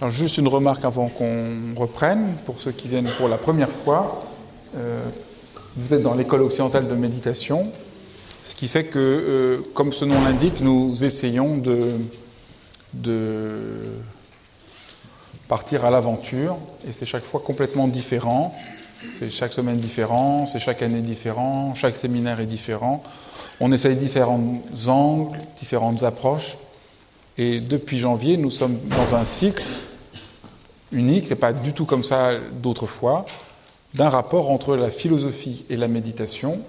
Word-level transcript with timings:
Alors 0.00 0.10
juste 0.10 0.38
une 0.38 0.48
remarque 0.48 0.84
avant 0.84 1.08
qu'on 1.08 1.72
reprenne, 1.76 2.34
pour 2.44 2.60
ceux 2.60 2.72
qui 2.72 2.88
viennent 2.88 3.08
pour 3.16 3.28
la 3.28 3.38
première 3.38 3.70
fois. 3.70 4.18
Euh, 4.76 5.04
vous 5.76 5.94
êtes 5.94 6.02
dans 6.02 6.14
l'école 6.14 6.42
occidentale 6.42 6.88
de 6.88 6.94
méditation, 6.96 7.70
ce 8.42 8.56
qui 8.56 8.66
fait 8.66 8.84
que, 8.84 8.98
euh, 8.98 9.58
comme 9.72 9.92
ce 9.92 10.04
nom 10.04 10.20
l'indique, 10.20 10.60
nous 10.60 11.04
essayons 11.04 11.58
de, 11.58 11.92
de 12.92 13.94
partir 15.46 15.84
à 15.84 15.90
l'aventure, 15.90 16.56
et 16.88 16.90
c'est 16.90 17.06
chaque 17.06 17.24
fois 17.24 17.40
complètement 17.40 17.86
différent. 17.86 18.52
C'est 19.18 19.30
chaque 19.30 19.52
semaine 19.52 19.76
différent, 19.76 20.44
c'est 20.46 20.58
chaque 20.58 20.82
année 20.82 21.02
différent, 21.02 21.74
chaque 21.76 21.96
séminaire 21.96 22.40
est 22.40 22.46
différent. 22.46 23.02
On 23.60 23.70
essaye 23.70 23.96
différents 23.96 24.58
angles, 24.88 25.38
différentes 25.60 26.02
approches. 26.02 26.56
Et 27.36 27.60
depuis 27.60 27.98
janvier, 27.98 28.36
nous 28.36 28.50
sommes 28.50 28.78
dans 28.88 29.14
un 29.14 29.24
cycle 29.24 29.64
unique, 30.94 31.26
c'est 31.26 31.34
pas 31.34 31.52
du 31.52 31.72
tout 31.72 31.84
comme 31.84 32.04
ça 32.04 32.32
d'autrefois, 32.62 33.26
d'un 33.94 34.08
rapport 34.08 34.50
entre 34.50 34.76
la 34.76 34.90
philosophie 34.90 35.64
et 35.68 35.76
la 35.76 35.88
méditation. 35.88 36.60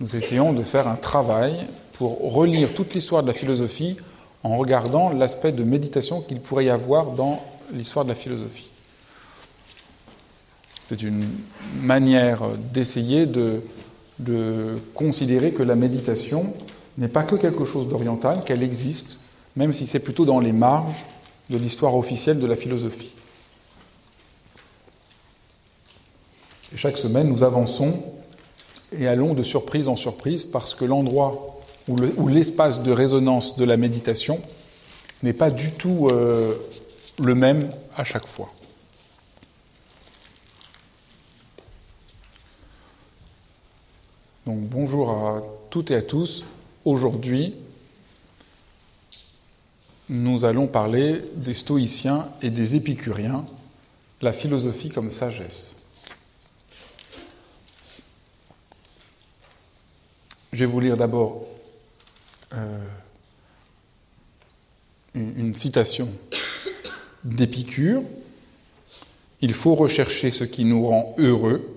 Nous 0.00 0.16
essayons 0.16 0.52
de 0.52 0.62
faire 0.62 0.88
un 0.88 0.96
travail 0.96 1.66
pour 1.92 2.32
relire 2.32 2.74
toute 2.74 2.94
l'histoire 2.94 3.22
de 3.22 3.28
la 3.28 3.34
philosophie 3.34 3.96
en 4.42 4.56
regardant 4.56 5.10
l'aspect 5.10 5.52
de 5.52 5.62
méditation 5.62 6.20
qu'il 6.20 6.40
pourrait 6.40 6.64
y 6.64 6.70
avoir 6.70 7.12
dans 7.12 7.42
l'histoire 7.72 8.04
de 8.04 8.10
la 8.10 8.16
philosophie. 8.16 8.70
C'est 10.82 11.02
une 11.02 11.28
manière 11.80 12.42
d'essayer 12.72 13.24
de, 13.26 13.62
de, 14.18 14.78
considérer 14.94 15.52
que 15.52 15.62
la 15.62 15.74
méditation 15.74 16.52
n'est 16.98 17.08
pas 17.08 17.22
que 17.22 17.36
quelque 17.36 17.64
chose 17.64 17.88
d'oriental, 17.88 18.42
qu'elle 18.44 18.62
existe, 18.62 19.18
même 19.56 19.72
si 19.72 19.86
c'est 19.86 20.00
plutôt 20.00 20.24
dans 20.24 20.40
les 20.40 20.52
marges 20.52 21.04
de 21.48 21.56
l'histoire 21.56 21.96
officielle 21.96 22.40
de 22.40 22.46
la 22.46 22.56
philosophie. 22.56 23.12
Et 26.72 26.76
chaque 26.76 26.96
semaine, 26.96 27.28
nous 27.28 27.42
avançons 27.42 28.02
et 28.98 29.06
allons 29.06 29.34
de 29.34 29.42
surprise 29.42 29.88
en 29.88 29.96
surprise 29.96 30.44
parce 30.44 30.74
que 30.74 30.84
l'endroit 30.84 31.60
ou 31.88 32.28
l'espace 32.28 32.82
de 32.82 32.92
résonance 32.92 33.56
de 33.56 33.64
la 33.64 33.76
méditation 33.76 34.40
n'est 35.22 35.32
pas 35.32 35.50
du 35.50 35.72
tout 35.72 36.08
euh, 36.10 36.54
le 37.18 37.34
même 37.34 37.68
à 37.96 38.04
chaque 38.04 38.26
fois. 38.26 38.50
Donc 44.46 44.58
bonjour 44.60 45.10
à 45.10 45.42
toutes 45.70 45.90
et 45.90 45.96
à 45.96 46.02
tous. 46.02 46.44
Aujourd'hui, 46.84 47.54
nous 50.08 50.44
allons 50.44 50.66
parler 50.66 51.22
des 51.36 51.54
stoïciens 51.54 52.28
et 52.42 52.50
des 52.50 52.74
épicuriens, 52.74 53.44
la 54.20 54.32
philosophie 54.32 54.90
comme 54.90 55.10
sagesse. 55.10 55.81
Je 60.52 60.58
vais 60.58 60.66
vous 60.66 60.80
lire 60.80 60.98
d'abord 60.98 61.46
euh, 62.52 62.78
une, 65.14 65.54
citation 65.54 66.10
d'Épicure. 67.24 68.02
Il 69.40 69.54
faut 69.54 69.74
rechercher 69.74 70.30
ce 70.30 70.44
qui 70.44 70.66
nous 70.66 70.84
rend 70.84 71.14
heureux, 71.16 71.74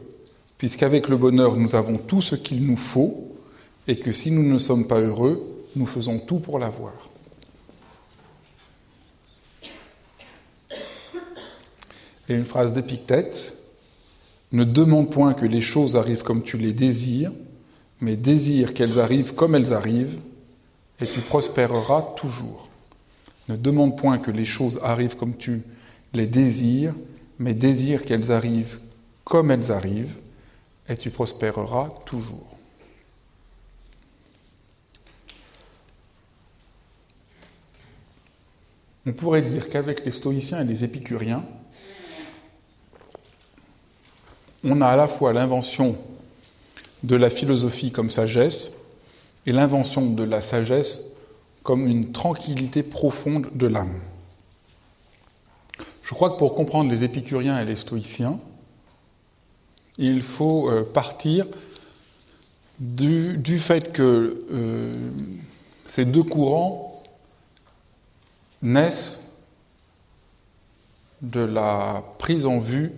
puisqu'avec 0.57 1.07
le 1.07 1.15
bonheur 1.15 1.55
nous 1.55 1.73
avons 1.73 1.97
tout 1.97 2.21
ce 2.21 2.35
qu'il 2.35 2.65
nous 2.65 2.75
faut, 2.75 3.33
et 3.87 3.97
que 3.97 4.11
si 4.11 4.31
nous 4.31 4.43
ne 4.43 4.57
sommes 4.57 4.87
pas 4.87 4.99
heureux, 4.99 5.63
nous 5.77 5.85
faisons 5.85 6.19
tout 6.19 6.39
pour 6.39 6.59
l'avoir. 6.59 7.09
Et 12.27 12.33
une 12.33 12.43
phrase 12.43 12.73
d'Épictète, 12.73 13.53
ne 14.51 14.65
demande 14.65 15.11
point 15.11 15.33
que 15.33 15.45
les 15.45 15.61
choses 15.61 15.95
arrivent 15.95 16.23
comme 16.23 16.43
tu 16.43 16.57
les 16.57 16.73
désires, 16.73 17.31
mais 18.01 18.15
désire 18.15 18.73
qu'elles 18.73 18.99
arrivent 18.99 19.35
comme 19.35 19.55
elles 19.55 19.73
arrivent, 19.73 20.19
et 20.99 21.07
tu 21.07 21.19
prospéreras 21.21 22.01
toujours. 22.15 22.67
Ne 23.49 23.55
demande 23.55 23.97
point 23.97 24.17
que 24.17 24.31
les 24.31 24.45
choses 24.45 24.79
arrivent 24.83 25.15
comme 25.15 25.37
tu 25.37 25.61
les 26.13 26.25
désires, 26.25 26.95
mais 27.39 27.53
désire 27.53 28.03
qu'elles 28.03 28.31
arrivent 28.31 28.79
comme 29.23 29.51
elles 29.51 29.71
arrivent, 29.71 30.15
et 30.87 30.97
tu 30.97 31.09
prospéreras 31.09 31.89
toujours. 32.05 32.55
On 39.07 39.13
pourrait 39.13 39.43
dire 39.43 39.69
qu'avec 39.69 40.03
les 40.03 40.11
stoïciens 40.11 40.61
et 40.61 40.63
les 40.63 40.83
épicuriens, 40.83 41.43
on 44.63 44.81
a 44.81 44.87
à 44.87 44.95
la 44.95 45.07
fois 45.07 45.31
l'invention 45.31 45.95
de 47.05 47.15
la 47.15 47.29
philosophie 47.29 47.91
comme 47.91 48.09
sagesse 48.09 48.71
et 49.45 49.51
l'invention 49.51 50.09
de 50.09 50.23
la 50.23 50.41
sagesse 50.41 51.11
comme 51.61 51.87
une 51.87 52.11
tranquillité 52.11 52.81
profonde 52.81 53.49
de 53.53 53.67
l'âme. 53.67 53.99
Je 56.01 56.13
crois 56.13 56.31
que 56.31 56.37
pour 56.37 56.55
comprendre 56.55 56.89
les 56.89 57.03
épicuriens 57.03 57.59
et 57.59 57.65
les 57.65 57.75
stoïciens, 57.75 58.39
il 59.97 60.23
faut 60.23 60.69
euh, 60.69 60.83
partir 60.83 61.47
du, 62.79 63.59
fait 63.59 63.91
que 63.91 64.45
euh, 64.51 65.11
ces 65.87 66.05
deux 66.05 66.23
courants 66.23 67.03
naissent 68.61 69.21
de 71.21 71.39
la 71.39 72.03
prise 72.17 72.45
en 72.45 72.59
vue, 72.59 72.91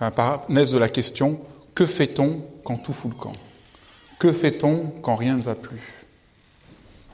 enfin, 0.00 0.42
naissent 0.48 0.72
de 0.72 0.78
la 0.78 0.88
question 0.88 1.40
que 1.74 1.86
fait-on 1.86 2.44
quand 2.64 2.76
tout 2.78 2.92
fout 2.92 3.12
le 3.12 3.18
camp 3.18 3.32
Que 4.18 4.32
fait-on 4.32 4.92
quand 5.02 5.16
rien 5.16 5.36
ne 5.36 5.42
va 5.42 5.54
plus? 5.54 6.04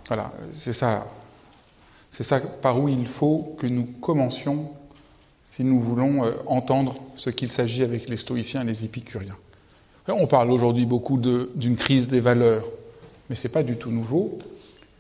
Voilà, 0.06 0.32
c'est 0.56 0.72
ça. 0.72 1.06
C'est 2.10 2.24
ça 2.24 2.40
par 2.40 2.80
où 2.80 2.88
il 2.88 3.06
faut 3.06 3.54
que 3.58 3.66
nous 3.66 3.84
commencions 4.00 4.72
si 5.44 5.64
nous 5.64 5.80
voulons 5.80 6.24
euh, 6.24 6.32
entendre 6.46 6.94
ce 7.16 7.30
qu'il 7.30 7.52
s'agit 7.52 7.82
avec 7.82 8.08
les 8.08 8.16
stoïciens 8.16 8.62
et 8.62 8.64
les 8.64 8.84
épicuriens. 8.84 9.36
On 10.08 10.26
parle 10.26 10.50
aujourd'hui 10.50 10.86
beaucoup 10.86 11.18
d'une 11.18 11.76
crise 11.76 12.08
des 12.08 12.20
valeurs, 12.20 12.64
mais 13.28 13.36
ce 13.36 13.46
n'est 13.46 13.52
pas 13.52 13.62
du 13.62 13.76
tout 13.76 13.90
nouveau. 13.90 14.38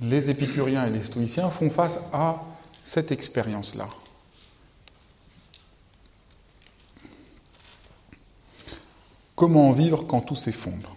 Les 0.02 0.28
épicuriens 0.28 0.86
et 0.86 0.90
les 0.90 1.02
stoïciens 1.02 1.48
font 1.48 1.70
face 1.70 2.06
à 2.12 2.42
cette 2.84 3.10
expérience-là. 3.10 3.88
Comment 9.38 9.70
vivre 9.70 10.04
quand 10.04 10.20
tout 10.20 10.34
s'effondre? 10.34 10.96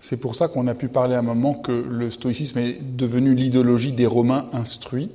C'est 0.00 0.16
pour 0.16 0.34
ça 0.34 0.48
qu'on 0.48 0.66
a 0.66 0.74
pu 0.74 0.88
parler 0.88 1.14
à 1.14 1.20
un 1.20 1.22
moment 1.22 1.54
que 1.54 1.70
le 1.70 2.10
stoïcisme 2.10 2.58
est 2.58 2.82
devenu 2.82 3.36
l'idéologie 3.36 3.92
des 3.92 4.06
Romains 4.06 4.50
instruits, 4.52 5.12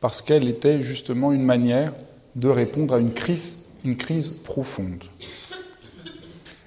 parce 0.00 0.22
qu'elle 0.22 0.48
était 0.48 0.80
justement 0.80 1.30
une 1.30 1.44
manière 1.44 1.92
de 2.34 2.48
répondre 2.48 2.94
à 2.94 2.98
une 2.98 3.12
crise, 3.12 3.68
une 3.84 3.96
crise 3.96 4.30
profonde. 4.30 5.04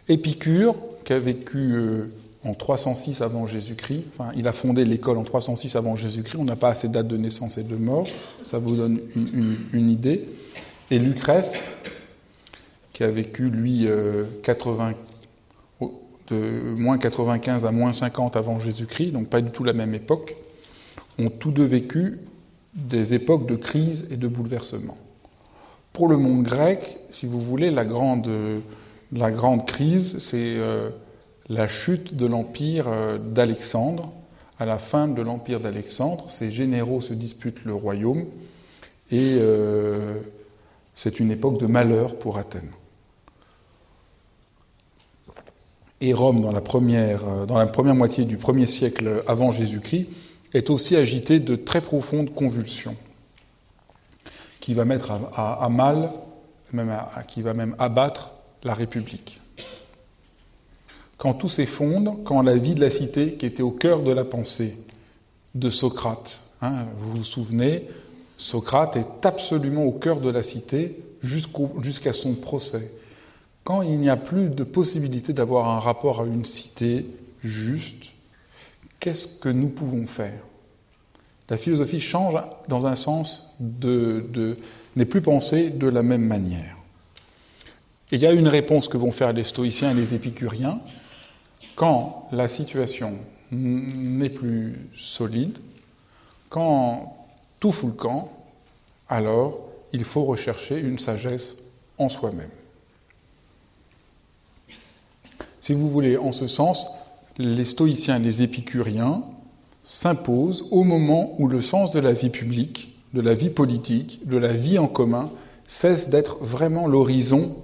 Épicure, 0.07 0.77
qui 1.03 1.11
a 1.11 1.19
vécu 1.19 1.73
euh, 1.73 2.05
en 2.45 2.53
306 2.53 3.21
avant 3.21 3.47
Jésus-Christ. 3.47 4.03
Enfin, 4.13 4.31
il 4.37 4.47
a 4.47 4.53
fondé 4.53 4.85
l'école 4.85 5.17
en 5.17 5.23
306 5.23 5.75
avant 5.75 5.95
Jésus-Christ. 5.95 6.37
On 6.39 6.45
n'a 6.45 6.55
pas 6.55 6.69
assez 6.69 6.87
de 6.87 6.93
date 6.93 7.07
de 7.07 7.17
naissance 7.17 7.57
et 7.57 7.63
de 7.63 7.75
mort. 7.75 8.07
Ça 8.43 8.59
vous 8.59 8.75
donne 8.75 8.99
une, 9.15 9.89
idée. 9.89 10.29
Et 10.91 10.99
Lucrèce, 10.99 11.55
qui 12.93 13.03
a 13.03 13.09
vécu, 13.09 13.49
lui, 13.49 13.87
80, 14.43 14.93
euh, 15.81 15.87
de 16.27 16.75
moins 16.77 16.99
95 16.99 17.65
à 17.65 17.71
moins 17.71 17.91
50 17.91 18.35
avant 18.35 18.59
Jésus-Christ, 18.59 19.11
donc 19.11 19.27
pas 19.27 19.41
du 19.41 19.49
tout 19.49 19.63
la 19.63 19.73
même 19.73 19.95
époque, 19.95 20.35
ont 21.17 21.29
tous 21.29 21.51
deux 21.51 21.63
vécu 21.63 22.19
des 22.75 23.13
époques 23.15 23.47
de 23.47 23.55
crise 23.55 24.09
et 24.11 24.17
de 24.17 24.27
bouleversement. 24.27 24.97
Pour 25.93 26.07
le 26.09 26.17
monde 26.17 26.43
grec, 26.43 26.97
si 27.09 27.25
vous 27.25 27.39
voulez, 27.39 27.71
la 27.71 27.85
grande, 27.85 28.29
la 29.11 29.31
grande 29.31 29.65
crise, 29.65 30.19
c'est 30.19 30.57
euh, 30.57 30.89
la 31.49 31.67
chute 31.67 32.15
de 32.15 32.25
l'empire 32.25 32.87
euh, 32.87 33.17
d'Alexandre. 33.17 34.11
À 34.57 34.65
la 34.65 34.79
fin 34.79 35.07
de 35.07 35.21
l'empire 35.21 35.59
d'Alexandre, 35.59 36.29
ses 36.29 36.49
généraux 36.49 37.01
se 37.01 37.13
disputent 37.13 37.65
le 37.65 37.73
royaume 37.73 38.25
et 39.11 39.35
euh, 39.37 40.15
c'est 40.93 41.19
une 41.19 41.29
époque 41.29 41.59
de 41.59 41.65
malheur 41.65 42.17
pour 42.17 42.37
Athènes. 42.37 42.71
Et 46.01 46.13
Rome, 46.13 46.41
dans 46.41 46.51
la 46.51 46.61
première, 46.61 47.27
euh, 47.27 47.45
dans 47.45 47.57
la 47.57 47.67
première 47.67 47.95
moitié 47.95 48.25
du 48.25 48.37
premier 48.37 48.65
siècle 48.65 49.21
avant 49.27 49.51
Jésus-Christ, 49.51 50.07
est 50.53 50.69
aussi 50.69 50.95
agitée 50.95 51.39
de 51.39 51.55
très 51.55 51.81
profondes 51.81 52.33
convulsions 52.33 52.95
qui 54.61 54.73
va 54.73 54.85
mettre 54.85 55.11
à, 55.35 55.67
mal, 55.69 56.09
même 56.71 56.97
qui 57.27 57.41
va 57.41 57.53
même 57.53 57.75
abattre 57.77 58.31
la 58.63 58.73
République. 58.73 59.41
Quand 61.17 61.33
tout 61.33 61.49
s'effondre, 61.49 62.17
quand 62.23 62.41
la 62.41 62.57
vie 62.57 62.75
de 62.75 62.81
la 62.81 62.89
cité, 62.89 63.33
qui 63.33 63.45
était 63.45 63.63
au 63.63 63.71
cœur 63.71 64.03
de 64.03 64.11
la 64.11 64.25
pensée 64.25 64.77
de 65.53 65.69
Socrate, 65.69 66.39
hein, 66.61 66.85
vous 66.97 67.15
vous 67.15 67.23
souvenez, 67.23 67.87
Socrate 68.37 68.97
est 68.97 69.25
absolument 69.25 69.83
au 69.83 69.91
cœur 69.91 70.19
de 70.19 70.29
la 70.29 70.43
cité 70.43 70.99
jusqu'à 71.21 72.13
son 72.13 72.35
procès. 72.35 72.91
Quand 73.63 73.81
il 73.81 73.99
n'y 73.99 74.09
a 74.09 74.17
plus 74.17 74.49
de 74.49 74.63
possibilité 74.63 75.33
d'avoir 75.33 75.69
un 75.69 75.79
rapport 75.79 76.21
à 76.21 76.25
une 76.25 76.45
cité 76.45 77.05
juste, 77.41 78.11
qu'est-ce 78.99 79.39
que 79.39 79.49
nous 79.49 79.69
pouvons 79.69 80.05
faire? 80.05 80.39
La 81.49 81.57
philosophie 81.57 82.01
change 82.01 82.35
dans 82.67 82.87
un 82.87 82.95
sens 82.95 83.53
de, 83.59 84.25
de 84.29 84.57
n'est 84.95 85.05
plus 85.05 85.21
pensée 85.21 85.69
de 85.69 85.87
la 85.87 86.03
même 86.03 86.25
manière. 86.25 86.77
Et 88.11 88.15
il 88.15 88.21
y 88.21 88.27
a 88.27 88.31
une 88.31 88.47
réponse 88.47 88.87
que 88.87 88.97
vont 88.97 89.11
faire 89.11 89.33
les 89.33 89.43
stoïciens 89.43 89.91
et 89.91 89.93
les 89.93 90.13
épicuriens 90.13 90.79
quand 91.75 92.27
la 92.31 92.47
situation 92.47 93.17
n'est 93.51 94.29
plus 94.29 94.89
solide, 94.95 95.57
quand 96.49 97.15
tout 97.59 97.71
fout 97.71 97.89
le 97.89 97.95
camp, 97.95 98.31
alors 99.09 99.59
il 99.93 100.03
faut 100.03 100.23
rechercher 100.23 100.79
une 100.79 100.99
sagesse 100.99 101.63
en 101.97 102.09
soi-même. 102.09 102.49
Si 105.61 105.73
vous 105.73 105.89
voulez, 105.89 106.17
en 106.17 106.31
ce 106.31 106.47
sens, 106.47 106.89
les 107.37 107.65
stoïciens 107.65 108.17
et 108.17 108.23
les 108.23 108.41
épicuriens 108.41 109.23
s'imposent 109.83 110.67
au 110.71 110.83
moment 110.83 111.35
où 111.39 111.47
le 111.47 111.61
sens 111.61 111.91
de 111.91 111.99
la 111.99 112.13
vie 112.13 112.29
publique, 112.29 112.97
de 113.13 113.21
la 113.21 113.33
vie 113.33 113.49
politique, 113.49 114.27
de 114.27 114.37
la 114.37 114.53
vie 114.53 114.77
en 114.77 114.87
commun 114.87 115.31
cesse 115.67 116.09
d'être 116.09 116.37
vraiment 116.43 116.87
l'horizon 116.87 117.55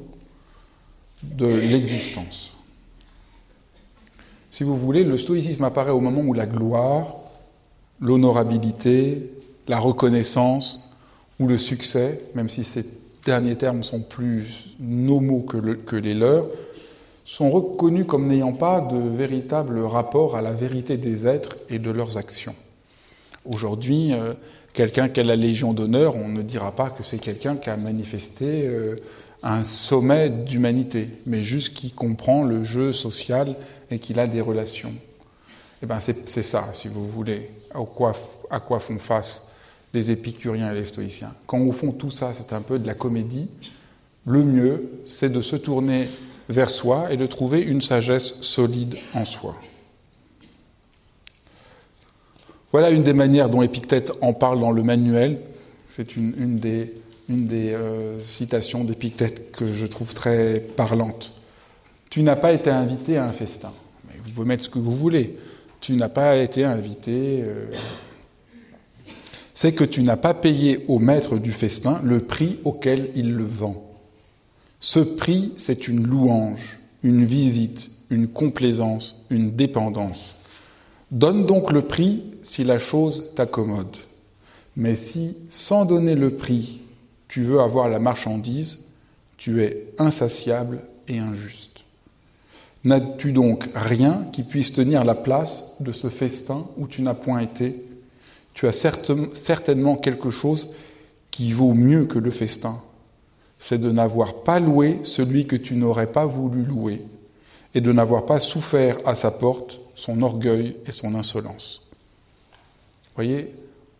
de 1.24 1.46
l'existence. 1.46 2.51
Si 4.52 4.64
vous 4.64 4.78
voulez, 4.78 5.06
le 5.06 5.18
stoïcisme 5.18 5.64
apparaît 5.64 5.92
au 5.92 6.02
moment 6.02 6.22
où 6.22 6.34
la 6.34 6.46
gloire, 6.46 7.16
l'honorabilité, 8.02 9.32
la 9.68 9.80
reconnaissance 9.80 10.90
ou 11.40 11.48
le 11.48 11.58
succès, 11.58 12.22
même 12.36 12.50
si 12.50 12.66
ces 12.66 12.86
derniers 13.26 13.56
termes 13.56 13.82
sont 13.82 14.02
plus 14.02 14.76
nomaux 14.80 15.40
que, 15.40 15.58
que 15.58 15.96
les 15.96 16.14
leurs, 16.14 16.50
sont 17.24 17.50
reconnus 17.50 18.06
comme 18.06 18.28
n'ayant 18.28 18.52
pas 18.52 18.82
de 18.82 18.98
véritable 18.98 19.80
rapport 19.80 20.36
à 20.36 20.42
la 20.42 20.52
vérité 20.52 20.98
des 20.98 21.28
êtres 21.28 21.56
et 21.70 21.80
de 21.80 21.90
leurs 21.90 22.18
actions. 22.18 22.56
Aujourd'hui, 23.46 24.12
euh, 24.12 24.34
quelqu'un 24.74 25.08
qui 25.08 25.22
a 25.22 25.24
la 25.24 25.38
Légion 25.38 25.72
d'honneur, 25.72 26.18
on 26.18 26.28
ne 26.28 26.42
dira 26.42 26.76
pas 26.76 26.90
que 26.90 27.04
c'est 27.04 27.20
quelqu'un 27.20 27.56
qui 27.56 27.70
a 27.70 27.78
manifesté 27.78 28.68
euh, 28.68 28.96
un 29.44 29.64
sommet 29.66 30.30
d'humanité, 30.30 31.08
mais 31.26 31.44
juste 31.44 31.76
qui 31.76 31.92
comprend 31.92 32.44
le 32.44 32.64
jeu 32.64 32.92
social 32.92 33.56
et 33.92 34.00
qu'il 34.00 34.20
a 34.20 34.28
des 34.28 34.42
relations. 34.42 34.94
Eh 35.84 35.86
bien, 35.86 36.00
c'est 36.00 36.44
ça, 36.44 36.70
si 36.74 36.88
vous 36.88 37.08
voulez, 37.08 37.50
à 37.74 38.60
quoi, 38.60 38.80
font 38.80 39.00
face 39.00 39.48
les 39.94 40.12
épicuriens 40.12 40.72
et 40.72 40.76
les 40.76 40.86
stoïciens. 40.86 41.34
Quand 41.48 41.60
au 41.60 41.72
fond 41.72 41.92
tout 41.92 42.12
ça, 42.12 42.34
c'est 42.34 42.54
un 42.54 42.62
peu 42.62 42.80
de 42.80 42.88
la 42.88 42.94
comédie, 42.94 43.50
le 44.26 44.44
mieux, 44.44 44.92
c'est 45.06 45.32
de 45.32 45.42
se 45.42 45.56
tourner 45.56 46.08
vers 46.48 46.70
soi 46.70 47.12
et 47.12 47.18
de 47.18 47.26
trouver 47.26 47.62
une 47.62 47.82
sagesse 47.82 48.42
solide 48.42 48.96
en 49.14 49.26
soi. 49.26 49.56
Voilà 52.72 52.90
une 52.90 53.04
des 53.04 53.14
manières 53.14 53.50
dont 53.50 53.62
Épictète 53.62 54.12
en 54.22 54.34
parle 54.34 54.60
dans 54.60 54.72
le 54.72 54.84
manuel. 54.84 55.40
C'est 55.90 56.16
une, 56.16 56.58
des, 56.58 56.94
une 57.28 57.48
des 57.48 57.74
euh, 57.74 58.24
citations 58.24 58.86
d'Épictète 58.86 59.52
que 59.52 59.74
je 59.74 59.86
trouve 59.86 60.14
très 60.14 60.60
parlante. 60.60 61.41
Tu 62.12 62.24
n'as 62.24 62.36
pas 62.36 62.52
été 62.52 62.70
invité 62.70 63.16
à 63.16 63.24
un 63.24 63.32
festin. 63.32 63.72
Vous 64.26 64.32
pouvez 64.32 64.46
mettre 64.46 64.66
ce 64.66 64.70
que 64.70 64.80
vous 64.80 64.94
voulez. 64.94 65.38
Tu 65.80 65.94
n'as 65.94 66.10
pas 66.10 66.36
été 66.36 66.66
invité. 66.66 67.42
Euh, 67.42 67.72
c'est 69.54 69.74
que 69.74 69.86
tu 69.86 70.04
n'as 70.04 70.18
pas 70.18 70.34
payé 70.34 70.84
au 70.90 71.00
maître 71.00 71.38
du 71.38 71.54
festin 71.54 72.02
le 72.04 72.20
prix 72.20 72.60
auquel 72.66 73.12
il 73.16 73.34
le 73.34 73.46
vend. 73.46 73.82
Ce 74.82 75.00
prix, 75.00 75.54
c'est 75.56 75.88
une 75.88 76.06
louange, 76.06 76.80
une 77.02 77.24
visite, 77.24 77.92
une 78.10 78.28
complaisance, 78.28 79.24
une 79.30 79.56
dépendance. 79.56 80.36
Donne 81.12 81.46
donc 81.46 81.72
le 81.72 81.82
prix 81.82 82.24
si 82.44 82.66
la 82.66 82.78
chose 82.78 83.32
t'accommode. 83.36 83.96
Mais 84.76 84.96
si, 84.96 85.38
sans 85.48 85.86
donner 85.86 86.16
le 86.16 86.36
prix, 86.36 86.82
tu 87.30 87.44
veux 87.44 87.62
avoir 87.62 87.88
la 87.88 88.00
marchandise, 88.00 88.88
tu 89.38 89.64
es 89.64 89.86
insatiable 89.98 90.82
et 91.08 91.20
injuste. 91.20 91.71
N'as-tu 92.84 93.32
donc 93.32 93.70
rien 93.76 94.26
qui 94.32 94.44
puisse 94.44 94.74
tenir 94.74 95.04
la 95.04 95.14
place 95.16 95.74
de 95.80 95.92
ce 95.92 96.08
festin 96.08 96.66
où 96.78 96.88
tu 96.88 97.02
n'as 97.02 97.14
point 97.14 97.40
été? 97.40 97.86
Tu 98.54 98.68
as 98.68 98.74
certainement 98.74 99.96
quelque 99.96 100.30
chose 100.30 100.76
qui 101.30 101.52
vaut 101.52 101.74
mieux 101.74 102.06
que 102.06 102.20
le 102.20 102.32
festin, 102.32 102.82
c'est 103.60 103.80
de 103.80 103.92
n'avoir 103.92 104.44
pas 104.44 104.60
loué 104.60 105.00
celui 105.04 105.46
que 105.46 105.56
tu 105.56 105.76
n'aurais 105.76 106.12
pas 106.12 106.26
voulu 106.26 106.64
louer, 106.64 107.06
et 107.74 107.82
de 107.82 107.92
n'avoir 107.92 108.26
pas 108.26 108.40
souffert 108.40 108.98
à 109.06 109.16
sa 109.16 109.32
porte 109.32 109.80
son 109.96 110.22
orgueil 110.24 110.76
et 110.88 110.92
son 110.92 111.16
insolence. 111.16 111.88
Vous 112.52 113.16
voyez, 113.16 113.54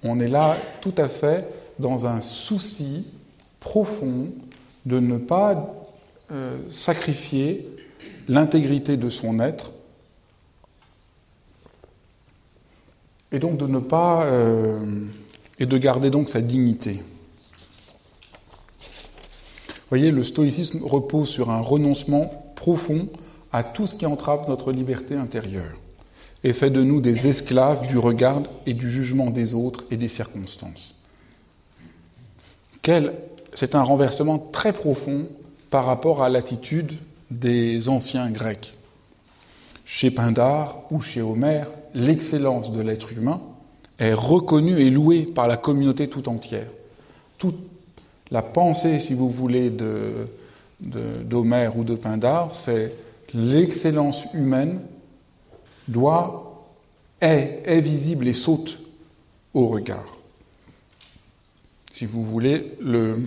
on 0.04 0.20
est 0.20 0.28
là 0.28 0.58
tout 0.82 0.94
à 0.98 1.08
fait 1.08 1.46
dans 1.80 2.08
un 2.08 2.22
souci 2.22 3.06
profond 3.60 4.30
de 4.86 5.00
ne 5.00 5.18
pas 5.18 5.74
euh, 6.32 6.58
sacrifier 6.70 7.68
l'intégrité 8.28 8.98
de 8.98 9.10
son 9.10 9.40
être 9.40 9.72
et 13.32 13.40
donc 13.40 13.58
de 13.58 13.68
ne 13.68 13.80
pas 13.80 14.24
euh, 14.26 14.80
et 15.60 15.66
de 15.66 15.78
garder 15.78 16.10
donc 16.10 16.30
sa 16.30 16.42
dignité 16.42 17.02
voyez, 19.92 20.10
le 20.10 20.24
stoïcisme 20.24 20.84
repose 20.84 21.30
sur 21.30 21.52
un 21.52 21.60
renoncement 21.60 22.32
profond 22.56 23.10
à 23.52 23.64
tout 23.64 23.86
ce 23.86 23.96
qui 23.96 24.06
entrave 24.06 24.48
notre 24.48 24.72
liberté 24.72 25.16
intérieure 25.16 25.76
et 26.44 26.54
fait 26.54 26.70
de 26.70 26.82
nous 26.82 27.02
des 27.02 27.28
esclaves 27.28 27.86
du 27.88 27.98
regard 27.98 28.42
et 28.66 28.74
du 28.74 28.90
jugement 28.90 29.30
des 29.30 29.54
autres 29.54 29.84
et 29.92 29.98
des 29.98 30.08
circonstances. 30.08 30.96
C'est 33.54 33.76
un 33.76 33.84
renversement 33.84 34.40
très 34.40 34.72
profond 34.72 35.28
par 35.70 35.86
rapport 35.86 36.24
à 36.24 36.30
l'attitude 36.30 36.94
des 37.32 37.90
anciens 37.90 38.30
Grecs. 38.30 38.74
Chez 39.86 40.12
Pindare 40.12 40.84
ou 40.92 41.02
chez 41.02 41.22
Homère, 41.22 41.70
l'excellence 41.96 42.72
de 42.72 42.82
l'être 42.82 43.12
humain 43.14 43.42
est 43.98 44.14
reconnue 44.14 44.80
et 44.80 44.90
louée 44.90 45.24
par 45.26 45.48
la 45.48 45.58
communauté 45.58 46.10
tout 46.10 46.30
entière. 46.30 46.68
Tout, 47.38 47.56
la 48.30 48.42
pensée, 48.42 49.00
si 49.00 49.14
vous 49.14 49.30
voulez, 49.30 49.72
d'Homère 50.80 51.78
ou 51.78 51.84
de 51.84 51.96
Pindare, 51.96 52.54
c'est 52.54 52.94
l'excellence 53.34 54.34
humaine 54.34 54.82
doit, 55.88 56.68
est, 57.20 57.64
est 57.66 57.82
visible 57.82 58.28
et 58.28 58.34
saute 58.34 58.78
au 59.54 59.68
regard. 59.68 60.18
Si 61.94 62.06
vous 62.06 62.24
voulez, 62.24 62.74
le, 62.80 63.20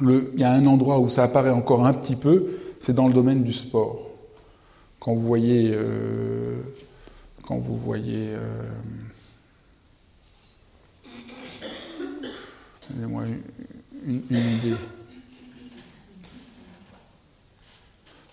le, 0.00 0.32
il 0.34 0.40
y 0.40 0.44
a 0.44 0.52
un 0.52 0.66
endroit 0.66 0.98
où 0.98 1.08
ça 1.08 1.24
apparaît 1.24 1.50
encore 1.50 1.86
un 1.86 1.94
petit 1.94 2.16
peu, 2.16 2.58
c'est 2.86 2.94
dans 2.94 3.08
le 3.08 3.14
domaine 3.14 3.42
du 3.42 3.52
sport. 3.52 3.98
Quand 5.00 5.12
vous 5.12 5.26
voyez, 5.26 5.72
euh, 5.74 6.60
quand 7.42 7.58
vous 7.58 7.76
voyez, 7.76 8.28
euh, 8.28 8.62
moi 13.08 13.24
une, 14.06 14.22
idée. 14.30 14.70
Vous 14.70 14.76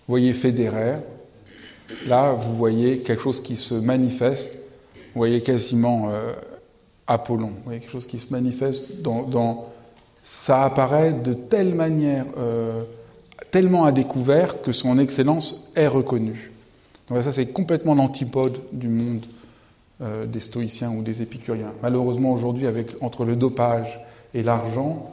voyez 0.06 0.32
Fédéraire, 0.34 1.02
là 2.06 2.30
vous 2.30 2.56
voyez 2.56 3.00
quelque 3.00 3.22
chose 3.22 3.40
qui 3.42 3.56
se 3.56 3.74
manifeste, 3.74 4.58
vous 4.94 5.18
voyez 5.18 5.42
quasiment 5.42 6.10
euh, 6.10 6.32
Apollon, 7.08 7.48
vous 7.48 7.64
voyez 7.64 7.80
quelque 7.80 7.90
chose 7.90 8.06
qui 8.06 8.20
se 8.20 8.32
manifeste 8.32 9.02
dans, 9.02 9.72
ça 10.22 10.64
apparaît 10.64 11.12
de 11.12 11.32
telle 11.32 11.74
manière, 11.74 12.26
euh, 12.38 12.84
tellement 13.54 13.84
à 13.84 13.92
découvert 13.92 14.62
que 14.62 14.72
son 14.72 14.98
excellence 14.98 15.70
est 15.76 15.86
reconnue. 15.86 16.50
Donc 17.08 17.22
ça 17.22 17.30
c'est 17.30 17.52
complètement 17.52 17.94
l'antipode 17.94 18.58
du 18.72 18.88
monde 18.88 19.24
euh, 20.02 20.26
des 20.26 20.40
stoïciens 20.40 20.90
ou 20.90 21.02
des 21.02 21.22
épicuriens. 21.22 21.72
Malheureusement 21.80 22.32
aujourd'hui, 22.32 22.66
avec 22.66 23.00
entre 23.00 23.24
le 23.24 23.36
dopage 23.36 24.00
et 24.34 24.42
l'argent, 24.42 25.08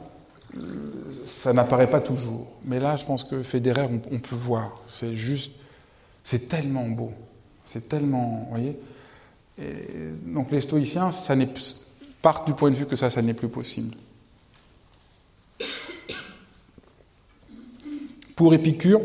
ça 1.24 1.52
n'apparaît 1.52 1.88
pas 1.88 2.00
toujours. 2.00 2.48
Mais 2.64 2.80
là, 2.80 2.96
je 2.96 3.04
pense 3.04 3.22
que 3.22 3.44
Fédéraire, 3.44 3.88
on, 4.10 4.18
peut 4.18 4.34
voir. 4.34 4.82
C'est 4.88 5.14
juste, 5.16 5.60
c'est 6.24 6.48
tellement 6.48 6.88
beau. 6.88 7.12
C'est 7.64 7.88
tellement, 7.88 8.48
vous 8.48 8.56
voyez. 8.56 8.76
donc 10.26 10.50
les 10.50 10.62
stoïciens, 10.62 11.12
ça 11.12 11.36
partent 12.20 12.48
du 12.48 12.54
point 12.54 12.70
de 12.70 12.74
vue 12.74 12.86
que 12.86 12.96
ça, 12.96 13.08
ça 13.08 13.22
n'est 13.22 13.34
plus 13.34 13.48
possible. 13.48 13.94
Pour 18.36 18.54
Épicure, 18.54 19.00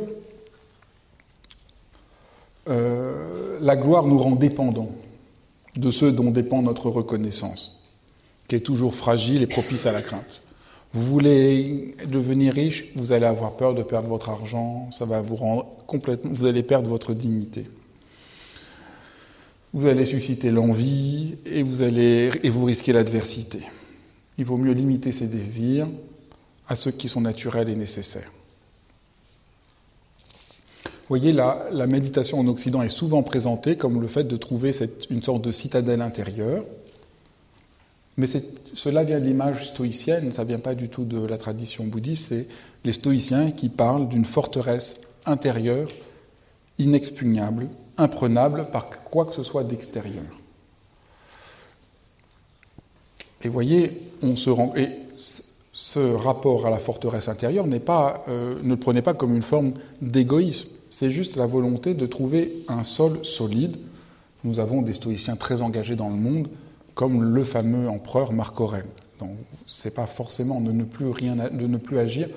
euh, 2.69 3.57
la 3.61 3.75
gloire 3.75 4.07
nous 4.07 4.19
rend 4.19 4.35
dépendants 4.35 4.91
de 5.75 5.91
ceux 5.91 6.11
dont 6.11 6.31
dépend 6.31 6.61
notre 6.61 6.89
reconnaissance, 6.89 7.83
qui 8.47 8.55
est 8.55 8.61
toujours 8.61 8.95
fragile 8.95 9.41
et 9.41 9.47
propice 9.47 9.85
à 9.85 9.91
la 9.91 10.01
crainte. 10.01 10.41
Vous 10.93 11.01
voulez 11.01 11.95
devenir 12.05 12.53
riche, 12.53 12.85
vous 12.95 13.11
allez 13.11 13.25
avoir 13.25 13.55
peur 13.57 13.75
de 13.75 13.83
perdre 13.83 14.07
votre 14.07 14.29
argent, 14.29 14.89
ça 14.91 15.05
va 15.05 15.21
vous 15.21 15.35
rendre 15.35 15.65
complètement, 15.85 16.31
vous 16.33 16.45
allez 16.45 16.63
perdre 16.63 16.87
votre 16.87 17.13
dignité. 17.13 17.65
Vous 19.73 19.85
allez 19.85 20.05
susciter 20.05 20.49
l'envie 20.49 21.35
et 21.45 21.61
vous 21.61 21.81
allez 21.81 22.31
et 22.41 22.49
vous 22.49 22.65
risquez 22.65 22.93
l'adversité. 22.93 23.59
Il 24.37 24.45
vaut 24.45 24.57
mieux 24.57 24.71
limiter 24.71 25.11
ses 25.11 25.27
désirs 25.27 25.87
à 26.67 26.75
ceux 26.75 26.91
qui 26.91 27.09
sont 27.09 27.21
naturels 27.21 27.69
et 27.69 27.75
nécessaires. 27.75 28.31
Voyez, 31.09 31.31
la, 31.31 31.67
la 31.71 31.87
méditation 31.87 32.39
en 32.39 32.47
Occident 32.47 32.81
est 32.81 32.89
souvent 32.89 33.23
présentée 33.23 33.77
comme 33.77 34.01
le 34.01 34.07
fait 34.07 34.25
de 34.25 34.35
trouver 34.35 34.71
une 35.09 35.23
sorte 35.23 35.41
de 35.41 35.51
citadelle 35.51 36.01
intérieure, 36.01 36.63
mais 38.17 38.25
cela 38.73 39.03
vient 39.03 39.19
de 39.19 39.25
l'image 39.25 39.67
stoïcienne, 39.67 40.33
ça 40.33 40.43
ne 40.43 40.47
vient 40.47 40.59
pas 40.59 40.73
du 40.73 40.89
tout 40.89 41.05
de 41.05 41.23
la 41.23 41.37
tradition 41.37 41.85
bouddhiste, 41.85 42.29
c'est 42.29 42.47
les 42.83 42.91
stoïciens 42.91 43.51
qui 43.51 43.69
parlent 43.69 44.09
d'une 44.09 44.25
forteresse 44.25 45.01
intérieure, 45.25 45.87
inexpugnable, 46.79 47.67
imprenable 47.97 48.69
par 48.71 48.89
quoi 48.89 49.25
que 49.25 49.35
ce 49.35 49.43
soit 49.43 49.63
d'extérieur. 49.63 50.23
Et 53.43 53.49
voyez, 53.49 54.01
on 54.23 54.35
se 54.35 54.49
rend, 54.49 54.73
et 54.75 54.89
ce 55.71 55.99
rapport 55.99 56.65
à 56.65 56.71
la 56.71 56.79
forteresse 56.79 57.27
intérieure 57.27 57.67
n'est 57.67 57.79
pas, 57.79 58.23
euh, 58.29 58.55
ne 58.63 58.69
le 58.69 58.77
prenez 58.77 59.03
pas 59.03 59.13
comme 59.13 59.35
une 59.35 59.43
forme 59.43 59.73
d'égoïsme, 60.01 60.69
c'est 60.89 61.11
juste 61.11 61.35
la 61.35 61.45
volonté 61.45 61.93
de 61.93 62.05
trouver 62.05 62.63
un 62.67 62.83
sol 62.83 63.25
solide. 63.25 63.77
Nous 64.43 64.59
avons 64.59 64.81
des 64.81 64.93
stoïciens 64.93 65.35
très 65.35 65.61
engagés 65.61 65.95
dans 65.95 66.09
le 66.09 66.15
monde, 66.15 66.49
comme 66.95 67.23
le 67.23 67.43
fameux 67.43 67.89
empereur 67.89 68.33
Marc 68.33 68.59
Aurèle. 68.59 68.87
Donc, 69.19 69.31
c'est 69.65 69.93
pas 69.93 70.07
forcément 70.07 70.61
de 70.61 70.71
ne 70.71 70.83
plus 70.83 71.09
rien, 71.09 71.35
de 71.35 71.67
ne 71.67 71.77
plus 71.77 71.99
agir, 71.99 72.27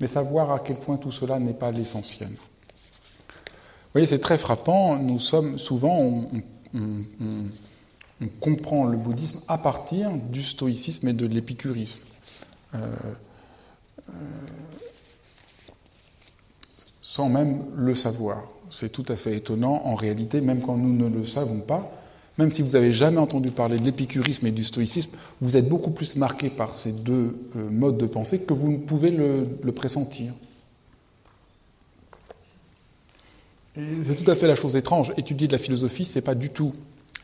mais 0.00 0.06
savoir 0.06 0.52
à 0.52 0.58
quel 0.60 0.76
point 0.76 0.96
tout 0.96 1.10
cela 1.10 1.38
n'est 1.38 1.54
pas 1.54 1.70
l'essentiel. 1.70 2.28
Vous 2.28 3.92
voyez, 3.92 4.06
c'est 4.06 4.20
très 4.20 4.38
frappant. 4.38 4.96
Nous 4.96 5.18
sommes 5.18 5.58
souvent, 5.58 6.28
on, 6.74 7.48
comprend 8.40 8.84
le 8.84 8.96
bouddhisme 8.96 9.40
à 9.48 9.58
partir 9.58 10.10
du 10.12 10.42
stoïcisme 10.42 11.08
et 11.08 11.12
de 11.12 11.26
l'épicurisme. 11.26 12.00
Euh, 12.74 12.78
euh, 14.08 14.12
sans 17.16 17.30
même 17.30 17.64
le 17.74 17.94
savoir. 17.94 18.44
C'est 18.70 18.92
tout 18.92 19.06
à 19.08 19.16
fait 19.16 19.38
étonnant 19.38 19.80
en 19.86 19.94
réalité, 19.94 20.42
même 20.42 20.60
quand 20.60 20.76
nous 20.76 20.92
ne 20.92 21.08
le 21.08 21.24
savons 21.24 21.60
pas, 21.60 21.90
même 22.36 22.52
si 22.52 22.60
vous 22.60 22.72
n'avez 22.72 22.92
jamais 22.92 23.16
entendu 23.16 23.50
parler 23.52 23.78
de 23.78 23.84
l'épicurisme 23.86 24.46
et 24.46 24.50
du 24.50 24.64
stoïcisme, 24.64 25.16
vous 25.40 25.56
êtes 25.56 25.66
beaucoup 25.66 25.92
plus 25.92 26.16
marqué 26.16 26.50
par 26.50 26.74
ces 26.74 26.92
deux 26.92 27.34
euh, 27.56 27.70
modes 27.70 27.96
de 27.96 28.04
pensée 28.04 28.44
que 28.44 28.52
vous 28.52 28.70
ne 28.70 28.76
pouvez 28.76 29.10
le, 29.10 29.46
pressentir. 29.74 30.34
C'est 33.74 34.22
tout 34.22 34.30
à 34.30 34.34
fait 34.34 34.46
la 34.46 34.54
chose 34.54 34.76
étrange. 34.76 35.14
Étudier 35.16 35.46
de 35.46 35.52
la 35.52 35.58
philosophie, 35.58 36.04
c'est 36.04 36.20
pas 36.20 36.34
du 36.34 36.50
tout 36.50 36.74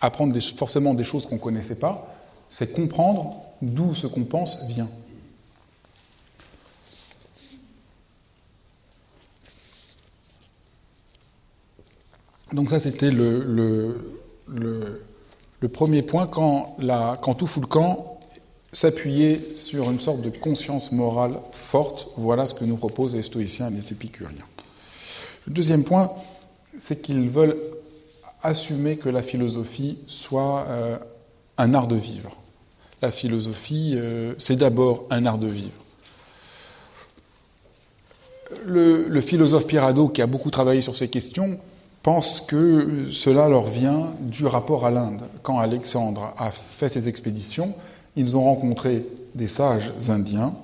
apprendre 0.00 0.38
forcément 0.40 0.94
des 0.94 1.04
choses 1.04 1.26
qu'on 1.26 1.34
ne 1.34 1.40
connaissait 1.40 1.78
pas, 1.78 2.16
c'est 2.48 2.72
comprendre 2.72 3.42
d'où 3.60 3.94
ce 3.94 4.06
qu'on 4.06 4.24
pense 4.24 4.66
vient. 4.68 4.88
Donc 12.52 12.70
ça, 12.70 12.80
c'était 12.80 13.10
le 13.10 13.96
premier 15.72 16.02
point 16.02 16.26
quand, 16.26 16.76
la, 16.78 17.18
quand 17.20 17.36
s'appuyait 18.72 19.38
sur 19.56 19.90
une 19.90 20.00
sorte 20.00 20.22
de 20.22 20.30
conscience 20.30 20.92
morale 20.92 21.38
forte. 21.52 22.08
Voilà 22.16 22.46
ce 22.46 22.54
que 22.54 22.64
nous 22.64 22.76
proposent 22.76 23.14
les 23.14 23.22
stoïciens 23.22 23.68
et 23.70 23.74
les 23.74 23.92
épicuriens. 23.92 24.44
Le 25.46 25.52
deuxième 25.52 25.84
point, 25.84 26.10
c'est 26.80 27.02
qu'ils 27.02 27.28
veulent 27.28 27.56
assumer 28.42 28.96
que 28.96 29.08
la 29.08 29.22
philosophie 29.22 29.98
soit 30.06 30.64
euh, 30.68 30.98
un 31.58 31.74
art 31.74 31.86
de 31.86 31.96
vivre. 31.96 32.36
La 33.02 33.10
philosophie, 33.10 33.94
euh, 33.96 34.34
c'est 34.38 34.56
d'abord 34.56 35.06
un 35.10 35.26
art 35.26 35.38
de 35.38 35.48
vivre. 35.48 35.70
Le, 38.66 39.08
le 39.08 39.20
philosophe 39.20 39.66
Pierre 39.66 39.92
qui 40.12 40.22
a 40.22 40.26
beaucoup 40.26 40.50
travaillé 40.50 40.82
sur 40.82 40.96
ces 40.96 41.08
questions, 41.08 41.58
pensent 42.02 42.40
que 42.40 43.06
cela 43.10 43.48
leur 43.48 43.66
vient 43.66 44.12
du 44.20 44.46
rapport 44.46 44.86
à 44.86 44.90
l'Inde. 44.90 45.20
Quand 45.42 45.58
Alexandre 45.58 46.34
a 46.36 46.50
fait 46.50 46.88
ses 46.88 47.08
expéditions, 47.08 47.74
ils 48.16 48.36
ont 48.36 48.44
rencontré 48.44 49.06
des 49.34 49.48
sages 49.48 49.90
indiens, 50.08 50.54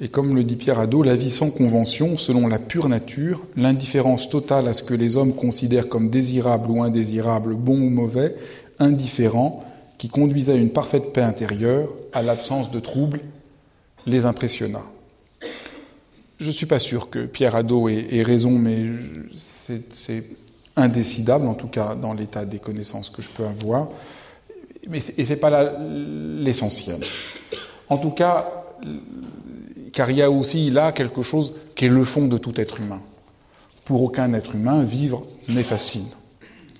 et 0.00 0.08
comme 0.08 0.34
le 0.34 0.42
dit 0.42 0.56
Pierre 0.56 0.80
Hadot, 0.80 1.02
la 1.02 1.14
vie 1.14 1.30
sans 1.30 1.50
convention, 1.50 2.16
selon 2.18 2.48
la 2.48 2.58
pure 2.58 2.88
nature, 2.88 3.42
l'indifférence 3.56 4.28
totale 4.28 4.66
à 4.66 4.74
ce 4.74 4.82
que 4.82 4.94
les 4.94 5.16
hommes 5.16 5.34
considèrent 5.34 5.88
comme 5.88 6.10
désirable 6.10 6.70
ou 6.70 6.82
indésirable, 6.82 7.54
bon 7.54 7.76
ou 7.76 7.90
mauvais, 7.90 8.34
indifférent, 8.80 9.64
qui 9.96 10.08
conduisait 10.08 10.52
à 10.52 10.56
une 10.56 10.70
parfaite 10.70 11.12
paix 11.12 11.22
intérieure, 11.22 11.88
à 12.12 12.22
l'absence 12.22 12.70
de 12.70 12.80
troubles, 12.80 13.20
les 14.04 14.26
impressionna. 14.26 14.82
Je 16.38 16.46
ne 16.46 16.52
suis 16.52 16.66
pas 16.66 16.78
sûr 16.78 17.10
que 17.10 17.26
Pierre 17.26 17.54
Hadot 17.54 17.88
ait, 17.88 18.22
raison, 18.22 18.50
mais 18.50 18.86
c'est 19.36 20.24
indécidable, 20.76 21.46
en 21.46 21.54
tout 21.54 21.68
cas 21.68 21.94
dans 21.94 22.12
l'état 22.12 22.44
des 22.44 22.58
connaissances 22.58 23.08
que 23.08 23.22
je 23.22 23.28
peux 23.28 23.46
avoir. 23.46 23.88
Mais, 24.88 24.98
et 24.98 25.24
ce 25.24 25.32
n'est 25.32 25.38
pas 25.38 25.72
l'essentiel. 25.80 27.00
En 27.88 27.98
tout 27.98 28.10
cas, 28.10 28.64
car 29.92 30.10
il 30.10 30.16
y 30.16 30.22
a 30.22 30.30
aussi 30.30 30.70
là 30.70 30.92
quelque 30.92 31.22
chose 31.22 31.54
qui 31.76 31.86
est 31.86 31.88
le 31.88 32.04
fond 32.04 32.26
de 32.26 32.36
tout 32.36 32.60
être 32.60 32.80
humain. 32.80 33.00
Pour 33.84 34.02
aucun 34.02 34.32
être 34.34 34.54
humain, 34.54 34.82
vivre 34.82 35.26
n'est 35.48 35.62
facile. 35.62 36.06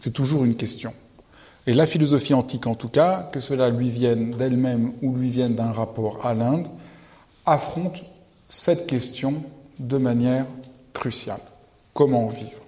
C'est 0.00 0.12
toujours 0.12 0.44
une 0.44 0.56
question. 0.56 0.92
Et 1.66 1.72
la 1.72 1.86
philosophie 1.86 2.34
antique, 2.34 2.66
en 2.66 2.74
tout 2.74 2.88
cas, 2.88 3.28
que 3.32 3.40
cela 3.40 3.70
lui 3.70 3.90
vienne 3.90 4.32
d'elle-même 4.32 4.92
ou 5.00 5.14
lui 5.14 5.30
vienne 5.30 5.54
d'un 5.54 5.72
rapport 5.72 6.26
à 6.26 6.34
l'Inde, 6.34 6.66
affronte 7.46 8.02
cette 8.54 8.86
question 8.86 9.42
de 9.80 9.98
manière 9.98 10.46
cruciale. 10.92 11.40
Comment 11.92 12.28
vivre? 12.28 12.62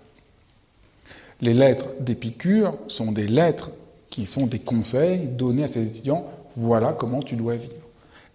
Les 1.41 1.55
lettres 1.55 1.87
d'Épicure 2.01 2.77
sont 2.89 3.13
des 3.13 3.29
lettres 3.29 3.71
qui 4.11 4.27
sont 4.27 4.47
des 4.47 4.59
conseils 4.59 5.27
donnés 5.27 5.65
à 5.65 5.69
ses 5.69 5.87
étudiants, 5.87 6.25
voilà 6.57 6.93
comment 6.93 7.23
tu 7.23 7.37
dois 7.37 7.55
vivre. 7.55 7.73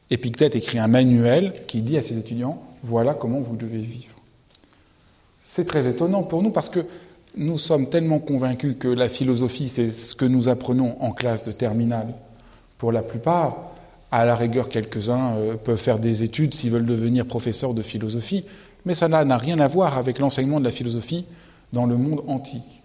Épictète 0.09 0.55
écrit 0.55 0.79
un 0.79 0.87
manuel 0.87 1.65
qui 1.67 1.81
dit 1.81 1.97
à 1.97 2.03
ses 2.03 2.17
étudiants, 2.17 2.61
voilà 2.83 3.13
comment 3.13 3.39
vous 3.39 3.57
devez 3.57 3.79
vivre. 3.79 4.15
C'est 5.43 5.67
très 5.67 5.85
étonnant 5.87 6.23
pour 6.23 6.43
nous 6.43 6.51
parce 6.51 6.69
que 6.69 6.85
nous 7.35 7.57
sommes 7.57 7.89
tellement 7.89 8.19
convaincus 8.19 8.75
que 8.79 8.87
la 8.87 9.09
philosophie, 9.09 9.69
c'est 9.69 9.91
ce 9.91 10.15
que 10.15 10.25
nous 10.25 10.47
apprenons 10.47 11.01
en 11.01 11.11
classe 11.11 11.43
de 11.43 11.51
terminale. 11.51 12.13
Pour 12.77 12.91
la 12.91 13.01
plupart, 13.01 13.70
à 14.11 14.25
la 14.25 14.35
rigueur, 14.35 14.67
quelques-uns 14.67 15.35
euh, 15.37 15.55
peuvent 15.55 15.77
faire 15.77 15.97
des 15.97 16.23
études 16.23 16.53
s'ils 16.53 16.71
veulent 16.71 16.85
devenir 16.85 17.25
professeurs 17.25 17.73
de 17.73 17.81
philosophie, 17.81 18.43
mais 18.85 18.95
ça 18.95 19.07
n'a 19.07 19.37
rien 19.37 19.59
à 19.59 19.67
voir 19.67 19.97
avec 19.97 20.19
l'enseignement 20.19 20.59
de 20.59 20.65
la 20.65 20.71
philosophie 20.71 21.25
dans 21.71 21.85
le 21.85 21.95
monde 21.95 22.21
antique. 22.27 22.81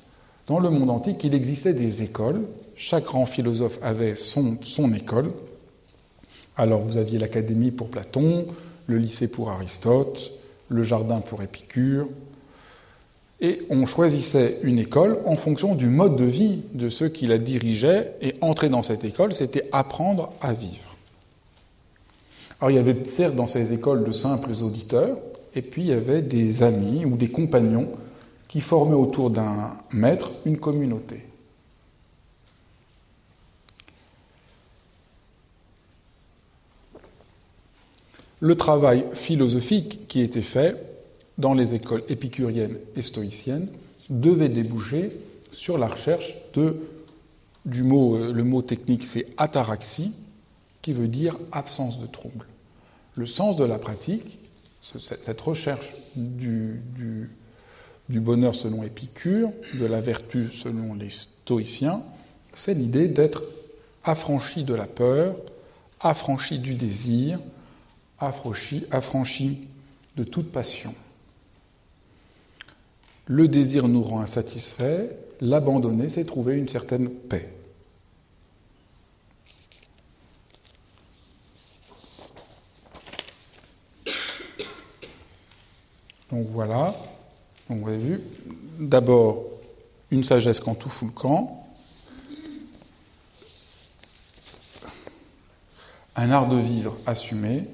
Dans 0.47 0.61
le 0.61 0.71
monde 0.71 0.90
antique, 0.90 1.25
il 1.25 1.35
existait 1.35 1.73
des 1.73 2.02
écoles. 2.02 2.42
Chaque 2.76 3.04
grand 3.04 3.26
philosophe 3.26 3.78
avait 3.83 4.14
son, 4.14 4.59
son 4.62 4.92
école. 4.95 5.33
Alors 6.56 6.80
vous 6.80 6.97
aviez 6.97 7.18
l'académie 7.18 7.73
pour 7.73 7.88
Platon, 7.88 8.47
le 8.87 8.99
lycée 8.99 9.28
pour 9.28 9.50
Aristote, 9.50 10.38
le 10.68 10.83
jardin 10.85 11.21
pour 11.21 11.42
Épicure. 11.42 12.06
Et 13.40 13.62
on 13.68 13.85
choisissait 13.85 14.61
une 14.62 14.78
école 14.78 15.18
en 15.26 15.37
fonction 15.37 15.75
du 15.75 15.88
mode 15.88 16.16
de 16.16 16.25
vie 16.25 16.62
de 16.73 16.88
ceux 16.88 17.09
qui 17.09 17.26
la 17.26 17.38
dirigeaient. 17.38 18.14
Et 18.23 18.35
entrer 18.40 18.68
dans 18.68 18.83
cette 18.83 19.04
école, 19.04 19.35
c'était 19.35 19.68
apprendre 19.73 20.33
à 20.40 20.52
vivre. 20.52 20.86
Alors 22.60 22.70
il 22.70 22.76
y 22.76 22.78
avait 22.78 23.04
certes 23.04 23.34
dans 23.34 23.46
ces 23.46 23.72
écoles 23.72 24.04
de 24.04 24.12
simples 24.12 24.52
auditeurs, 24.62 25.18
et 25.54 25.62
puis 25.62 25.82
il 25.82 25.88
y 25.88 25.92
avait 25.92 26.22
des 26.22 26.62
amis 26.62 27.04
ou 27.04 27.16
des 27.16 27.28
compagnons 27.28 27.88
qui 28.48 28.60
formaient 28.60 28.94
autour 28.94 29.30
d'un 29.30 29.76
maître 29.92 30.30
une 30.44 30.58
communauté. 30.58 31.22
Le 38.40 38.54
travail 38.54 39.06
philosophique 39.12 40.06
qui 40.08 40.20
était 40.20 40.42
fait 40.42 40.76
dans 41.38 41.54
les 41.54 41.75
écoles 41.75 42.04
épicuriennes 42.08 42.76
et 42.94 43.02
stoïciennes 43.02 43.68
devait 44.10 44.48
déboucher 44.48 45.18
sur 45.52 45.78
la 45.78 45.88
recherche 45.88 46.34
de, 46.54 46.76
du 47.64 47.82
mot, 47.82 48.16
euh, 48.16 48.32
le 48.32 48.44
mot 48.44 48.62
technique 48.62 49.04
c'est 49.04 49.26
ataraxie, 49.36 50.12
qui 50.87 50.93
veut 50.93 51.09
dire 51.09 51.37
absence 51.50 51.99
de 51.99 52.07
trouble. 52.07 52.47
Le 53.16 53.26
sens 53.26 53.57
de 53.57 53.64
la 53.64 53.76
pratique, 53.76 54.38
cette 54.81 55.40
recherche 55.40 55.93
du, 56.14 56.78
bonheur 58.09 58.55
selon 58.55 58.85
Épicure, 58.85 59.50
de 59.75 59.85
la 59.85 60.00
vertu 60.00 60.52
selon 60.52 60.95
les 60.95 61.11
stoïciens, 61.11 62.05
c'est 62.55 62.75
l'idée 62.75 63.09
d'être 63.09 63.43
affranchi 64.05 64.62
de 64.62 64.75
la 64.75 64.87
peur, 64.87 65.35
affranchi 65.99 66.61
du 66.61 66.75
désir, 66.75 67.40
affranchi 68.21 69.66
de 70.16 70.23
toute 70.23 70.52
passion. 70.52 70.95
Le 73.25 73.49
désir 73.49 73.88
nous 73.88 74.02
rend 74.05 74.21
insatisfaits, 74.21 75.11
l'abandonner, 75.40 76.09
c'est 76.09 76.26
trouver 76.26 76.55
une 76.55 76.69
certaine 76.69 77.11
paix. 77.11 77.55
Donc 86.37 86.49
voilà, 86.50 86.95
vous 87.71 87.88
avez 87.88 87.97
vu, 87.97 88.21
d'abord 88.78 89.43
une 90.11 90.23
sagesse 90.23 90.61
quand 90.61 90.75
tout 90.75 90.90
fout 90.90 91.09
le 91.09 91.14
camp, 91.14 91.66
un 96.14 96.31
art 96.31 96.47
de 96.49 96.59
vivre 96.59 96.95
assumé, 97.07 97.64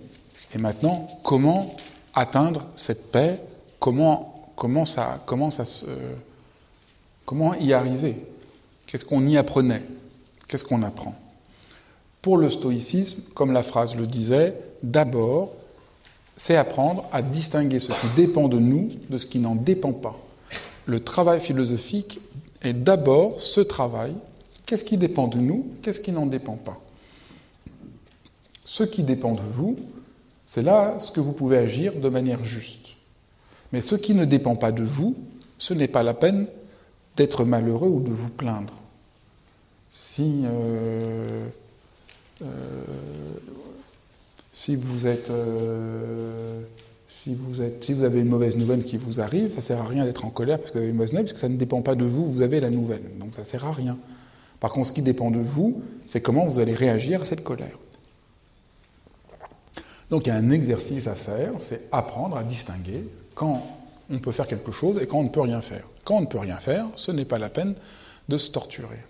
et 0.54 0.59
maintenant 0.59 1.09
comment 1.25 1.75
atteindre 2.14 2.69
cette 2.76 3.11
paix, 3.11 3.42
comment, 3.81 4.54
comment 4.54 4.85
y 7.54 7.73
arriver, 7.73 8.25
qu'est-ce 8.87 9.04
qu'on 9.04 9.26
y 9.26 9.37
apprenait, 9.37 9.83
qu'est-ce 10.47 10.62
qu'on 10.62 10.85
apprend? 10.85 11.16
Pour 12.21 12.37
le 12.37 12.49
stoïcisme, 12.49 13.33
comme 13.35 13.52
la 13.52 13.64
phrase 13.64 13.97
le 13.97 14.07
disait, 14.07 14.57
d'abord 14.85 15.52
c'est 16.36 16.56
apprendre 16.56 17.08
à 17.12 17.22
distinguer 17.22 17.80
ce 17.80 17.92
qui 17.92 18.06
dépend 18.16 18.48
de 18.48 18.58
nous 18.58 18.88
de 19.10 19.18
ce 19.18 19.26
qui 19.26 19.38
n'en 19.38 19.54
dépend 19.54 19.92
pas. 19.92 20.16
Le 20.86 21.00
travail 21.00 21.40
philosophique 21.40 22.20
est 22.62 22.72
d'abord 22.72 23.40
ce 23.40 23.60
travail. 23.60 24.14
Qu'est-ce 24.66 24.84
qui 24.84 24.96
dépend 24.96 25.28
de 25.28 25.38
nous 25.38 25.66
Qu'est-ce 25.82 26.00
qui 26.00 26.12
n'en 26.12 26.26
dépend 26.26 26.56
pas 26.56 26.80
Ce 28.64 28.84
qui 28.84 29.02
dépend 29.02 29.32
de 29.32 29.42
vous, 29.52 29.76
c'est 30.46 30.62
là 30.62 30.96
ce 30.98 31.12
que 31.12 31.20
vous 31.20 31.32
pouvez 31.32 31.58
agir 31.58 31.94
de 31.94 32.08
manière 32.08 32.44
juste. 32.44 32.90
Mais 33.72 33.80
ce 33.80 33.94
qui 33.94 34.14
ne 34.14 34.24
dépend 34.24 34.56
pas 34.56 34.72
de 34.72 34.82
vous, 34.82 35.16
ce 35.58 35.74
n'est 35.74 35.88
pas 35.88 36.02
la 36.02 36.14
peine 36.14 36.46
d'être 37.16 37.44
malheureux 37.44 37.88
ou 37.88 38.00
de 38.00 38.10
vous 38.10 38.30
plaindre. 38.30 38.74
Si 39.92 40.42
euh, 40.44 41.46
euh, 42.42 42.84
si 44.64 44.76
vous 44.76 45.09
êtes, 45.09 45.28
euh, 45.31 46.61
si 47.09 47.35
vous 47.35 47.62
êtes, 47.62 47.83
si 47.83 47.92
vous 47.95 48.04
avez 48.04 48.21
une 48.21 48.28
mauvaise 48.28 48.57
nouvelle 48.57 48.85
qui 48.85 48.97
vous 48.97 49.21
arrive, 49.21 49.50
ça 49.50 49.57
ne 49.57 49.61
sert 49.61 49.81
à 49.81 49.88
rien 49.88 50.04
d'être 50.04 50.25
en 50.25 50.31
colère 50.31 50.59
parce 50.59 50.71
que 50.71 50.75
vous 50.75 50.83
avez 50.83 50.90
une 50.90 50.95
mauvaise 50.95 51.11
nouvelle, 51.11 51.25
parce 51.25 51.33
que 51.33 51.40
ça 51.40 51.49
ne 51.49 51.57
dépend 51.57 51.83
pas 51.83 51.97
de 51.97 52.04
vous, 52.04 52.31
vous 52.31 52.42
avez 52.42 52.61
la 52.61 52.71
nouvelle, 52.71 53.02
donc 53.19 53.35
ça 53.35 53.40
ne 53.40 53.47
sert 53.47 53.64
à 53.64 53.73
rien. 53.73 53.99
Par 54.61 54.71
contre, 54.71 54.87
ce 54.87 54.92
qui 54.92 55.02
dépend 55.02 55.33
de 55.33 55.40
vous, 55.40 55.83
c'est 56.07 56.21
comment 56.21 56.47
vous 56.47 56.61
allez 56.61 56.75
réagir 56.75 57.23
à 57.23 57.25
cette 57.25 57.42
colère. 57.42 57.76
Donc 60.11 60.26
il 60.26 60.28
y 60.28 60.33
a 60.33 60.37
un 60.37 60.50
exercice 60.50 61.09
à 61.09 61.16
faire, 61.16 61.54
c'est 61.59 61.88
apprendre 61.90 62.37
à 62.37 62.45
distinguer 62.45 63.09
quand 63.35 63.64
on 64.11 64.21
peut 64.21 64.31
faire 64.31 64.47
quelque 64.47 64.71
chose 64.71 65.02
et 65.02 65.09
quand 65.09 65.19
on 65.19 65.25
ne 65.25 65.28
peut 65.28 65.40
rien 65.40 65.61
faire. 65.61 65.88
Quand 66.04 66.19
on 66.19 66.21
ne 66.21 66.26
peut 66.26 66.38
rien 66.38 66.59
faire, 66.59 66.87
ce 66.95 67.11
n'est 67.11 67.25
pas 67.25 67.40
la 67.40 67.49
peine 67.49 67.75
de 68.28 68.37
se 68.37 68.52
torturer 68.52 69.00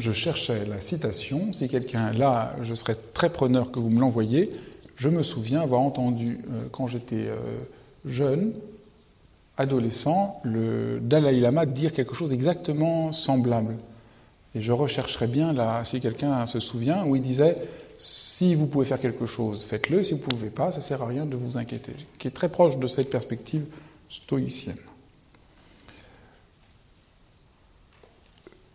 je 0.00 0.12
cherchais 0.12 0.64
la 0.66 0.80
citation. 0.80 1.52
Si 1.52 1.68
quelqu'un 1.68 2.12
là, 2.12 2.56
je 2.62 2.74
serais 2.74 2.96
très 3.14 3.30
preneur 3.30 3.70
que 3.70 3.78
vous 3.78 3.90
me 3.90 4.00
l'envoyiez. 4.00 4.50
Je 4.96 5.08
me 5.08 5.22
souviens 5.22 5.60
avoir 5.60 5.80
entendu, 5.80 6.40
euh, 6.50 6.64
quand 6.72 6.86
j'étais 6.86 7.26
euh, 7.26 7.36
jeune, 8.04 8.52
adolescent, 9.56 10.40
le 10.42 11.00
Dalai 11.00 11.40
Lama 11.40 11.66
dire 11.66 11.92
quelque 11.92 12.14
chose 12.14 12.30
d'exactement 12.30 13.12
semblable. 13.12 13.76
Et 14.54 14.60
je 14.60 14.72
rechercherais 14.72 15.26
bien 15.26 15.52
là, 15.52 15.84
si 15.84 16.00
quelqu'un 16.00 16.44
se 16.46 16.60
souvient, 16.60 17.06
où 17.06 17.16
il 17.16 17.22
disait 17.22 17.56
si 17.98 18.54
vous 18.54 18.66
pouvez 18.66 18.86
faire 18.86 19.00
quelque 19.00 19.26
chose, 19.26 19.64
faites-le. 19.64 20.02
Si 20.02 20.14
vous 20.14 20.20
ne 20.20 20.24
pouvez 20.24 20.50
pas, 20.50 20.72
ça 20.72 20.78
ne 20.78 20.82
sert 20.82 21.02
à 21.02 21.06
rien 21.06 21.26
de 21.26 21.36
vous 21.36 21.58
inquiéter. 21.58 21.92
Qui 22.18 22.28
est 22.28 22.32
très 22.32 22.48
proche 22.48 22.78
de 22.78 22.86
cette 22.86 23.10
perspective 23.10 23.64
stoïcienne. 24.08 24.76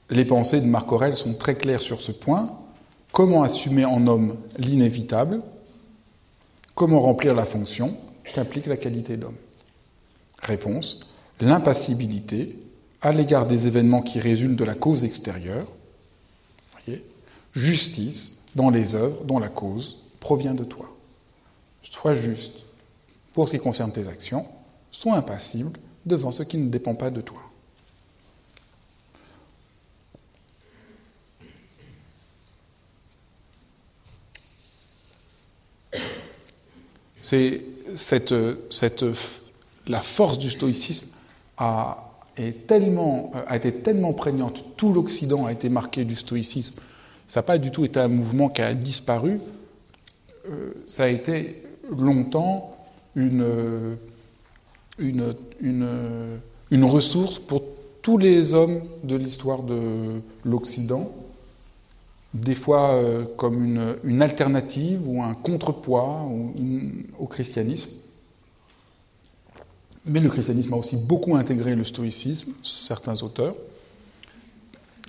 Les 0.09 0.25
pensées 0.25 0.61
de 0.61 0.67
Marc 0.67 0.91
Aurèle 0.91 1.17
sont 1.17 1.33
très 1.33 1.55
claires 1.55 1.81
sur 1.81 2.01
ce 2.01 2.11
point. 2.11 2.57
Comment 3.11 3.43
assumer 3.43 3.85
en 3.85 4.05
homme 4.07 4.37
l'inévitable? 4.57 5.41
Comment 6.75 6.99
remplir 6.99 7.33
la 7.33 7.45
fonction 7.45 7.97
qu'implique 8.33 8.67
la 8.67 8.77
qualité 8.77 9.17
d'homme? 9.17 9.37
Réponse 10.39 11.07
l'impassibilité 11.41 12.59
à 13.01 13.11
l'égard 13.11 13.47
des 13.47 13.67
événements 13.67 14.01
qui 14.01 14.19
résultent 14.19 14.57
de 14.57 14.63
la 14.63 14.75
cause 14.75 15.03
extérieure. 15.03 15.67
Justice 17.53 18.41
dans 18.55 18.69
les 18.69 18.95
œuvres 18.95 19.23
dont 19.23 19.39
la 19.39 19.47
cause 19.47 20.03
provient 20.19 20.53
de 20.53 20.65
toi. 20.65 20.93
Sois 21.81 22.13
juste 22.13 22.63
pour 23.33 23.47
ce 23.47 23.53
qui 23.53 23.59
concerne 23.59 23.93
tes 23.93 24.09
actions, 24.09 24.45
sois 24.91 25.15
impassible 25.15 25.79
devant 26.05 26.31
ce 26.31 26.43
qui 26.43 26.57
ne 26.57 26.69
dépend 26.69 26.95
pas 26.95 27.09
de 27.09 27.21
toi. 27.21 27.44
C'est 37.27 37.61
cette, 37.95 38.35
cette, 38.69 39.03
la 39.88 40.01
force 40.01 40.38
du 40.38 40.51
stoïcisme 40.51 41.11
a, 41.57 42.13
est 42.38 42.67
tellement, 42.67 43.31
a 43.47 43.55
été 43.55 43.71
tellement 43.71 44.13
prégnante, 44.13 44.63
tout 44.77 44.93
l'Occident 44.93 45.47
a 45.47 45.51
été 45.51 45.67
marqué 45.67 46.05
du 46.05 46.15
stoïcisme. 46.15 46.79
Ça 47.27 47.39
n'a 47.39 47.43
pas 47.43 47.57
du 47.57 47.71
tout 47.71 47.83
été 47.83 47.99
un 47.99 48.09
mouvement 48.09 48.49
qui 48.49 48.61
a 48.61 48.75
disparu. 48.75 49.39
Euh, 50.47 50.73
ça 50.85 51.05
a 51.05 51.07
été 51.07 51.63
longtemps 51.89 52.77
une, 53.15 53.97
une, 54.99 55.33
une, 55.61 56.39
une 56.69 56.83
ressource 56.83 57.39
pour 57.39 57.63
tous 58.03 58.19
les 58.19 58.53
hommes 58.53 58.83
de 59.03 59.15
l'histoire 59.15 59.63
de 59.63 60.21
l'Occident 60.43 61.11
des 62.35 62.53
fois 62.53 62.91
euh, 62.91 63.23
comme 63.37 63.63
une, 64.03 64.21
alternative 64.21 65.01
ou 65.07 65.23
un 65.23 65.33
contrepoids 65.33 66.27
au 67.17 67.27
christianisme. 67.27 68.01
Mais 70.05 70.19
le 70.19 70.29
christianisme 70.29 70.73
a 70.73 70.77
aussi 70.77 70.97
beaucoup 70.97 71.35
intégré 71.35 71.75
le 71.75 71.83
stoïcisme, 71.83 72.53
certains 72.61 73.23
auteurs. 73.23 73.55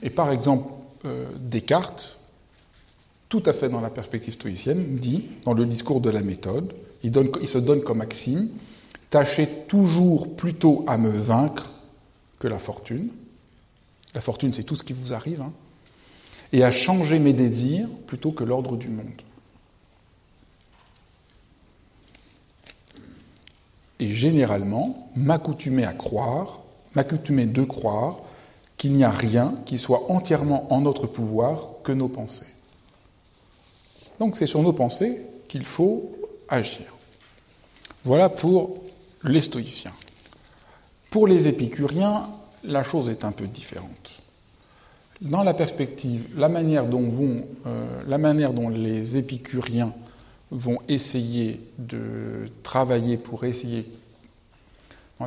Et 0.02 0.10
par 0.10 0.30
exemple, 0.30 0.72
euh, 1.04 1.26
Descartes, 1.38 2.18
tout 3.28 3.42
à 3.44 3.52
fait 3.52 3.68
dans 3.68 3.80
la 3.80 3.90
perspective 3.90 4.34
stoïcienne, 4.34 4.96
dit, 4.96 5.24
dans 5.44 5.52
le 5.52 5.66
discours 5.66 6.00
de 6.00 6.10
la 6.10 6.22
méthode, 6.22 6.72
il, 7.02 7.10
donne, 7.10 7.30
se 7.44 7.58
donne 7.58 7.82
comme 7.82 7.98
maxime, 7.98 8.50
tâchez 9.10 9.48
toujours 9.66 10.36
plutôt 10.36 10.84
à 10.86 10.96
me 10.96 11.10
vaincre 11.10 11.72
que 12.38 12.46
la 12.46 12.60
fortune. 12.60 13.08
La 14.14 14.20
fortune, 14.20 14.54
c'est 14.54 14.62
tout 14.62 14.76
ce 14.76 14.84
qui 14.84 14.92
vous 14.92 15.12
arrive. 15.12 15.42
Hein 15.42 15.52
et 16.52 16.64
à 16.64 16.70
changer 16.70 17.18
mes 17.18 17.32
désirs 17.32 17.88
plutôt 18.06 18.32
que 18.32 18.44
l'ordre 18.44 18.76
du 18.76 18.88
monde. 18.88 19.22
Et 23.98 24.09
généralement, 24.09 25.11
m'accoutumer 25.16 25.85
à 25.85 25.92
croire, 25.92 26.61
m'accoutumer 26.94 27.46
de 27.46 27.62
croire 27.62 28.18
qu'il 28.76 28.92
n'y 28.92 29.04
a 29.04 29.11
rien 29.11 29.54
qui 29.64 29.78
soit 29.78 30.11
entièrement 30.11 30.72
en 30.72 30.82
notre 30.82 31.06
pouvoir 31.06 31.68
que 31.82 31.92
nos 31.92 32.09
pensées. 32.09 32.52
Donc 34.18 34.37
c'est 34.37 34.46
sur 34.46 34.62
nos 34.62 34.72
pensées 34.72 35.22
qu'il 35.48 35.64
faut 35.64 36.12
agir. 36.48 36.87
Voilà 38.04 38.28
pour 38.28 38.82
les 39.24 39.42
stoïciens. 39.42 39.94
Pour 41.11 41.26
les 41.26 41.48
épicuriens, 41.48 42.28
la 42.64 42.85
chose 42.85 43.09
est 43.09 43.24
un 43.24 43.32
peu 43.32 43.46
différente. 43.46 44.22
Dans 45.22 45.42
la 45.42 45.55
perspective, 45.55 46.29
la 46.37 46.48
manière 46.48 46.87
dont, 46.87 47.09
vont, 47.09 47.42
euh, 47.66 48.02
la 48.07 48.18
manière 48.18 48.52
dont 48.52 48.68
les 48.68 49.16
épicuriens 49.16 49.94
vont 50.50 50.79
essayer 50.88 51.61
de 51.79 52.46
travailler 52.62 53.16
pour 53.16 53.44
essayer, 53.44 53.87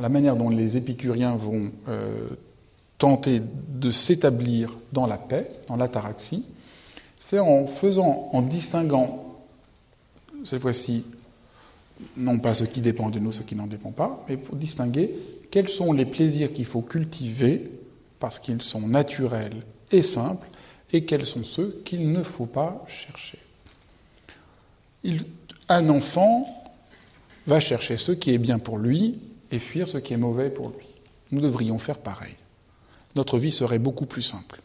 la 0.00 0.08
manière 0.08 0.36
dont 0.36 0.48
les 0.48 0.76
épicuriens 0.76 1.34
vont 1.34 1.72
euh, 1.88 2.28
tenter 2.98 3.42
de 3.68 3.90
s'établir 3.90 4.76
dans 4.92 5.08
la 5.08 5.18
paix, 5.18 5.50
dans 5.66 5.76
l'ataraxie, 5.76 6.44
c'est 7.18 7.40
en 7.40 7.66
faisant, 7.66 8.30
en 8.32 8.42
distinguant, 8.42 9.40
cette 10.44 10.60
fois-ci, 10.60 11.04
non 12.16 12.38
pas 12.38 12.54
ce 12.54 12.64
qui 12.64 12.80
dépend 12.80 13.10
de 13.10 13.18
nous, 13.18 13.32
ce 13.32 13.42
qui 13.42 13.56
n'en 13.56 13.66
dépend 13.66 13.90
pas, 13.90 14.24
mais 14.28 14.36
pour 14.36 14.54
distinguer 14.54 15.14
quels 15.50 15.68
sont 15.68 15.92
les 15.92 16.06
plaisirs 16.06 16.52
qu'il 16.52 16.64
faut 16.64 16.80
cultiver 16.80 17.70
parce 18.20 18.38
qu'ils 18.38 18.62
sont 18.62 18.86
naturels 18.86 19.64
et 19.90 20.02
simples, 20.02 20.46
et 20.92 21.04
quels 21.04 21.26
sont 21.26 21.44
ceux 21.44 21.82
qu'il 21.84 22.10
ne 22.10 22.22
faut 22.22 22.46
pas 22.46 22.84
chercher. 22.88 23.38
un 25.68 25.88
enfant 25.88 26.46
va 27.46 27.60
chercher 27.60 27.96
ce 27.96 28.12
qui 28.12 28.32
est 28.32 28.38
bien 28.38 28.58
pour 28.58 28.78
lui 28.78 29.18
et 29.50 29.58
fuir 29.58 29.88
ce 29.88 29.98
qui 29.98 30.12
est 30.14 30.18
mauvais 30.18 30.50
pour 30.50 30.68
lui. 30.70 30.86
Nous 31.30 31.40
devrions 31.40 31.78
faire 31.78 31.98
pareil. 31.98 32.34
Notre 33.16 33.38
vie 33.38 33.52
serait 33.52 33.78
beaucoup 33.78 34.06
plus 34.06 34.22
simple. 34.22 34.60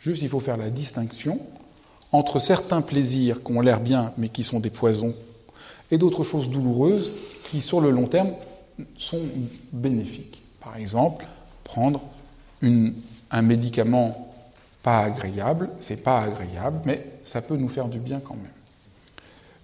Juste, 0.00 0.22
il 0.22 0.28
faut 0.28 0.40
faire 0.40 0.56
la 0.56 0.70
distinction 0.70 1.40
entre 2.12 2.38
certains 2.38 2.82
plaisirs 2.82 3.42
qui 3.42 3.52
ont 3.52 3.60
l'air 3.60 3.80
bien 3.80 4.12
mais 4.16 4.28
qui 4.28 4.44
sont 4.44 4.60
des 4.60 4.70
poisons 4.70 5.14
et 5.90 5.98
d'autres 5.98 6.24
choses 6.24 6.50
douloureuses 6.50 7.20
qui, 7.44 7.60
sur 7.60 7.80
le 7.80 7.90
long 7.90 8.06
terme, 8.06 8.32
sont 8.96 9.20
bénéfiques. 9.72 10.42
Par 10.60 10.76
exemple, 10.76 11.26
prendre 11.62 12.00
un 12.62 13.42
médicament 13.42 14.33
pas 14.84 15.00
agréable, 15.00 15.70
c'est 15.80 16.04
pas 16.04 16.20
agréable, 16.20 16.82
mais 16.84 17.06
ça 17.24 17.40
peut 17.40 17.56
nous 17.56 17.68
faire 17.68 17.88
du 17.88 17.98
bien 17.98 18.20
quand 18.20 18.34
même. 18.34 18.52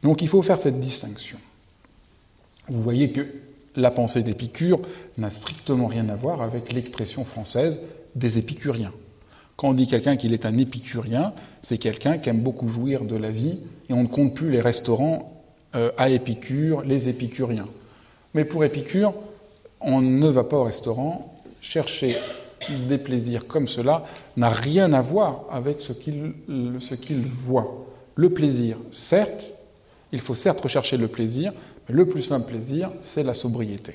Donc 0.03 0.23
il 0.23 0.29
faut 0.29 0.41
faire 0.41 0.59
cette 0.59 0.81
distinction. 0.81 1.39
Vous 2.69 2.81
voyez 2.81 3.13
que 3.13 3.27
la 3.77 3.91
pensée 3.91 4.23
d'Épicure 4.23 4.81
n'a 5.19 5.29
strictement 5.29 5.87
rien 5.87 6.09
à 6.09 6.17
voir 6.17 6.41
avec 6.41 6.73
l'expression 6.73 7.25
française 7.25 7.81
des 8.15 8.39
épicuriens. 8.39 8.93
Quand 9.57 9.69
on 9.69 9.75
dit 9.75 9.87
quelqu'un 9.87 10.17
qu'il 10.17 10.33
est 10.33 10.47
un 10.47 10.57
épicurien, 10.57 11.35
c'est 11.63 11.77
quelqu'un 11.77 12.17
qui 12.17 12.31
aime 12.31 12.41
beaucoup 12.41 12.69
jouir 12.69 13.05
de 13.05 13.17
la 13.17 13.31
vie 13.31 13.59
et 13.91 13.93
on 13.93 14.05
ne 14.05 14.09
compte 14.09 14.35
plus 14.35 14.51
les 14.51 14.63
restaurants 14.63 15.45
euh, 15.75 15.93
à 15.99 16.09
Épicure, 16.09 16.81
les 16.81 17.11
épicuriens. 17.11 17.69
Mais 18.33 18.47
pour 18.47 18.65
Épicure, 18.65 19.13
on 19.83 20.01
ne 20.01 20.29
va 20.29 20.45
pas 20.45 20.57
au 20.57 20.65
restaurant 20.65 21.35
chercher 21.61 22.17
des 22.89 22.99
plaisirs 22.99 23.47
comme 23.47 23.69
cela 23.69 24.05
n'a 24.41 24.49
rien 24.49 24.93
à 24.95 25.03
voir 25.03 25.45
avec 25.51 25.81
ce 25.81 25.93
qu'il 25.93 27.27
voit. 27.27 27.87
Le 28.15 28.31
plaisir, 28.31 28.79
certes, 28.91 29.47
il 30.13 30.21
faut 30.21 30.35
certes 30.35 30.61
rechercher 30.61 30.97
le 30.97 31.09
plaisir, 31.09 31.53
mais 31.89 31.95
le 31.95 32.07
plus 32.07 32.23
simple 32.23 32.51
plaisir, 32.51 32.91
c'est 33.03 33.23
la 33.23 33.35
sobriété. 33.35 33.95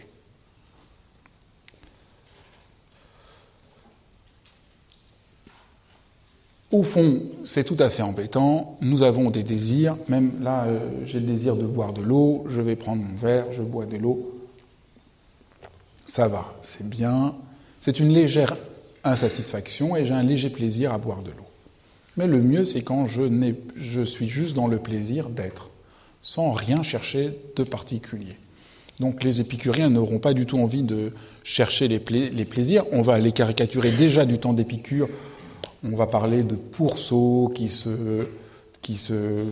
Au 6.72 6.84
fond, 6.84 7.24
c'est 7.44 7.64
tout 7.64 7.78
à 7.80 7.90
fait 7.90 8.04
embêtant. 8.04 8.78
Nous 8.82 9.04
avons 9.04 9.32
des 9.32 9.44
désirs. 9.44 9.98
Même 10.10 10.44
là, 10.44 10.66
euh, 10.66 10.80
j'ai 11.06 11.20
le 11.20 11.28
désir 11.28 11.56
de 11.56 11.66
boire 11.66 11.94
de 11.94 12.02
l'eau. 12.02 12.46
Je 12.50 12.60
vais 12.62 12.76
prendre 12.76 13.02
mon 13.02 13.16
verre, 13.16 13.52
je 13.52 13.62
bois 13.62 13.86
de 13.86 13.98
l'eau. 13.98 14.42
Ça 16.06 16.28
va, 16.28 16.54
c'est 16.62 16.90
bien. 16.90 17.34
C'est 17.82 18.00
une 18.00 18.10
légère 18.10 18.56
insatisfaction 19.06 19.96
et 19.96 20.06
j'ai 20.06 20.14
un 20.14 20.24
léger 20.24 20.50
plaisir 20.50 20.94
à 20.94 20.98
boire 20.98 21.22
de 21.22 21.30
l'eau. 21.30 21.46
Mais 22.18 22.28
le 22.28 22.42
mieux, 22.42 22.66
c'est 22.66 22.82
quand 22.82 23.08
je, 23.08 24.04
suis 24.04 24.30
juste 24.30 24.56
dans 24.56 24.68
le 24.68 24.78
plaisir 24.78 25.30
d'être, 25.30 25.70
sans 26.22 26.52
rien 26.52 26.84
chercher 26.84 27.32
de 27.56 27.64
particulier. 27.64 28.38
Donc 29.00 29.24
les 29.24 29.42
épicuriens 29.42 29.90
n'auront 29.90 30.20
pas 30.20 30.34
du 30.34 30.46
tout 30.46 30.58
envie 30.58 30.84
de 30.84 31.12
chercher 31.44 31.88
les, 31.88 32.00
les 32.30 32.46
plaisirs. 32.46 32.86
On 32.92 33.02
va 33.02 33.20
les 33.20 33.34
caricaturer 33.34 33.92
déjà 33.92 34.26
du 34.26 34.38
temps 34.38 34.54
d'Épicure 34.54 35.10
on 35.86 35.96
va 35.96 36.08
parler 36.08 36.42
de 36.42 36.56
pourceaux 36.56 37.52
qui 37.54 37.70
se, 37.70 38.26
qui 38.82 38.98
se 38.98 39.46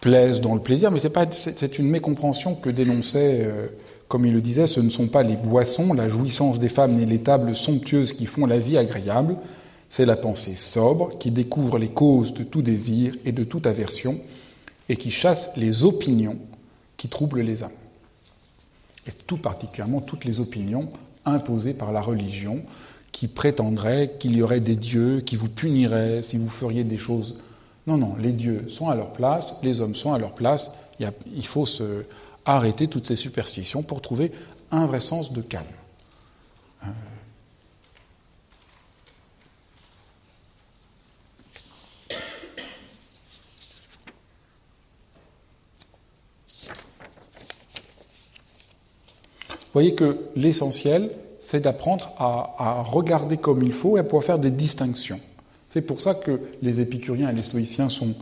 plaisent 0.00 0.40
dans 0.40 0.54
le 0.54 0.60
plaisir, 0.60 0.90
mais 0.90 1.00
c'est, 1.00 1.78
une 1.78 1.88
mécompréhension 1.88 2.54
que 2.54 2.70
dénonçait, 2.70 3.44
euh, 3.44 3.66
comme 4.08 4.26
il 4.26 4.32
le 4.32 4.40
disait, 4.40 4.66
ce 4.66 4.80
ne 4.80 4.90
sont 4.90 5.08
pas 5.08 5.22
les 5.22 5.36
boissons, 5.36 5.92
la 5.92 6.08
jouissance 6.08 6.58
des 6.58 6.68
femmes 6.68 6.96
ni 6.96 7.04
les 7.04 7.20
tables 7.20 7.54
somptueuses 7.54 8.12
qui 8.12 8.26
font 8.26 8.46
la 8.46 8.58
vie 8.58 8.78
agréable, 8.78 9.36
c'est 9.90 10.06
la 10.06 10.16
pensée 10.16 10.56
sobre 10.56 11.18
qui 11.18 11.30
découvre 11.30 11.78
les 11.78 11.88
causes 11.88 12.34
de 12.34 12.42
tout 12.42 12.62
désir 12.62 13.14
et 13.24 13.32
de 13.32 13.44
toute 13.44 13.66
aversion 13.66 14.18
et 14.88 14.96
qui 14.96 15.10
chasse 15.10 15.56
les 15.56 15.84
opinions 15.84 16.38
qui 16.96 17.08
troublent 17.08 17.40
les 17.42 17.62
âmes. 17.62 17.70
Et 19.06 19.12
tout 19.26 19.36
particulièrement 19.36 20.00
toutes 20.00 20.24
les 20.24 20.40
opinions 20.40 20.90
imposées 21.24 21.74
par 21.74 21.92
la 21.92 22.00
religion, 22.00 22.62
qui 23.12 23.26
prétendrait 23.26 24.12
qu'il 24.18 24.36
y 24.36 24.42
aurait 24.42 24.60
des 24.60 24.76
dieux 24.76 25.20
qui 25.20 25.36
vous 25.36 25.48
puniraient 25.48 26.22
si 26.22 26.36
vous 26.36 26.48
feriez 26.48 26.84
des 26.84 26.98
choses. 26.98 27.42
Non, 27.86 27.96
non, 27.96 28.14
les 28.20 28.32
dieux 28.32 28.66
sont 28.68 28.90
à 28.90 28.94
leur 28.94 29.12
place, 29.12 29.54
les 29.62 29.80
hommes 29.80 29.94
sont 29.94 30.12
à 30.12 30.18
leur 30.18 30.32
place. 30.32 30.70
Il, 31.00 31.46
faut 31.46 31.66
se 31.66 32.04
arrêter 32.48 32.88
toutes 32.88 33.06
ces 33.06 33.16
superstitions 33.16 33.82
pour 33.82 34.00
trouver 34.00 34.32
un 34.70 34.86
vrai 34.86 35.00
sens 35.00 35.32
de 35.32 35.42
calme. 35.42 35.66
Voyez 49.74 49.94
que 49.94 50.18
l'essentiel, 50.34 51.10
c'est 51.40 51.60
d'apprendre 51.60 52.12
à, 52.18 52.82
regarder 52.82 53.36
comme 53.36 53.62
il 53.62 53.72
faut 53.72 53.96
et 53.96 54.00
à 54.00 54.02
pouvoir 54.02 54.24
faire 54.24 54.38
des 54.38 54.50
distinctions. 54.50 55.20
C'est 55.68 55.86
pour 55.86 56.00
ça 56.00 56.14
que 56.14 56.40
les 56.62 56.80
épicuriens 56.80 57.30
et 57.30 57.32
les 57.32 57.42
stoïciens 57.42 57.88
sont, 57.88 58.14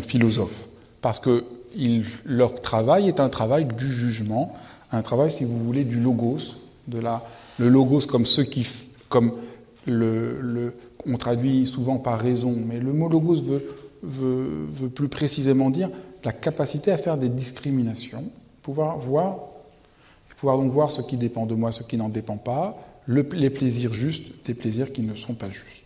philosophes, 0.00 0.66
parce 1.06 1.20
que 1.20 1.44
leur 2.24 2.60
travail 2.60 3.06
est 3.06 3.20
un 3.20 3.28
travail 3.28 3.66
du 3.66 3.88
jugement, 3.88 4.52
un 4.90 5.02
travail, 5.02 5.30
si 5.30 5.44
vous 5.44 5.56
voulez, 5.56 5.84
du 5.84 6.00
logos, 6.00 6.64
de 6.88 6.98
la, 6.98 7.22
le 7.60 7.68
logos 7.68 8.08
comme 8.08 8.26
ce 8.26 8.40
qui, 8.40 8.66
comme 9.08 9.34
le, 9.86 10.74
on 11.06 11.16
traduit 11.16 11.64
souvent 11.64 11.98
par 11.98 12.18
raison, 12.18 12.56
mais 12.56 12.80
le 12.80 12.92
mot 12.92 13.08
logos 13.08 13.40
veut, 13.40 13.62
veut 14.02 14.88
plus 14.88 15.06
précisément 15.06 15.70
dire 15.70 15.90
la 16.24 16.32
capacité 16.32 16.90
à 16.90 16.98
faire 16.98 17.16
des 17.16 17.28
discriminations, 17.28 18.24
pouvoir 18.64 18.98
voir 18.98 19.38
pouvoir 20.38 20.58
donc 20.58 20.72
voir 20.72 20.90
ce 20.90 21.02
qui 21.02 21.16
dépend 21.16 21.46
de 21.46 21.54
moi, 21.54 21.70
ce 21.70 21.84
qui 21.84 21.96
n'en 21.96 22.08
dépend 22.08 22.36
pas, 22.36 22.76
les 23.06 23.50
plaisirs 23.50 23.94
justes 23.94 24.44
des 24.44 24.54
plaisirs 24.54 24.92
qui 24.92 25.02
ne 25.02 25.14
sont 25.14 25.34
pas 25.34 25.50
justes. 25.50 25.85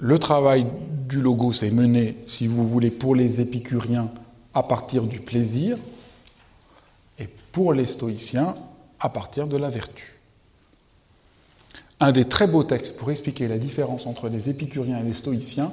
Le 0.00 0.18
travail 0.18 0.66
du 1.08 1.20
logo 1.20 1.52
s'est 1.52 1.70
mené, 1.70 2.16
si 2.26 2.46
vous 2.46 2.66
voulez, 2.66 2.90
pour 2.90 3.14
les 3.14 3.40
épicuriens 3.40 4.10
à 4.54 4.62
partir 4.62 5.04
du 5.04 5.20
plaisir 5.20 5.78
et 7.18 7.28
pour 7.52 7.72
les 7.72 7.86
stoïciens 7.86 8.54
à 8.98 9.08
partir 9.08 9.46
de 9.46 9.56
la 9.56 9.70
vertu. 9.70 10.14
Un 12.00 12.12
des 12.12 12.24
très 12.24 12.46
beaux 12.46 12.64
textes 12.64 12.96
pour 12.96 13.10
expliquer 13.10 13.46
la 13.46 13.58
différence 13.58 14.06
entre 14.06 14.28
les 14.28 14.48
épicuriens 14.48 15.00
et 15.00 15.04
les 15.04 15.12
stoïciens, 15.12 15.72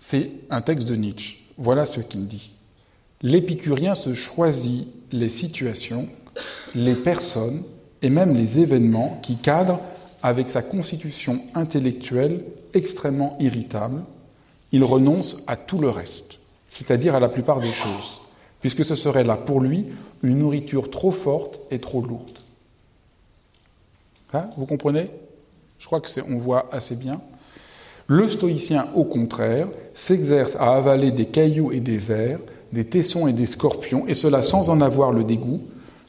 c'est 0.00 0.30
un 0.50 0.60
texte 0.60 0.88
de 0.88 0.96
Nietzsche. 0.96 1.44
Voilà 1.56 1.86
ce 1.86 2.00
qu'il 2.00 2.26
dit 2.26 2.52
l'épicurien 3.22 3.94
se 3.94 4.14
choisit 4.14 4.88
les 5.12 5.28
situations, 5.28 6.08
les 6.74 6.94
personnes 6.94 7.62
et 8.02 8.10
même 8.10 8.34
les 8.34 8.58
événements 8.58 9.18
qui 9.22 9.36
cadrent 9.36 9.80
avec 10.22 10.50
sa 10.50 10.62
constitution 10.62 11.40
intellectuelle 11.54 12.44
extrêmement 12.74 13.36
irritable. 13.40 14.02
Il 14.72 14.84
renonce 14.84 15.42
à 15.46 15.56
tout 15.56 15.78
le 15.78 15.90
reste, 15.90 16.38
c'est-à-dire 16.68 17.14
à 17.14 17.20
la 17.20 17.28
plupart 17.28 17.60
des 17.60 17.72
choses, 17.72 18.22
puisque 18.60 18.84
ce 18.84 18.94
serait 18.94 19.24
là 19.24 19.36
pour 19.36 19.60
lui 19.60 19.86
une 20.22 20.38
nourriture 20.38 20.90
trop 20.90 21.10
forte 21.10 21.60
et 21.70 21.80
trop 21.80 22.00
lourde. 22.00 22.38
Hein, 24.32 24.48
vous 24.56 24.66
comprenez? 24.66 25.10
Je 25.78 25.86
crois 25.86 26.00
que 26.00 26.08
on 26.30 26.38
voit 26.38 26.68
assez 26.72 26.94
bien. 26.94 27.20
Le 28.06 28.28
stoïcien, 28.28 28.86
au 28.94 29.04
contraire, 29.04 29.68
s'exerce 29.94 30.56
à 30.56 30.74
avaler 30.74 31.10
des 31.10 31.26
cailloux 31.26 31.72
et 31.72 31.80
des 31.80 31.98
vers 31.98 32.38
des 32.72 32.86
tessons 32.86 33.26
et 33.26 33.32
des 33.32 33.46
scorpions, 33.46 34.06
et 34.08 34.14
cela 34.14 34.42
sans 34.42 34.70
en 34.70 34.80
avoir 34.80 35.12
le 35.12 35.24
dégoût, 35.24 35.60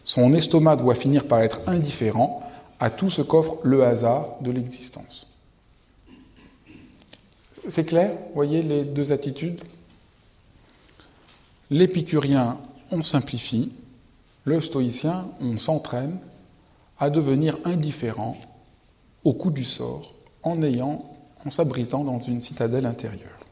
son 0.06 0.34
estomac 0.34 0.78
doit 0.78 0.96
finir 0.96 1.26
par 1.26 1.42
être 1.42 1.60
indifférent 1.68 2.43
à 2.84 2.90
tout 2.90 3.10
ce 3.10 3.22
qu'offre 3.22 3.60
le 3.64 3.86
hasard 3.86 4.36
de 4.42 4.52
l'existence. 4.52 5.32
C'est 7.70 7.86
clair 7.86 8.18
Voyez 8.36 8.62
les 8.62 8.84
deux 8.84 9.14
attitudes 9.14 9.64
L'épicurien, 11.70 12.58
on 12.92 13.02
simplifie, 13.02 13.72
le 14.44 14.60
stoïcien, 14.60 15.28
on 15.40 15.58
s'entraîne 15.58 16.18
à 17.00 17.10
devenir 17.10 17.58
indifférent 17.64 18.36
au 19.24 19.32
coup 19.32 19.50
du 19.50 19.64
sort 19.64 20.14
en 20.44 20.62
en 21.46 21.52
s'abritant 21.52 22.04
dans 22.04 22.20
une 22.20 22.42
citadelle 22.42 22.86
intérieure. 22.86 23.43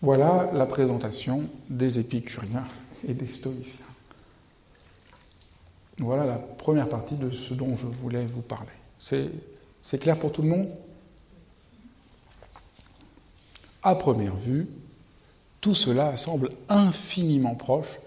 Voilà 0.00 0.50
la 0.54 0.66
présentation 0.66 1.48
des 1.68 1.98
épicuriens 1.98 2.64
et 3.06 3.14
des 3.14 3.26
stoïciens. 3.26 3.86
Voilà 5.98 6.24
la 6.24 6.36
première 6.36 6.88
partie 6.88 7.16
de 7.16 7.30
ce 7.30 7.54
dont 7.54 7.74
je 7.74 7.86
voulais 7.86 8.24
vous 8.24 8.42
parler. 8.42 8.68
C'est 9.00 9.98
clair 9.98 10.18
pour 10.18 10.30
tout 10.32 10.42
le 10.42 10.48
monde? 10.48 10.68
À 13.82 13.96
première 13.96 14.36
vue, 14.36 14.68
tout 15.60 15.74
cela 15.74 16.16
semble 16.16 16.50
infiniment 16.68 17.56
proche 17.56 17.98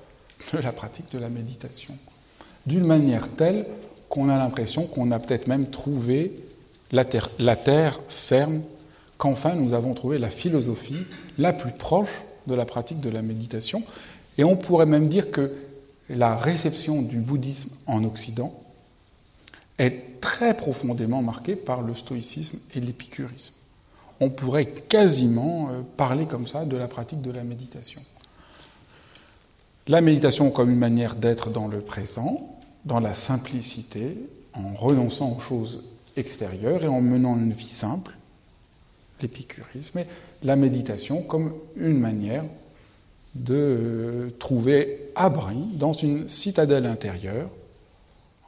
de 0.54 0.60
la 0.60 0.72
pratique 0.72 1.12
de 1.12 1.20
la 1.20 1.30
méditation. 1.30 1.98
D'une 2.66 2.86
manière 2.86 3.28
telle, 3.36 3.68
qu'on 4.08 4.30
a 4.30 4.38
l'impression 4.38 4.86
qu'on 4.88 5.12
a 5.12 5.20
peut-être 5.20 5.48
même 5.48 5.70
trouvé 5.70 6.36
la 6.92 7.06
terre, 7.06 7.30
la 7.40 7.56
terre 7.56 8.00
ferme, 8.08 8.62
qu'enfin 9.22 9.54
nous 9.54 9.76
avons 9.76 9.94
trouvé 9.94 10.18
la 10.18 10.32
philosophie 10.32 11.06
la 11.38 11.54
plus 11.54 11.72
proche 11.72 12.24
de 12.48 12.56
la 12.56 12.66
pratique 12.66 13.00
de 13.02 13.10
la 13.12 13.22
méditation. 13.22 13.84
Et 14.40 14.44
on 14.44 14.58
pourrait 14.58 14.88
même 14.88 15.10
dire 15.10 15.30
que 15.30 15.54
la 16.10 16.36
réception 16.36 17.04
du 17.04 17.20
bouddhisme 17.20 17.78
en 17.86 18.04
Occident 18.04 18.52
est 19.78 20.20
très 20.22 20.58
profondément 20.58 21.22
marquée 21.22 21.56
par 21.56 21.84
le 21.84 21.94
stoïcisme 21.94 22.58
et 22.74 22.80
l'épicurisme. 22.80 23.54
On 24.20 24.32
pourrait 24.32 24.66
quasiment 24.66 25.70
euh, 25.70 25.82
parler 25.98 26.26
comme 26.26 26.48
ça 26.48 26.66
de 26.66 26.76
la 26.76 26.88
pratique 26.88 27.22
de 27.22 27.32
la 27.32 27.44
méditation. 27.44 28.02
La 29.88 30.02
méditation 30.02 30.50
comme 30.50 30.72
une 30.72 30.80
manière 30.80 31.14
d'être 31.14 31.52
dans 31.52 31.68
le 31.68 31.82
présent, 31.82 32.58
dans 32.86 33.00
la 33.00 33.14
simplicité, 33.14 34.18
en 34.54 34.74
renonçant 34.74 35.36
aux 35.38 35.40
choses 35.40 35.86
extérieures 36.18 36.84
et 36.84 36.88
en 36.88 37.02
menant 37.02 37.38
une 37.38 37.52
vie 37.52 37.68
simple, 37.68 38.16
l'épicurisme, 39.22 40.00
et 40.00 40.08
la 40.44 40.56
méditation 40.56 41.22
comme 41.22 41.54
une 41.76 41.98
manière 41.98 42.44
de 43.36 44.34
trouver 44.40 45.12
abri 45.16 45.68
dans 45.74 45.94
une 45.94 46.28
citadelle 46.28 46.86
intérieure 46.86 47.50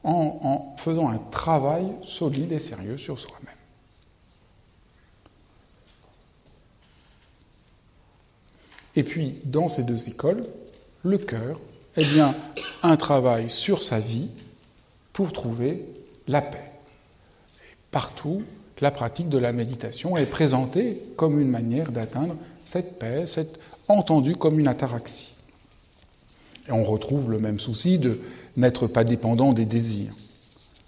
en, 0.04 0.76
faisant 0.78 1.08
un 1.10 1.18
travail 1.18 1.86
solide 2.02 2.52
et 2.52 2.60
sérieux 2.60 2.98
sur 2.98 3.20
soi-même. 3.20 3.56
Et 8.96 9.04
puis, 9.04 9.40
dans 9.46 9.70
ces 9.70 9.84
deux 9.84 10.08
écoles, 10.08 10.46
le 11.04 11.18
cœur 11.18 11.60
est 11.96 12.06
bien 12.06 12.36
un 12.84 12.98
travail 12.98 13.50
sur 13.50 13.82
sa 13.82 14.00
vie 14.00 14.30
pour 15.14 15.32
trouver 15.32 15.86
la 16.28 16.42
paix. 16.42 16.72
Et 17.62 17.76
partout, 17.92 18.44
la 18.84 18.92
pratique 18.92 19.30
de 19.30 19.38
la 19.38 19.54
méditation 19.54 20.18
est 20.18 20.26
présentée 20.26 21.02
comme 21.16 21.40
une 21.40 21.48
manière 21.48 21.94
d'atteindre 21.94 22.36
cette 22.66 23.00
paix, 23.00 23.24
cette 23.26 23.58
entendue 23.88 24.36
comme 24.36 24.60
une 24.60 24.68
ataraxie. 24.68 25.36
Et 26.68 26.74
on 26.74 26.84
retrouve 26.84 27.32
le 27.32 27.40
même 27.40 27.62
souci 27.62 27.98
de 27.98 28.20
n'être 28.58 28.88
pas 28.88 29.06
dépendant 29.06 29.54
des 29.54 29.64
désirs. 29.64 30.12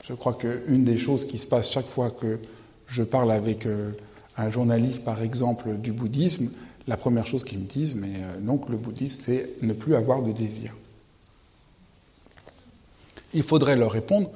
Je 0.04 0.12
crois 0.12 0.34
qu'une 0.34 0.84
des 0.84 0.98
choses 0.98 1.26
qui 1.26 1.38
se 1.38 1.48
passe 1.48 1.72
chaque 1.72 1.88
fois 1.88 2.12
que 2.12 2.38
je 2.90 3.02
parle 3.02 3.32
avec 3.32 3.66
euh, 3.66 3.92
un 4.36 4.50
journaliste, 4.50 5.06
par 5.06 5.22
exemple, 5.22 5.78
du 5.78 5.94
bouddhisme, 5.94 6.52
la 6.90 6.98
première 6.98 7.26
chose 7.26 7.46
qu'ils 7.46 7.60
me 7.60 7.66
disent, 7.66 7.96
mais 7.96 8.18
euh, 8.18 8.40
non, 8.42 8.58
que 8.58 8.74
le 8.74 8.78
bouddhisme, 8.78 9.24
c'est 9.26 9.52
ne 9.62 9.72
plus 9.72 9.96
avoir 9.96 10.22
de 10.22 10.34
désir. 10.34 10.74
Il 13.34 13.44
faudrait 13.44 13.78
leur 13.78 13.94
répondre, 13.94 14.32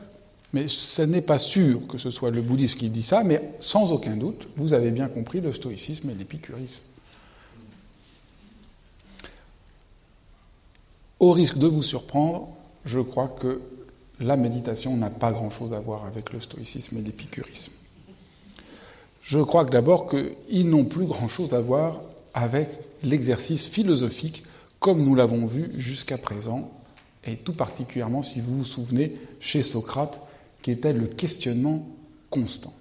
mais 0.53 0.67
ce 0.67 1.01
n'est 1.01 1.21
pas 1.21 1.39
sûr 1.39 1.85
que 1.87 1.97
ce 1.97 2.09
soit 2.09 2.31
le 2.31 2.41
bouddhisme 2.41 2.79
qui 2.79 2.89
dit 2.89 3.03
ça, 3.03 3.23
mais 3.23 3.41
sans 3.59 3.91
aucun 3.91 4.15
doute, 4.15 4.47
vous 4.57 4.73
avez 4.73 4.91
bien 4.91 5.07
compris 5.07 5.41
le 5.41 5.53
stoïcisme 5.53 6.09
et 6.09 6.15
l'épicurisme. 6.15 6.81
Au 11.19 11.31
risque 11.33 11.57
de 11.57 11.67
vous 11.67 11.83
surprendre, 11.83 12.49
je 12.85 12.99
crois 12.99 13.27
que 13.39 13.61
la 14.19 14.37
méditation 14.37 14.97
n'a 14.97 15.09
pas 15.09 15.31
grand-chose 15.31 15.73
à 15.73 15.79
voir 15.79 16.05
avec 16.05 16.31
le 16.33 16.39
stoïcisme 16.39 16.97
et 16.97 17.01
l'épicurisme. 17.01 17.73
Je 19.21 19.39
crois 19.39 19.65
que 19.65 19.71
d'abord 19.71 20.09
qu'ils 20.09 20.69
n'ont 20.69 20.85
plus 20.85 21.05
grand-chose 21.05 21.53
à 21.53 21.61
voir 21.61 22.01
avec 22.33 22.69
l'exercice 23.03 23.67
philosophique 23.67 24.43
comme 24.79 25.03
nous 25.03 25.13
l'avons 25.13 25.45
vu 25.45 25.71
jusqu'à 25.77 26.17
présent, 26.17 26.71
et 27.25 27.35
tout 27.35 27.53
particulièrement 27.53 28.23
si 28.23 28.39
vous 28.39 28.59
vous 28.59 28.65
souvenez 28.65 29.19
chez 29.39 29.61
Socrate, 29.61 30.21
qui 30.61 30.71
était 30.71 30.93
le 30.93 31.07
questionnement 31.07 31.87
constant. 32.29 32.73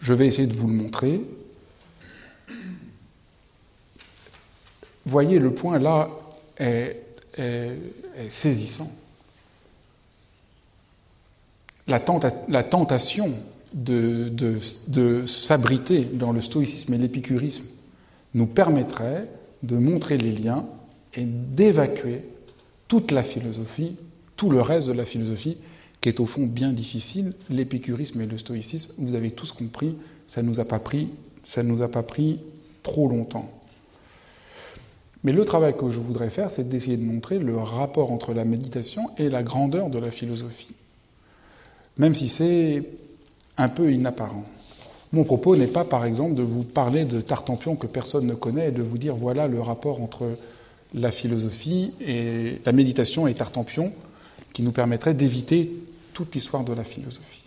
Je 0.00 0.12
vais 0.12 0.26
essayer 0.26 0.46
de 0.46 0.54
vous 0.54 0.68
le 0.68 0.74
montrer. 0.74 1.20
Voyez, 5.06 5.38
le 5.38 5.52
point 5.52 5.78
là 5.78 6.10
est, 6.58 7.04
saisissant. 8.28 8.90
La, 11.86 12.00
tentation 12.00 13.32
de, 13.72 14.28
de 14.28 15.26
s'abriter 15.26 16.04
dans 16.04 16.32
le 16.32 16.40
stoïcisme 16.40 16.94
et 16.94 16.98
l'épicurisme 16.98 17.64
nous 18.34 18.46
permettrait 18.46 19.28
de 19.62 19.76
montrer 19.76 20.18
les 20.18 20.32
liens 20.32 20.66
et 21.14 21.24
d'évacuer 21.24 22.22
toute 22.86 23.10
la 23.10 23.22
philosophie, 23.22 23.96
tout 24.36 24.50
le 24.50 24.60
reste 24.60 24.88
de 24.88 24.92
la 24.92 25.04
philosophie 25.04 25.58
qui 26.00 26.08
est 26.08 26.20
au 26.20 26.26
fond 26.26 26.46
bien 26.46 26.72
difficile. 26.72 27.32
L'épicurisme 27.50 28.20
et 28.20 28.26
le 28.26 28.38
stoïcisme, 28.38 28.94
vous 28.98 29.14
avez 29.14 29.30
tous 29.30 29.52
compris, 29.52 29.96
ça 30.26 30.42
ne 30.42 30.48
nous 30.48 30.60
a 30.60 30.64
pas 30.64 30.78
pris, 30.78 31.08
ça 31.44 31.62
nous 31.62 31.82
a 31.82 31.88
pas 31.88 32.02
pris 32.02 32.40
trop 32.82 33.08
longtemps. 33.08 33.50
Mais 35.24 35.32
le 35.32 35.44
travail 35.44 35.76
que 35.76 35.90
je 35.90 35.98
voudrais 35.98 36.30
faire, 36.30 36.50
c'est 36.50 36.68
d'essayer 36.68 36.96
de 36.96 37.02
montrer 37.02 37.38
le 37.38 37.56
rapport 37.56 38.12
entre 38.12 38.32
la 38.34 38.44
méditation 38.44 39.10
et 39.18 39.28
la 39.28 39.42
grandeur 39.42 39.90
de 39.90 39.98
la 39.98 40.10
philosophie, 40.10 40.74
même 41.96 42.14
si 42.14 42.28
c'est 42.28 42.84
un 43.56 43.68
peu 43.68 43.92
inapparent. 43.92 44.44
Mon 45.12 45.24
propos 45.24 45.56
n'est 45.56 45.66
pas, 45.66 45.84
par 45.84 46.04
exemple, 46.04 46.34
de 46.34 46.42
vous 46.42 46.62
parler 46.62 47.04
de 47.04 47.20
Tartampion 47.20 47.74
que 47.76 47.86
personne 47.86 48.26
ne 48.26 48.34
connaît 48.34 48.68
et 48.68 48.72
de 48.72 48.82
vous 48.82 48.98
dire 48.98 49.16
voilà 49.16 49.48
le 49.48 49.60
rapport 49.60 50.02
entre 50.02 50.36
la 50.94 51.10
philosophie 51.10 51.94
et 52.00 52.60
la 52.64 52.72
méditation 52.72 53.26
et 53.26 53.34
Tartampion 53.34 53.92
qui 54.58 54.64
nous 54.64 54.72
permettrait 54.72 55.14
d'éviter 55.14 55.72
toute 56.12 56.34
l'histoire 56.34 56.64
de 56.64 56.72
la 56.72 56.82
philosophie. 56.82 57.44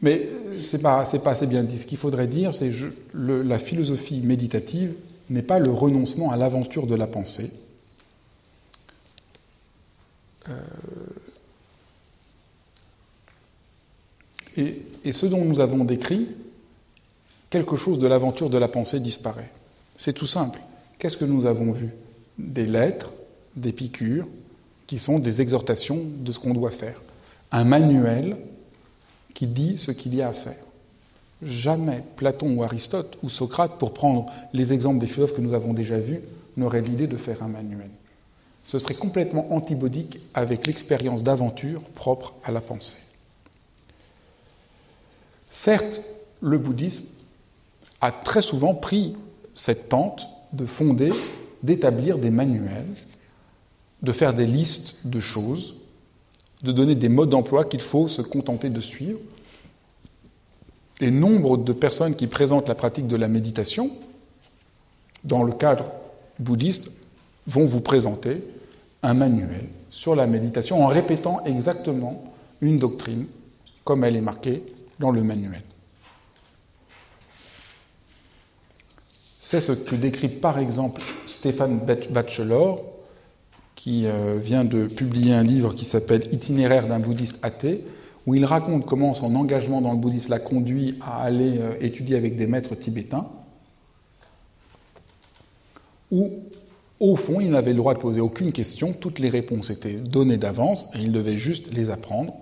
Mais 0.00 0.26
ce 0.58 0.74
n'est 0.78 0.82
pas, 0.82 1.04
pas, 1.04 1.32
assez 1.32 1.46
bien 1.46 1.62
dit. 1.62 1.78
Ce 1.78 1.84
qu'il 1.84 1.98
faudrait 1.98 2.26
dire, 2.26 2.54
c'est 2.54 2.70
que 2.70 2.94
la 3.12 3.58
philosophie 3.58 4.20
méditative 4.20 4.94
n'est 5.28 5.42
pas 5.42 5.58
le 5.58 5.70
renoncement 5.70 6.30
à 6.30 6.38
l'aventure 6.38 6.86
de 6.86 6.94
la 6.94 7.06
pensée. 7.06 7.52
Euh, 10.48 10.54
et, 14.56 15.12
ce 15.12 15.26
dont 15.26 15.44
nous 15.44 15.60
avons 15.60 15.84
décrit, 15.84 16.26
quelque 17.50 17.76
chose 17.76 17.98
de 17.98 18.06
l'aventure 18.06 18.48
de 18.48 18.56
la 18.56 18.68
pensée 18.68 18.98
disparaît. 18.98 19.50
C'est 19.98 20.14
tout 20.14 20.26
simple. 20.26 20.58
Qu'est-ce 20.98 21.18
que 21.18 21.26
nous 21.26 21.44
avons 21.44 21.70
vu? 21.70 21.90
Des 22.38 22.64
lettres, 22.64 23.12
des 23.56 23.74
qui 24.86 24.98
sont 24.98 25.18
des 25.18 25.40
exhortations 25.40 26.00
de 26.18 26.32
ce 26.32 26.38
qu'on 26.38 26.54
doit 26.54 26.70
faire. 26.70 27.00
Un 27.52 27.64
manuel 27.64 28.36
qui 29.34 29.46
dit 29.46 29.78
ce 29.78 29.90
qu'il 29.90 30.14
y 30.14 30.22
a 30.22 30.28
à 30.28 30.32
faire. 30.32 30.62
Jamais 31.42 32.04
Platon 32.16 32.54
ou 32.56 32.62
Aristote 32.62 33.16
ou 33.22 33.28
Socrate, 33.28 33.78
pour 33.78 33.94
prendre 33.94 34.26
les 34.52 34.72
exemples 34.72 34.98
des 34.98 35.06
philosophes 35.06 35.36
que 35.36 35.40
nous 35.40 35.54
avons 35.54 35.72
déjà 35.72 35.98
vus, 35.98 36.20
n'auraient 36.56 36.82
l'idée 36.82 37.06
de 37.06 37.16
faire 37.16 37.42
un 37.42 37.48
manuel. 37.48 37.90
Ce 38.66 38.78
serait 38.78 38.94
complètement 38.94 39.52
antibodique 39.52 40.20
avec 40.34 40.66
l'expérience 40.66 41.22
d'aventure 41.22 41.82
propre 41.94 42.34
à 42.44 42.52
la 42.52 42.60
pensée. 42.60 43.02
Certes, 45.50 46.00
le 46.40 46.58
bouddhisme 46.58 47.14
a 48.00 48.12
très 48.12 48.42
souvent 48.42 48.74
pris 48.74 49.16
cette 49.54 49.88
pente 49.88 50.26
de 50.52 50.66
fonder, 50.66 51.10
d'établir 51.62 52.18
des 52.18 52.30
manuels 52.30 52.94
de 54.02 54.12
faire 54.12 54.34
des 54.34 54.46
listes 54.46 55.06
de 55.06 55.20
choses, 55.20 55.80
de 56.62 56.72
donner 56.72 56.94
des 56.94 57.08
modes 57.08 57.30
d'emploi 57.30 57.64
qu'il 57.64 57.80
faut 57.80 58.08
se 58.08 58.22
contenter 58.22 58.70
de 58.70 58.80
suivre. 58.80 59.18
Et 61.00 61.10
nombre 61.10 61.56
de 61.56 61.72
personnes 61.72 62.14
qui 62.14 62.26
présentent 62.26 62.68
la 62.68 62.74
pratique 62.74 63.06
de 63.06 63.16
la 63.16 63.28
méditation, 63.28 63.90
dans 65.24 65.42
le 65.42 65.52
cadre 65.52 65.86
bouddhiste, 66.38 66.90
vont 67.46 67.64
vous 67.64 67.80
présenter 67.80 68.42
un 69.02 69.14
manuel 69.14 69.66
sur 69.88 70.14
la 70.14 70.26
méditation 70.26 70.84
en 70.84 70.88
répétant 70.88 71.42
exactement 71.44 72.32
une 72.60 72.78
doctrine 72.78 73.26
comme 73.84 74.04
elle 74.04 74.16
est 74.16 74.20
marquée 74.20 74.62
dans 74.98 75.10
le 75.10 75.22
manuel. 75.22 75.62
C'est 79.40 79.60
ce 79.60 79.72
que 79.72 79.96
décrit 79.96 80.28
par 80.28 80.58
exemple 80.58 81.02
Stéphane 81.26 81.80
Batchelor 82.10 82.84
qui 83.82 84.04
euh, 84.04 84.38
vient 84.38 84.64
de 84.64 84.86
publier 84.86 85.32
un 85.32 85.42
livre 85.42 85.74
qui 85.74 85.86
s'appelle 85.86 86.28
Itinéraire 86.32 86.86
d'un 86.86 86.98
bouddhiste 86.98 87.38
athée, 87.42 87.82
où 88.26 88.34
il 88.34 88.44
raconte 88.44 88.84
comment 88.84 89.14
son 89.14 89.34
engagement 89.36 89.80
dans 89.80 89.92
le 89.92 89.98
bouddhisme 89.98 90.30
l'a 90.30 90.38
conduit 90.38 90.98
à 91.00 91.22
aller 91.22 91.56
euh, 91.58 91.72
étudier 91.80 92.16
avec 92.16 92.36
des 92.36 92.46
maîtres 92.46 92.74
tibétains, 92.74 93.26
où, 96.10 96.28
au 96.98 97.16
fond, 97.16 97.40
il 97.40 97.52
n'avait 97.52 97.70
le 97.70 97.78
droit 97.78 97.94
de 97.94 98.00
poser 98.00 98.20
aucune 98.20 98.52
question, 98.52 98.92
toutes 98.92 99.18
les 99.18 99.30
réponses 99.30 99.70
étaient 99.70 99.94
données 99.94 100.36
d'avance, 100.36 100.90
et 100.94 100.98
il 100.98 101.10
devait 101.10 101.38
juste 101.38 101.72
les 101.72 101.88
apprendre. 101.88 102.34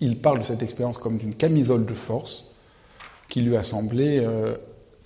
Il 0.00 0.18
parle 0.18 0.38
de 0.38 0.44
cette 0.44 0.62
expérience 0.62 0.96
comme 0.96 1.18
d'une 1.18 1.34
camisole 1.34 1.86
de 1.86 1.94
force 1.94 2.54
qui 3.28 3.40
lui 3.40 3.56
a 3.56 3.64
semblé 3.64 4.20
euh, 4.20 4.56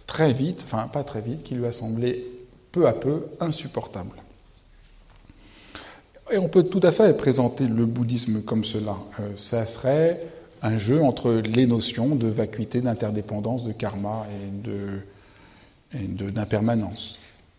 très 0.07 0.35
vite, 0.35 0.61
enfin 0.65 0.87
pas 0.93 1.03
très 1.03 1.23
vite, 1.23 1.45
qui 1.45 1.55
lui 1.55 1.65
a 1.65 1.73
semblé 1.73 2.27
peu 2.73 2.87
à 2.87 2.93
peu 2.93 3.25
insupportable. 3.41 4.13
Et 6.31 6.39
on 6.39 6.49
peut 6.49 6.63
tout 6.63 6.81
à 6.83 6.93
fait 6.93 7.17
présenter 7.17 7.67
le 7.67 7.85
bouddhisme 7.85 8.43
comme 8.43 8.65
cela. 8.65 8.97
Euh, 9.21 9.31
ça 9.37 9.67
serait 9.67 10.21
un 10.63 10.79
jeu 10.79 11.03
entre 11.03 11.33
les 11.33 11.67
notions 11.67 12.15
de 12.15 12.29
vacuité, 12.29 12.81
d'interdépendance, 12.81 13.65
de 13.65 13.73
karma 13.73 14.27
et 15.93 16.07
d'impermanence. 16.07 17.19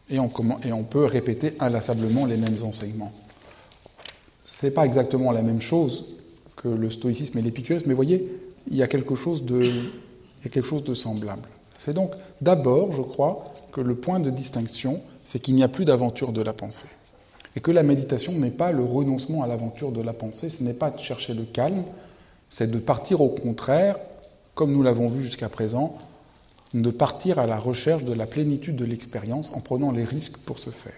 Et, 0.10 0.20
on 0.20 0.84
peut 0.84 1.06
répéter 1.06 1.54
inlassablement 1.60 2.26
les 2.26 2.38
mêmes 2.38 2.58
enseignements. 2.64 3.12
Ce 4.44 4.66
n'est 4.66 4.72
pas 4.72 4.86
exactement 4.86 5.32
la 5.32 5.42
même 5.42 5.62
chose 5.62 6.16
que 6.56 6.68
le 6.68 6.90
stoïcisme 6.90 7.38
et 7.40 7.42
l'épicurisme, 7.42 7.88
mais 7.88 7.94
voyez, 7.94 8.30
il 8.70 8.78
y 8.78 8.84
a 8.84 8.88
quelque 8.88 9.16
chose 9.16 9.46
de, 9.46 9.64
il 9.64 10.44
y 10.44 10.48
a 10.48 10.50
quelque 10.50 10.68
chose 10.68 10.84
de 10.84 10.94
semblable. 10.94 11.48
C'est 11.80 11.94
donc 11.94 12.14
d'abord, 12.42 12.94
je 12.94 13.02
crois, 13.02 13.54
que 13.72 13.82
le 13.82 13.96
point 13.96 14.20
de 14.20 14.30
distinction, 14.30 15.02
c'est 15.24 15.40
qu'il 15.40 15.56
n'y 15.56 15.64
a 15.64 15.68
plus 15.68 15.86
d'aventure 15.86 16.32
de 16.32 16.42
la 16.42 16.54
pensée. 16.54 16.88
Et 17.56 17.62
que 17.62 17.72
la 17.72 17.84
méditation 17.84 18.34
n'est 18.34 18.52
pas 18.52 18.72
le 18.72 18.84
renoncement 18.84 19.44
à 19.44 19.48
l'aventure 19.48 19.92
de 19.92 20.02
la 20.02 20.14
pensée, 20.14 20.50
ce 20.50 20.64
n'est 20.64 20.74
pas 20.74 20.90
de 20.90 21.00
chercher 21.00 21.34
le 21.34 21.44
calme, 21.44 21.84
c'est 22.50 22.70
de 22.70 22.80
partir 22.80 23.22
au 23.22 23.30
contraire, 23.30 23.98
comme 24.56 24.72
nous 24.72 24.84
l'avons 24.84 25.08
vu 25.08 25.24
jusqu'à 25.24 25.50
présent, 25.50 25.98
de 26.74 26.90
partir 26.90 27.38
à 27.40 27.46
la 27.46 27.60
recherche 27.60 28.04
de 28.04 28.14
la 28.14 28.26
plénitude 28.26 28.76
de 28.76 28.86
l'expérience 28.86 29.52
en 29.54 29.60
prenant 29.60 29.92
les 29.92 30.04
risques 30.04 30.38
pour 30.40 30.58
ce 30.58 30.72
faire. 30.72 30.94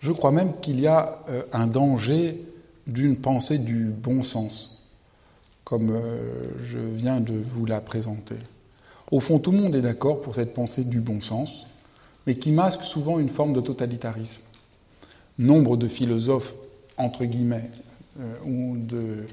Je 0.00 0.12
crois 0.12 0.32
même 0.32 0.52
qu'il 0.60 0.80
y 0.80 0.86
a 0.86 1.18
euh, 1.30 1.42
un 1.52 1.66
danger 1.66 2.42
d'une 2.86 3.16
pensée 3.16 3.58
du 3.58 3.86
bon 3.86 4.22
sens, 4.22 4.90
comme 5.64 5.90
euh, 5.90 6.50
je 6.62 6.78
viens 6.78 7.20
de 7.20 7.32
vous 7.32 7.64
la 7.64 7.80
présenter. 7.80 8.36
Au 9.10 9.20
fond, 9.20 9.38
tout 9.38 9.52
le 9.52 9.58
monde 9.58 9.74
est 9.74 9.80
d'accord 9.80 10.20
pour 10.20 10.34
cette 10.34 10.52
pensée 10.52 10.84
du 10.84 11.00
bon 11.00 11.20
sens, 11.20 11.66
mais 12.26 12.36
qui 12.36 12.50
masque 12.50 12.82
souvent 12.82 13.18
une 13.18 13.28
forme 13.28 13.52
de 13.52 13.60
totalitarisme. 13.60 14.42
Nombre 15.38 15.76
de 15.76 15.88
philosophes, 15.88 16.54
entre 16.96 17.24
guillemets, 17.24 17.70
euh, 18.20 18.34
ou 18.44 18.76
de 18.76 19.24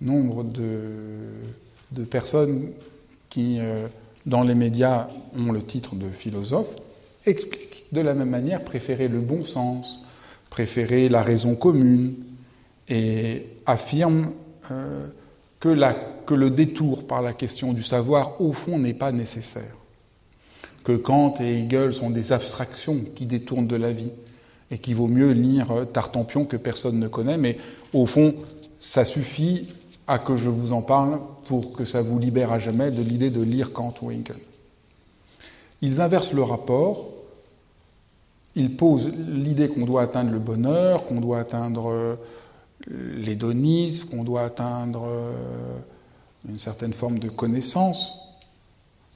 nombre 0.00 0.44
de, 0.44 2.04
personnes 2.10 2.70
qui, 3.30 3.58
dans 4.26 4.42
les 4.42 4.54
médias, 4.54 5.08
ont 5.34 5.52
le 5.52 5.62
titre 5.62 5.94
de 5.94 6.08
philosophe, 6.10 6.76
expliquent 7.24 7.84
de 7.92 8.00
la 8.02 8.12
même 8.12 8.28
manière 8.28 8.62
préférer 8.62 9.08
le 9.08 9.20
bon 9.20 9.42
sens, 9.42 10.06
préférer 10.50 11.08
la 11.08 11.22
raison 11.22 11.54
commune, 11.54 12.14
et 12.88 13.46
affirme 13.66 14.32
euh, 14.70 15.06
que 15.60 16.34
le 16.34 16.50
détour 16.50 17.06
par 17.06 17.22
la 17.22 17.32
question 17.32 17.72
du 17.72 17.82
savoir, 17.82 18.40
au 18.40 18.52
fond, 18.52 18.78
n'est 18.78 18.94
pas 18.94 19.12
nécessaire. 19.12 19.74
Que 20.86 20.92
Kant 20.92 21.34
et 21.40 21.64
Hegel 21.64 21.92
sont 21.92 22.10
des 22.10 22.32
abstractions 22.32 22.96
qui 23.14 23.26
détournent 23.26 23.66
de 23.66 23.76
la 23.76 23.92
vie, 23.92 24.12
et 24.70 24.78
qu'il 24.78 24.94
vaut 24.94 25.08
mieux 25.08 25.32
lire 25.32 25.68
Tartampion 25.92 26.44
que 26.44 26.56
personne 26.56 26.98
ne 26.98 27.08
connaît, 27.08 27.36
mais 27.36 27.58
au 27.92 28.06
fond, 28.06 28.34
ça 28.80 29.04
suffit 29.04 29.66
à 30.06 30.18
que 30.18 30.36
je 30.36 30.48
vous 30.48 30.72
en 30.72 30.82
parle 30.82 31.20
pour 31.48 31.72
que 31.72 31.84
ça 31.84 32.02
vous 32.02 32.18
libère 32.18 32.52
à 32.52 32.58
jamais 32.58 32.90
de 32.90 33.02
l'idée 33.02 33.30
de 33.30 33.42
lire 33.42 33.72
Kant 33.72 33.94
ou 34.00 34.10
Hegel. 34.10 34.36
Ils 35.82 36.00
inversent 36.00 36.32
le 36.32 36.42
rapport 36.42 37.16
il 38.56 38.74
pose 38.74 39.14
l'idée 39.28 39.68
qu'on 39.68 39.84
doit 39.84 40.02
atteindre 40.02 40.32
le 40.32 40.38
bonheur, 40.38 41.04
qu'on 41.04 41.20
doit 41.20 41.38
atteindre 41.38 41.90
euh, 41.90 42.16
l'hédonisme, 42.88 44.08
qu'on 44.08 44.24
doit 44.24 44.42
atteindre 44.42 45.04
euh, 45.06 45.32
une 46.48 46.58
certaine 46.58 46.94
forme 46.94 47.18
de 47.18 47.28
connaissance, 47.28 48.25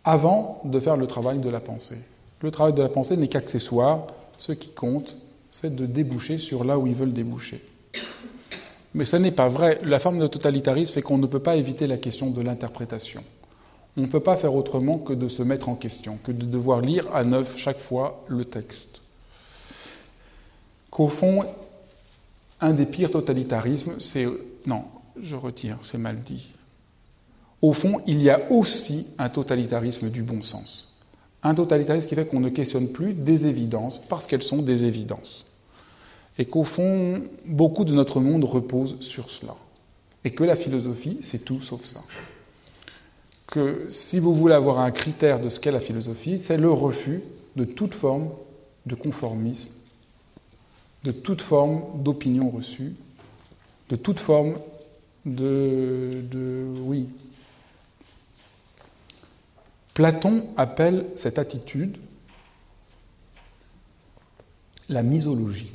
avant 0.05 0.61
de 0.65 0.81
faire 0.81 0.97
le 0.97 1.07
travail 1.07 1.39
de 1.39 1.49
la 1.49 1.61
pensée. 1.61 1.99
Le 2.43 2.51
travail 2.51 2.73
de 2.73 2.83
la 2.83 2.89
pensée 2.89 3.17
n'est 3.17 3.29
qu'accessoire, 3.29 4.07
ce 4.39 4.53
qui 4.53 4.71
compte, 4.71 5.17
c'est 5.51 5.75
de 5.75 5.87
déboucher 5.87 6.39
sur 6.39 6.65
là 6.65 6.79
où 6.79 6.87
ils 6.87 6.95
veulent 6.95 7.13
déboucher. 7.13 7.63
Mais 8.95 9.05
ce 9.05 9.17
n'est 9.17 9.33
pas 9.33 9.49
vrai. 9.49 9.81
La 9.85 10.01
forme 10.01 10.19
de 10.19 10.27
totalitarisme 10.27 10.95
fait 10.95 11.03
qu'on 11.03 11.19
ne 11.19 11.27
peut 11.27 11.41
pas 11.41 11.57
éviter 11.57 11.87
la 11.87 11.97
question 11.97 12.31
de 12.31 12.41
l'interprétation. 12.41 13.23
On 13.97 14.03
ne 14.03 14.07
peut 14.07 14.21
pas 14.21 14.37
faire 14.37 14.55
autrement 14.55 14.99
que 14.99 15.13
de 15.13 15.29
se 15.29 15.43
mettre 15.43 15.69
en 15.69 15.75
question, 15.75 16.19
que 16.23 16.33
de 16.33 16.45
devoir 16.45 16.81
lire 16.81 17.07
à 17.15 17.25
neuf 17.25 17.59
chaque 17.59 17.79
fois 17.79 18.25
le 18.29 18.45
texte 18.45 18.91
qu'au 20.91 21.09
fond, 21.09 21.45
un 22.61 22.73
des 22.73 22.87
pires 22.87 23.11
totalitarismes, 23.11 23.99
c'est... 23.99 24.27
Non, 24.67 24.85
je 25.23 25.37
retire, 25.37 25.79
c'est 25.83 25.99
mal 25.99 26.23
dit. 26.23 26.49
Au 27.63 27.73
fond, 27.73 28.01
il 28.07 28.23
y 28.23 28.31
a 28.31 28.51
aussi 28.51 29.09
un 29.19 29.29
totalitarisme 29.29 30.11
du 30.11 30.23
bon 30.23 30.43
sens. 30.43 30.97
Un 31.43 31.55
totalitarisme 31.55 32.09
qui 32.09 32.15
fait 32.15 32.27
qu'on 32.27 32.41
ne 32.41 32.49
questionne 32.49 32.89
plus 32.89 33.13
des 33.13 33.47
évidences 33.47 33.99
parce 34.07 34.27
qu'elles 34.27 34.43
sont 34.43 34.63
des 34.63 34.85
évidences. 34.85 35.47
Et 36.39 36.47
qu'au 36.47 36.65
fond, 36.65 37.23
beaucoup 37.47 37.85
de 37.85 37.93
notre 37.93 38.21
monde 38.21 38.45
repose 38.45 39.01
sur 39.01 39.31
cela. 39.31 39.55
Et 40.25 40.31
que 40.31 40.45
la 40.45 40.57
philosophie, 40.57 41.19
c'est 41.21 41.45
tout 41.45 41.61
sauf 41.61 41.85
ça. 41.85 42.01
Que 43.47 43.87
si 43.89 44.19
vous 44.21 44.35
voulez 44.35 44.55
avoir 44.55 44.79
un 44.79 44.91
critère 44.91 45.41
de 45.41 45.49
ce 45.49 45.61
qu'est 45.61 45.73
la 45.73 45.81
philosophie, 45.81 46.39
c'est 46.39 46.57
le 46.57 46.71
refus 46.71 47.23
de 47.57 47.65
toute 47.65 47.95
forme 47.95 48.29
de 48.87 48.95
conformisme 48.95 49.81
de 51.05 51.13
toute 51.13 51.43
forme 51.43 51.83
d'opinion 52.03 52.51
reçue, 52.51 52.93
de 53.89 53.97
toute 53.97 54.21
forme 54.21 54.59
de, 55.25 56.23
de, 56.31 56.65
Oui. 56.83 57.09
Platon 60.01 60.47
appelle 60.57 61.05
cette 61.15 61.39
attitude 61.39 61.99
la 64.89 65.03
misologie, 65.03 65.73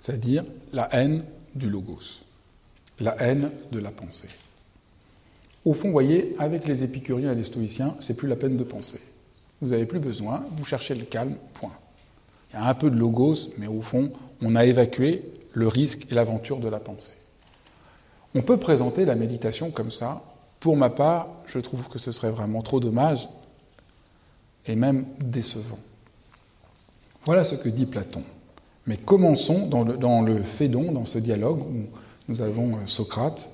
c'est-à-dire 0.00 0.44
la 0.72 0.92
haine 0.92 1.22
du 1.54 1.70
logos, 1.70 2.24
la 2.98 3.14
haine 3.22 3.52
de 3.70 3.78
la 3.78 3.92
pensée. 3.92 4.30
Au 5.64 5.74
fond, 5.74 5.86
vous 5.86 5.92
voyez, 5.92 6.34
avec 6.40 6.66
les 6.66 6.82
épicuriens 6.82 7.30
et 7.30 7.36
les 7.36 7.44
stoïciens, 7.44 7.94
c'est 8.00 8.16
plus 8.16 8.26
la 8.26 8.34
peine 8.34 8.56
de 8.56 8.64
penser. 8.64 9.00
Vous 9.60 9.68
n'avez 9.68 9.86
plus 9.86 10.00
besoin, 10.00 10.44
vous 10.56 10.64
cherchez 10.64 10.96
le 10.96 11.04
calme, 11.04 11.36
point. 11.54 11.76
Il 12.52 12.56
y 12.56 12.58
a 12.58 12.68
un 12.68 12.74
peu 12.74 12.90
de 12.90 12.96
logos, 12.96 13.50
mais 13.58 13.68
au 13.68 13.80
fond, 13.80 14.10
on 14.40 14.56
a 14.56 14.64
évacué 14.64 15.22
le 15.52 15.68
risque 15.68 16.10
et 16.10 16.16
l'aventure 16.16 16.58
de 16.58 16.66
la 16.66 16.80
pensée. 16.80 17.20
On 18.34 18.42
peut 18.42 18.56
présenter 18.56 19.04
la 19.04 19.14
méditation 19.14 19.70
comme 19.70 19.92
ça. 19.92 20.20
Pour 20.62 20.76
ma 20.76 20.90
part, 20.90 21.26
je 21.48 21.58
trouve 21.58 21.88
que 21.88 21.98
ce 21.98 22.12
serait 22.12 22.30
vraiment 22.30 22.62
trop 22.62 22.78
dommage 22.78 23.28
et 24.64 24.76
même 24.76 25.06
décevant. 25.18 25.80
Voilà 27.24 27.42
ce 27.42 27.56
que 27.56 27.68
dit 27.68 27.84
Platon. 27.84 28.22
Mais 28.86 28.96
commençons 28.96 29.66
dans 29.66 29.82
le, 29.82 29.96
dans 29.96 30.22
le 30.22 30.40
Phédon, 30.40 30.92
dans 30.92 31.04
ce 31.04 31.18
dialogue 31.18 31.62
où 31.62 31.86
nous 32.28 32.42
avons 32.42 32.76
euh, 32.76 32.86
Socrate 32.86 33.48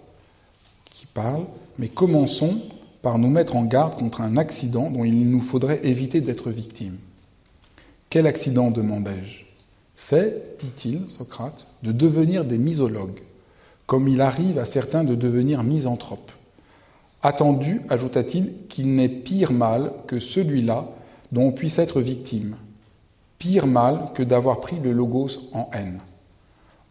qui 0.84 1.06
parle, 1.06 1.46
mais 1.78 1.88
commençons 1.88 2.60
par 3.00 3.18
nous 3.18 3.30
mettre 3.30 3.56
en 3.56 3.64
garde 3.64 3.98
contre 3.98 4.20
un 4.20 4.36
accident 4.36 4.90
dont 4.90 5.04
il 5.04 5.30
nous 5.30 5.40
faudrait 5.40 5.80
éviter 5.86 6.20
d'être 6.20 6.50
victime. 6.50 6.98
Quel 8.10 8.26
accident 8.26 8.70
demandai-je? 8.70 9.44
C'est, 9.96 10.58
dit-il, 10.58 11.08
Socrate, 11.08 11.68
de 11.82 11.92
devenir 11.92 12.44
des 12.44 12.58
misologues, 12.58 13.22
comme 13.86 14.08
il 14.08 14.20
arrive 14.20 14.58
à 14.58 14.66
certains 14.66 15.04
de 15.04 15.14
devenir 15.14 15.62
misanthropes. 15.62 16.32
Attendu, 17.22 17.82
ajouta-t-il, 17.88 18.66
qu'il 18.68 18.94
n'est 18.94 19.08
pire 19.08 19.52
mal 19.52 19.92
que 20.06 20.20
celui-là 20.20 20.86
dont 21.32 21.48
on 21.48 21.52
puisse 21.52 21.78
être 21.78 22.00
victime. 22.00 22.56
Pire 23.38 23.66
mal 23.66 24.12
que 24.14 24.22
d'avoir 24.22 24.60
pris 24.60 24.76
le 24.80 24.92
logos 24.92 25.50
en 25.52 25.68
haine. 25.72 26.00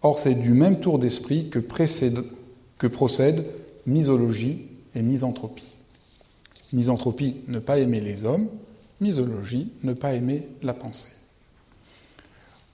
Or, 0.01 0.19
c'est 0.19 0.35
du 0.35 0.51
même 0.51 0.79
tour 0.79 0.99
d'esprit 0.99 1.49
que, 1.49 1.59
procèdent 1.59 3.45
misologie 3.85 4.67
et 4.95 5.01
misanthropie. 5.01 5.73
Misanthropie, 6.73 7.37
ne 7.47 7.59
pas 7.59 7.79
aimer 7.79 8.01
les 8.01 8.25
hommes, 8.25 8.49
misologie, 8.99 9.71
ne 9.83 9.93
pas 9.93 10.13
aimer 10.13 10.47
la 10.61 10.73
pensée. 10.73 11.15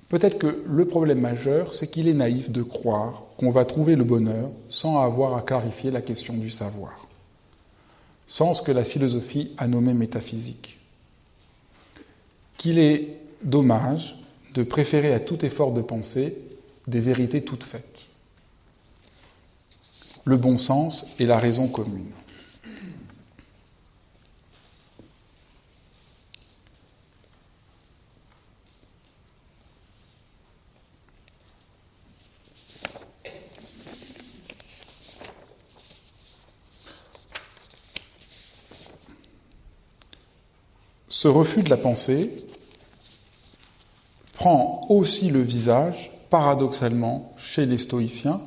Peut-être 0.10 0.38
que 0.38 0.64
le 0.68 0.86
problème 0.86 1.22
majeur, 1.22 1.74
c'est 1.74 1.88
qu'il 1.88 2.08
est 2.08 2.14
naïf 2.14 2.52
de 2.52 2.62
croire 2.62 3.24
qu'on 3.38 3.50
va 3.50 3.66
trouver 3.66 3.96
le 3.96 4.04
bonheur 4.04 4.50
sans 4.70 5.02
avoir 5.02 5.36
à 5.36 5.42
clarifier 5.42 5.90
la 5.90 6.02
question 6.02 6.36
du 6.36 6.52
savoir, 6.52 7.03
sans 8.28 8.54
ce 8.54 8.62
que 8.62 8.72
la 8.72 8.84
philosophie 8.84 9.52
a 9.58 9.68
nommé 9.68 9.94
métaphysique. 9.94 10.80
Qu'il 12.58 12.80
est 12.80 13.20
dommage 13.44 14.16
de 14.54 14.64
préférer 14.64 15.14
à 15.14 15.20
tout 15.20 15.44
effort 15.46 15.74
de 15.74 15.82
pensée 15.82 16.38
des 16.88 17.00
vérités 17.00 17.44
toutes 17.44 17.64
faites. 17.64 18.06
Le 20.26 20.38
bon 20.38 20.58
sens 20.58 21.08
et 21.20 21.26
la 21.26 21.38
raison 21.38 21.68
commune. 21.68 22.10
Ce 41.24 41.30
refus 41.30 41.64
de 41.64 41.70
la 41.70 41.78
pensée 41.78 42.30
prend 44.34 44.86
aussi 44.90 45.30
le 45.30 45.40
visage, 45.40 46.12
paradoxalement, 46.30 47.32
chez 47.38 47.66
les 47.66 47.78
stoïciens, 47.78 48.42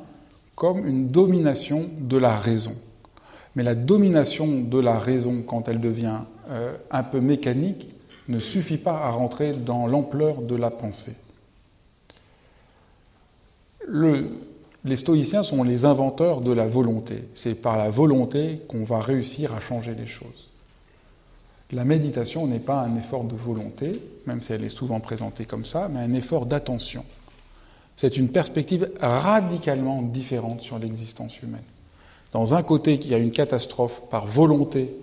comme 0.55 0.85
une 0.85 1.07
domination 1.07 1.89
de 1.97 2.17
la 2.17 2.37
raison. 2.37 2.75
Mais 3.55 3.63
la 3.63 3.73
domination 3.73 4.61
de 4.61 4.79
la 4.79 4.99
raison, 4.99 5.41
quand 5.41 5.67
elle 5.67 5.81
devient 5.81 6.19
euh, 6.51 6.77
un 6.91 7.01
peu 7.01 7.19
mécanique, 7.19 7.95
ne 8.27 8.37
suffit 8.37 8.77
pas 8.77 9.05
à 9.05 9.09
rentrer 9.09 9.53
dans 9.53 9.87
l'ampleur 9.87 10.43
de 10.43 10.55
la 10.55 10.69
pensée. 10.69 11.15
les 13.89 14.97
stoïciens 14.97 15.41
sont 15.41 15.63
les 15.63 15.85
inventeurs 15.85 16.41
de 16.41 16.51
la 16.51 16.67
volonté. 16.67 17.23
C'est 17.33 17.55
par 17.55 17.75
la 17.75 17.89
volonté 17.89 18.61
qu'on 18.67 18.83
va 18.83 18.99
réussir 18.99 19.55
à 19.55 19.59
changer 19.59 19.95
les 19.95 20.05
choses. 20.05 20.46
La 21.71 21.83
méditation 21.83 22.47
n'est 22.47 22.59
pas 22.59 22.81
un 22.81 22.95
effort 22.95 23.25
de 23.25 23.35
volonté, 23.35 24.01
même 24.25 24.41
si 24.41 24.53
elle 24.53 24.63
est 24.63 24.69
souvent 24.69 25.01
présentée 25.01 25.45
comme 25.45 25.65
ça, 25.65 25.89
mais 25.89 25.99
un 25.99 26.13
effort 26.13 26.45
d'attention. 26.45 27.03
C'est 27.97 28.15
une 28.15 28.29
perspective 28.29 28.89
radicalement 29.01 30.01
différente 30.01 30.61
sur 30.61 30.79
l'existence 30.79 31.41
humaine. 31.41 31.63
Dans 32.31 32.53
un 32.53 32.63
côté, 32.63 32.93
il 32.93 33.07
y 33.07 33.15
a 33.15 33.17
une 33.17 33.31
catastrophe 33.31 34.03
par 34.09 34.27
volonté, 34.27 34.95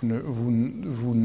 vous 0.00 0.06
ne, 0.06 0.88
vous 0.88 1.16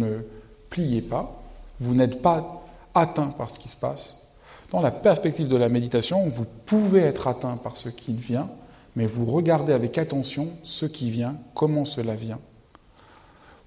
pliez 0.70 1.02
pas, 1.02 1.43
vous 1.80 1.93
n'êtes 1.93 2.22
pas 2.22 2.66
atteint 2.95 3.28
par 3.28 3.52
ce 3.52 3.60
qui 3.60 3.70
se 3.70 3.78
passe. 3.78 4.28
Dans 4.72 4.82
la 4.82 4.91
perspective 4.91 5.48
de 5.48 5.56
la 5.56 5.70
méditation, 5.70 6.28
vous 6.28 6.45
pouvez 6.66 7.02
être 7.02 7.28
atteint 7.28 7.58
par 7.58 7.78
ce 7.78 7.89
qui 7.89 8.14
vient, 8.16 8.50
mais 8.95 9.06
vous 9.06 9.26
regardez 9.26 9.74
avec 9.74 9.98
attention 9.98 10.48
ce 10.64 10.86
qui 10.86 11.12
vient, 11.12 11.36
comment 11.54 11.86
cela 11.86 12.16
vient. 12.16 12.39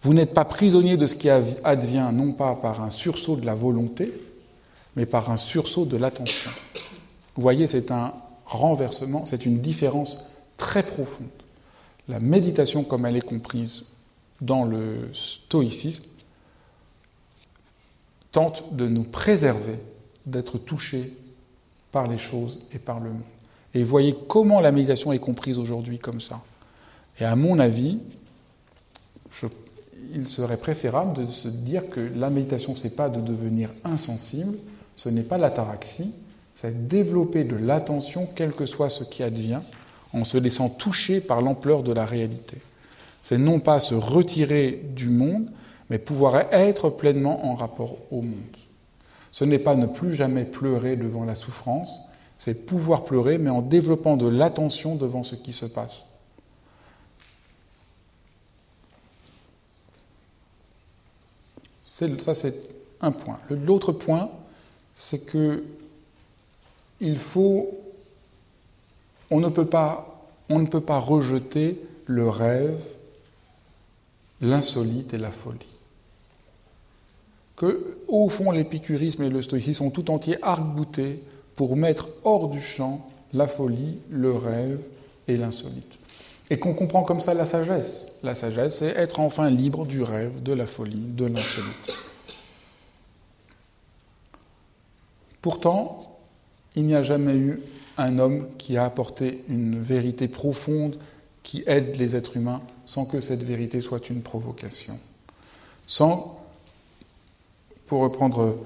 Vous 0.02 0.14
n'êtes 0.14 0.32
pas 0.32 0.44
prisonnier 0.44 0.96
de 0.96 1.06
ce 1.06 1.14
qui 1.14 1.28
advient, 1.28 2.10
non 2.12 2.32
pas 2.32 2.54
par 2.54 2.82
un 2.82 2.90
sursaut 2.90 3.36
de 3.36 3.44
la 3.44 3.54
volonté, 3.54 4.12
mais 4.96 5.06
par 5.06 5.30
un 5.30 5.36
sursaut 5.36 5.84
de 5.84 5.96
l'attention. 5.96 6.50
Vous 7.36 7.42
voyez, 7.42 7.66
c'est 7.66 7.90
un 7.90 8.14
renversement, 8.46 9.26
c'est 9.26 9.44
une 9.44 9.60
différence 9.60 10.30
très 10.56 10.82
profonde. 10.82 11.28
La 12.08 12.18
méditation, 12.18 12.82
comme 12.82 13.06
elle 13.06 13.16
est 13.16 13.20
comprise 13.20 13.86
dans 14.40 14.64
le 14.64 15.10
stoïcisme, 15.12 16.04
tente 18.32 18.74
de 18.74 18.88
nous 18.88 19.04
préserver 19.04 19.78
d'être 20.26 20.58
touchés 20.58 21.16
par 21.92 22.06
les 22.06 22.18
choses 22.18 22.66
et 22.72 22.78
par 22.78 23.00
le 23.00 23.10
monde. 23.10 23.22
Et 23.74 23.82
voyez 23.82 24.16
comment 24.28 24.60
la 24.60 24.72
méditation 24.72 25.12
est 25.12 25.18
comprise 25.18 25.58
aujourd'hui 25.58 25.98
comme 25.98 26.20
ça. 26.20 26.40
Et 27.20 27.24
à 27.24 27.36
mon 27.36 27.58
avis, 27.58 27.98
il 30.14 30.26
serait 30.28 30.56
préférable 30.56 31.14
de 31.14 31.24
se 31.24 31.48
dire 31.48 31.88
que 31.88 32.00
la 32.00 32.30
méditation, 32.30 32.74
ce 32.74 32.84
n'est 32.84 32.94
pas 32.94 33.08
de 33.08 33.20
devenir 33.20 33.70
insensible, 33.84 34.56
ce 34.96 35.08
n'est 35.08 35.22
pas 35.22 35.38
l'ataraxie, 35.38 36.12
c'est 36.54 36.88
développer 36.88 37.44
de 37.44 37.56
l'attention, 37.56 38.28
quel 38.34 38.52
que 38.52 38.66
soit 38.66 38.90
ce 38.90 39.04
qui 39.04 39.22
advient, 39.22 39.60
en 40.12 40.24
se 40.24 40.36
laissant 40.36 40.68
toucher 40.68 41.20
par 41.20 41.40
l'ampleur 41.40 41.82
de 41.82 41.92
la 41.92 42.04
réalité. 42.04 42.58
C'est 43.22 43.38
non 43.38 43.60
pas 43.60 43.80
se 43.80 43.94
retirer 43.94 44.82
du 44.94 45.08
monde, 45.08 45.50
mais 45.88 45.98
pouvoir 45.98 46.36
être 46.52 46.90
pleinement 46.90 47.46
en 47.46 47.54
rapport 47.54 47.96
au 48.10 48.22
monde. 48.22 48.56
Ce 49.32 49.44
n'est 49.44 49.58
pas 49.58 49.74
ne 49.74 49.86
plus 49.86 50.14
jamais 50.14 50.44
pleurer 50.44 50.96
devant 50.96 51.24
la 51.24 51.34
souffrance, 51.34 52.00
c'est 52.38 52.66
pouvoir 52.66 53.04
pleurer, 53.04 53.38
mais 53.38 53.50
en 53.50 53.62
développant 53.62 54.16
de 54.16 54.26
l'attention 54.26 54.96
devant 54.96 55.22
ce 55.22 55.36
qui 55.36 55.52
se 55.52 55.66
passe. 55.66 56.09
Ça, 62.20 62.34
c'est 62.34 62.54
un 63.00 63.12
point. 63.12 63.38
L'autre 63.50 63.92
point, 63.92 64.30
c'est 64.96 65.24
que 65.24 65.64
faut, 67.16 67.70
on 69.30 69.40
ne 69.40 69.48
peut 69.48 69.66
pas, 69.66 70.26
on 70.48 70.58
ne 70.58 70.66
peut 70.66 70.80
pas 70.80 70.98
rejeter 70.98 71.80
le 72.06 72.28
rêve, 72.28 72.78
l'insolite 74.40 75.14
et 75.14 75.18
la 75.18 75.30
folie 75.30 75.66
que, 77.60 77.98
au 78.08 78.30
fond, 78.30 78.52
l'épicurisme 78.52 79.22
et 79.22 79.28
le 79.28 79.42
stoïcisme 79.42 79.84
sont 79.84 79.90
tout 79.90 80.10
entiers 80.10 80.42
arc-boutés 80.42 81.22
pour 81.56 81.76
mettre 81.76 82.08
hors 82.24 82.48
du 82.48 82.62
champ 82.62 83.06
la 83.34 83.46
folie, 83.46 83.98
le 84.08 84.32
rêve 84.32 84.80
et 85.28 85.36
l'insolite. 85.36 85.98
Et 86.50 86.58
qu'on 86.58 86.74
comprend 86.74 87.04
comme 87.04 87.20
ça 87.20 87.32
la 87.32 87.46
sagesse. 87.46 88.12
La 88.22 88.34
sagesse, 88.34 88.78
c'est 88.78 88.96
être 88.96 89.20
enfin 89.20 89.48
libre 89.50 89.86
du 89.86 90.02
rêve, 90.02 90.42
de 90.42 90.52
la 90.52 90.66
folie, 90.66 91.12
de 91.12 91.26
l'insolite. 91.26 91.94
Pourtant, 95.40 96.18
il 96.76 96.84
n'y 96.84 96.94
a 96.94 97.02
jamais 97.02 97.34
eu 97.34 97.60
un 97.96 98.18
homme 98.18 98.48
qui 98.58 98.76
a 98.76 98.84
apporté 98.84 99.44
une 99.48 99.80
vérité 99.80 100.28
profonde 100.28 100.98
qui 101.42 101.62
aide 101.66 101.96
les 101.96 102.16
êtres 102.16 102.36
humains 102.36 102.60
sans 102.86 103.04
que 103.04 103.20
cette 103.20 103.42
vérité 103.42 103.80
soit 103.80 104.10
une 104.10 104.22
provocation. 104.22 104.98
Sans 105.86 106.40
pour 107.86 108.02
reprendre 108.02 108.56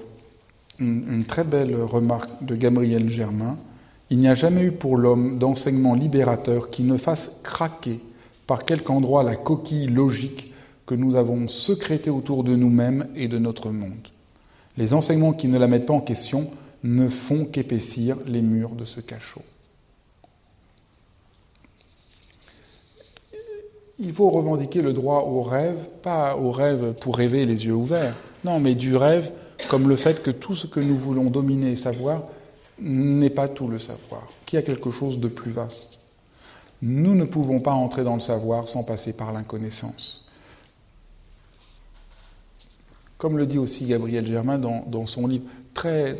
une, 0.79 1.25
très 1.25 1.43
belle 1.43 1.75
remarque 1.75 2.43
de 2.43 2.55
Gabriel 2.55 3.09
Germain, 3.09 3.57
il 4.09 4.19
n'y 4.19 4.27
a 4.27 4.35
jamais 4.35 4.61
eu 4.61 4.71
pour 4.71 4.97
l'homme 4.97 5.39
d'enseignement 5.39 5.95
libérateur 5.95 6.69
qui 6.69 6.83
ne 6.83 6.97
fasse 6.97 7.41
craquer 7.43 7.99
par 8.45 8.65
quelque 8.65 8.91
endroit 8.91 9.23
la 9.23 9.35
coquille 9.35 9.87
logique 9.87 10.53
que 10.85 10.95
nous 10.95 11.15
avons 11.15 11.47
secrétée 11.47 12.11
autour 12.11 12.43
de 12.43 12.55
nous-mêmes 12.55 13.07
et 13.15 13.27
de 13.27 13.39
notre 13.39 13.71
monde. 13.71 14.07
Les 14.77 14.93
enseignements 14.93 15.33
qui 15.33 15.47
ne 15.47 15.57
la 15.57 15.67
mettent 15.67 15.87
pas 15.87 15.93
en 15.93 16.01
question 16.01 16.49
ne 16.83 17.07
font 17.07 17.45
qu'épaissir 17.45 18.17
les 18.27 18.41
murs 18.41 18.75
de 18.75 18.85
ce 18.85 19.01
cachot. 19.01 19.41
Il 23.97 24.11
faut 24.13 24.29
revendiquer 24.29 24.81
le 24.81 24.93
droit 24.93 25.21
au 25.21 25.41
rêve, 25.41 25.79
pas 26.03 26.35
au 26.35 26.51
rêve 26.51 26.93
pour 26.99 27.15
rêver 27.17 27.45
les 27.45 27.65
yeux 27.65 27.73
ouverts, 27.73 28.15
non, 28.43 28.59
mais 28.59 28.75
du 28.75 28.95
rêve 28.95 29.31
comme 29.69 29.87
le 29.87 29.95
fait 29.95 30.21
que 30.21 30.31
tout 30.31 30.53
ce 30.53 30.67
que 30.67 30.81
nous 30.81 30.97
voulons 30.97 31.29
dominer 31.29 31.71
et 31.71 31.75
savoir 31.77 32.23
n'est 32.79 33.29
pas 33.29 33.47
tout 33.47 33.67
le 33.67 33.79
savoir, 33.79 34.27
qu'il 34.45 34.59
y 34.59 34.61
a 34.61 34.65
quelque 34.65 34.91
chose 34.91 35.19
de 35.19 35.27
plus 35.27 35.51
vaste. 35.51 35.99
Nous 36.81 37.15
ne 37.15 37.25
pouvons 37.25 37.59
pas 37.59 37.71
entrer 37.71 38.03
dans 38.03 38.15
le 38.15 38.19
savoir 38.19 38.67
sans 38.67 38.83
passer 38.83 39.15
par 39.15 39.31
l'inconnaissance. 39.31 40.29
Comme 43.17 43.37
le 43.37 43.45
dit 43.45 43.57
aussi 43.57 43.85
Gabriel 43.85 44.27
Germain 44.27 44.57
dans, 44.57 45.05
son, 45.05 45.27
livre, 45.27 45.45
très, 45.73 46.15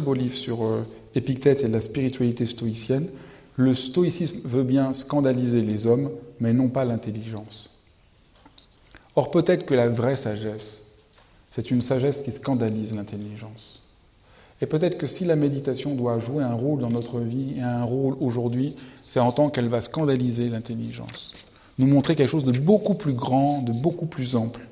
beau 0.00 0.14
livre 0.14 0.34
sur 0.34 0.64
euh, 0.64 0.82
et 1.14 1.68
la 1.68 1.80
spiritualité 1.80 2.44
stoïcienne, 2.44 3.08
le 3.56 3.74
stoïcisme 3.74 4.48
veut 4.48 4.62
bien 4.62 4.92
scandaliser 4.92 5.60
les 5.60 5.86
hommes, 5.86 6.10
mais 6.40 6.52
non 6.52 6.68
pas 6.68 6.84
l'intelligence. 6.84 7.76
Or 9.16 9.30
peut-être 9.30 9.66
que 9.66 9.74
la 9.74 9.88
vraie 9.88 10.16
sagesse, 10.16 10.86
c'est 11.50 11.70
une 11.70 11.82
sagesse 11.82 12.22
qui 12.22 12.32
scandalise 12.32 12.94
l'intelligence. 12.94 13.79
Et 14.60 14.66
peut-être 14.66 14.98
que 14.98 15.06
si 15.06 15.24
la 15.24 15.36
méditation 15.36 15.94
doit 15.94 16.18
jouer 16.18 16.44
un 16.44 16.54
rôle 16.54 16.80
dans 16.80 16.90
notre 16.90 17.20
vie 17.20 17.54
et 17.56 17.62
un 17.62 17.84
rôle 17.84 18.14
aujourd'hui, 18.20 18.76
c'est 19.06 19.20
en 19.20 19.32
tant 19.32 19.48
qu'elle 19.48 19.68
va 19.68 19.80
scandaliser 19.80 20.48
l'intelligence, 20.48 21.32
nous 21.78 21.86
montrer 21.86 22.14
quelque 22.14 22.30
chose 22.30 22.44
de 22.44 22.58
beaucoup 22.58 22.94
plus 22.94 23.14
grand, 23.14 23.62
de 23.62 23.72
beaucoup 23.72 24.06
plus 24.06 24.36
ample. 24.36 24.66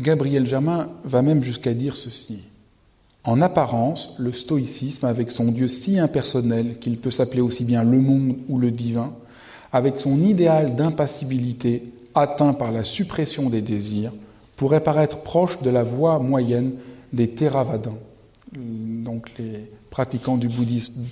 Gabriel 0.00 0.46
Germain 0.46 0.88
va 1.04 1.22
même 1.22 1.44
jusqu'à 1.44 1.74
dire 1.74 1.94
ceci. 1.94 2.42
En 3.24 3.40
apparence, 3.40 4.16
le 4.18 4.32
stoïcisme, 4.32 5.06
avec 5.06 5.30
son 5.30 5.52
Dieu 5.52 5.68
si 5.68 6.00
impersonnel 6.00 6.80
qu'il 6.80 6.98
peut 6.98 7.12
s'appeler 7.12 7.40
aussi 7.40 7.64
bien 7.64 7.84
le 7.84 8.00
monde 8.00 8.36
ou 8.48 8.58
le 8.58 8.72
divin, 8.72 9.14
avec 9.72 10.00
son 10.00 10.20
idéal 10.24 10.74
d'impassibilité, 10.74 11.84
atteint 12.16 12.52
par 12.52 12.72
la 12.72 12.82
suppression 12.82 13.48
des 13.48 13.62
désirs, 13.62 14.12
pourrait 14.56 14.82
paraître 14.82 15.22
proche 15.22 15.60
de 15.62 15.70
la 15.70 15.82
voie 15.82 16.18
moyenne 16.18 16.74
des 17.12 17.28
Theravadins, 17.28 17.98
donc 18.52 19.30
les 19.38 19.70
pratiquants 19.90 20.36
du 20.36 20.48
bouddhisme. 20.48 21.04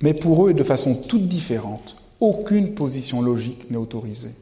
Mais 0.00 0.14
pour 0.14 0.46
eux, 0.46 0.50
et 0.50 0.54
de 0.54 0.64
façon 0.64 0.94
toute 0.94 1.28
différente, 1.28 1.96
aucune 2.20 2.74
position 2.74 3.22
logique 3.22 3.70
n'est 3.70 3.76
autorisée. 3.76 4.34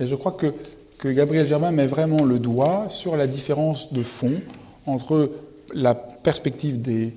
Et 0.00 0.06
je 0.06 0.14
crois 0.14 0.32
que, 0.32 0.54
que 0.98 1.08
Gabriel 1.08 1.46
Germain 1.46 1.70
met 1.70 1.86
vraiment 1.86 2.24
le 2.24 2.38
doigt 2.38 2.86
sur 2.88 3.16
la 3.16 3.26
différence 3.26 3.92
de 3.92 4.02
fond 4.02 4.40
entre 4.86 5.30
la 5.72 5.94
perspective 5.94 6.82
des, 6.82 7.14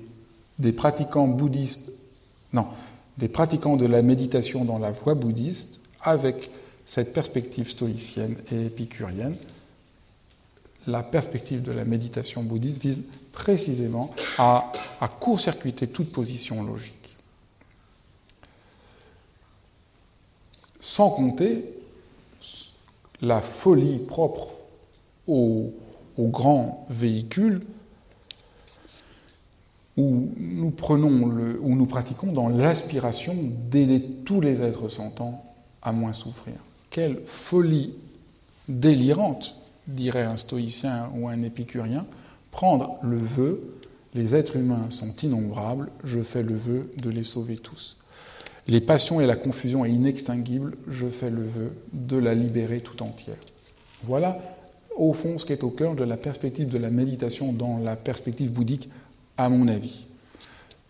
des 0.58 0.72
pratiquants 0.72 1.28
bouddhistes, 1.28 1.92
non, 2.52 2.66
des 3.18 3.28
pratiquants 3.28 3.76
de 3.76 3.86
la 3.86 4.02
méditation 4.02 4.64
dans 4.64 4.78
la 4.78 4.90
voie 4.90 5.14
bouddhiste 5.14 5.80
avec 6.02 6.50
cette 6.86 7.12
perspective 7.12 7.68
stoïcienne 7.68 8.36
et 8.50 8.66
épicurienne, 8.66 9.34
la 10.86 11.02
perspective 11.02 11.62
de 11.62 11.72
la 11.72 11.84
méditation 11.84 12.42
bouddhiste 12.42 12.82
vise 12.82 13.08
précisément 13.32 14.10
à, 14.38 14.72
court-circuiter 15.20 15.88
toute 15.88 16.10
position 16.12 16.62
logique. 16.62 17.16
Sans 20.80 21.10
compter 21.10 21.64
la 23.20 23.40
folie 23.40 23.98
propre 23.98 24.48
aux, 25.26 25.72
au 26.16 26.28
grand 26.28 26.86
véhicule 26.88 27.62
où 29.96 30.32
nous 30.36 30.72
où 30.80 31.74
nous 31.74 31.86
pratiquons 31.86 32.32
dans 32.32 32.48
l'aspiration 32.48 33.34
d'aider 33.70 34.00
tous 34.24 34.40
les 34.40 34.62
êtres 34.62 34.88
sentants 34.88 35.44
à 35.82 35.92
moins 35.92 36.12
souffrir. 36.12 36.54
Quelle 36.90 37.20
folie 37.26 37.92
délirante, 38.68 39.57
dirait 39.88 40.22
un 40.22 40.36
stoïcien 40.36 41.10
ou 41.16 41.28
un 41.28 41.42
épicurien, 41.42 42.06
prendre 42.52 42.98
le 43.02 43.18
vœu 43.18 43.78
les 44.14 44.34
êtres 44.34 44.56
humains 44.56 44.90
sont 44.90 45.14
innombrables, 45.22 45.90
je 46.02 46.20
fais 46.20 46.42
le 46.42 46.56
vœu 46.56 46.90
de 46.96 47.10
les 47.10 47.24
sauver 47.24 47.56
tous. 47.56 47.98
Les 48.66 48.80
passions 48.80 49.20
et 49.20 49.26
la 49.26 49.36
confusion 49.36 49.84
est 49.84 49.90
inextinguible, 49.90 50.76
je 50.88 51.06
fais 51.06 51.30
le 51.30 51.42
vœu 51.42 51.72
de 51.92 52.16
la 52.16 52.34
libérer 52.34 52.80
tout 52.80 53.02
entière. 53.02 53.36
Voilà, 54.02 54.38
au 54.96 55.12
fond, 55.12 55.38
ce 55.38 55.44
qui 55.44 55.52
est 55.52 55.62
au 55.62 55.70
cœur 55.70 55.94
de 55.94 56.04
la 56.04 56.16
perspective 56.16 56.68
de 56.68 56.78
la 56.78 56.90
méditation 56.90 57.52
dans 57.52 57.78
la 57.78 57.96
perspective 57.96 58.50
bouddhique, 58.50 58.88
à 59.36 59.48
mon 59.48 59.68
avis. 59.68 60.04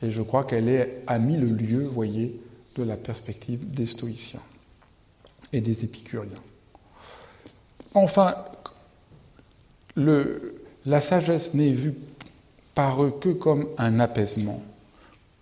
Et 0.03 0.11
je 0.11 0.23
crois 0.23 0.45
qu'elle 0.45 0.69
est 0.69 1.03
à 1.07 1.19
mille 1.19 1.55
lieues, 1.57 1.85
voyez, 1.85 2.41
de 2.77 2.83
la 2.83 2.97
perspective 2.97 3.71
des 3.71 3.87
stoïciens 3.87 4.43
et 5.53 5.61
des 5.61 5.85
épicuriens. 5.85 6.31
Enfin, 7.95 8.35
la 9.97 11.01
sagesse 11.01 11.55
n'est 11.55 11.72
vue 11.72 11.95
par 12.74 13.03
eux 13.03 13.18
que 13.20 13.30
comme 13.30 13.68
un 13.78 14.01
apaisement, 14.01 14.62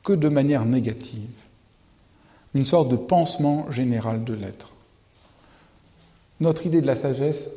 que 0.02 0.12
de 0.12 0.28
manière 0.28 0.64
négative, 0.64 1.28
une 2.54 2.64
sorte 2.64 2.88
de 2.88 2.96
pansement 2.96 3.70
général 3.70 4.24
de 4.24 4.34
l'être. 4.34 4.70
Notre 6.40 6.66
idée 6.66 6.80
de 6.80 6.86
la 6.86 6.96
sagesse, 6.96 7.56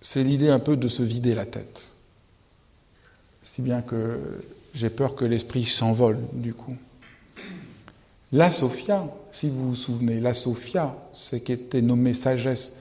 c'est 0.00 0.24
l'idée 0.24 0.48
un 0.48 0.58
peu 0.58 0.76
de 0.76 0.88
se 0.88 1.02
vider 1.02 1.34
la 1.34 1.46
tête. 1.46 1.82
Si 3.42 3.62
bien 3.62 3.82
que 3.82 4.18
j'ai 4.76 4.90
peur 4.90 5.14
que 5.14 5.24
l'esprit 5.24 5.64
s'envole 5.64 6.18
du 6.32 6.52
coup. 6.52 6.76
La 8.32 8.50
Sophia, 8.50 9.06
si 9.32 9.48
vous 9.48 9.68
vous 9.68 9.74
souvenez, 9.74 10.20
la 10.20 10.34
Sophia, 10.34 10.96
c'est 11.12 11.42
qui 11.42 11.52
était 11.52 11.80
nommée 11.80 12.12
sagesse 12.12 12.78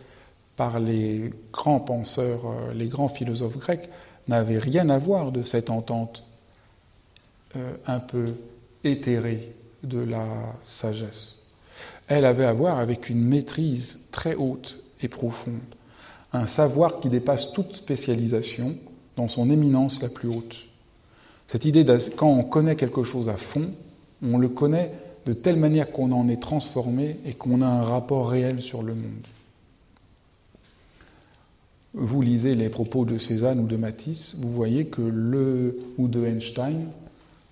par 0.55 0.79
les 0.79 1.31
grands 1.51 1.79
penseurs, 1.79 2.45
euh, 2.45 2.73
les 2.73 2.87
grands 2.87 3.07
philosophes 3.07 3.57
grecs, 3.57 3.89
n'avait 4.27 4.59
rien 4.59 4.89
à 4.89 4.97
voir 4.97 5.31
de 5.31 5.43
cette 5.43 5.69
entente 5.69 6.23
euh, 7.55 7.75
un 7.85 7.99
peu 7.99 8.33
éthérée 8.83 9.55
de 9.83 9.99
la 9.99 10.25
sagesse. 10.63 11.41
Elle 12.07 12.25
avait 12.25 12.45
à 12.45 12.53
voir 12.53 12.79
avec 12.79 13.09
une 13.09 13.21
maîtrise 13.21 14.01
très 14.11 14.35
haute 14.35 14.83
et 15.01 15.07
profonde, 15.07 15.59
un 16.33 16.47
savoir 16.47 16.99
qui 16.99 17.09
dépasse 17.09 17.53
toute 17.53 17.75
spécialisation 17.75 18.75
dans 19.15 19.27
son 19.27 19.49
éminence 19.49 20.01
la 20.01 20.09
plus 20.09 20.29
haute. 20.29 20.69
Cette 21.47 21.65
idée, 21.65 21.85
quand 22.15 22.29
on 22.29 22.43
connaît 22.43 22.75
quelque 22.75 23.03
chose 23.03 23.29
à 23.29 23.37
fond, 23.37 23.71
on 24.23 24.37
le 24.37 24.49
connaît 24.49 24.91
de 25.25 25.33
telle 25.33 25.57
manière 25.57 25.91
qu'on 25.91 26.11
en 26.11 26.27
est 26.29 26.41
transformé 26.41 27.19
et 27.25 27.33
qu'on 27.33 27.61
a 27.61 27.67
un 27.67 27.83
rapport 27.83 28.29
réel 28.29 28.61
sur 28.61 28.83
le 28.83 28.93
monde. 28.93 29.27
Vous 31.97 32.21
lisez 32.21 32.55
les 32.55 32.67
propos 32.67 33.05
de 33.05 33.17
Cézanne 33.17 33.61
ou 33.61 33.67
de 33.67 33.77
Matisse, 33.77 34.35
vous 34.39 34.51
voyez 34.51 34.87
que 34.87 35.01
le 35.01 35.77
ou 35.97 36.09
de 36.09 36.25
Einstein, 36.25 36.87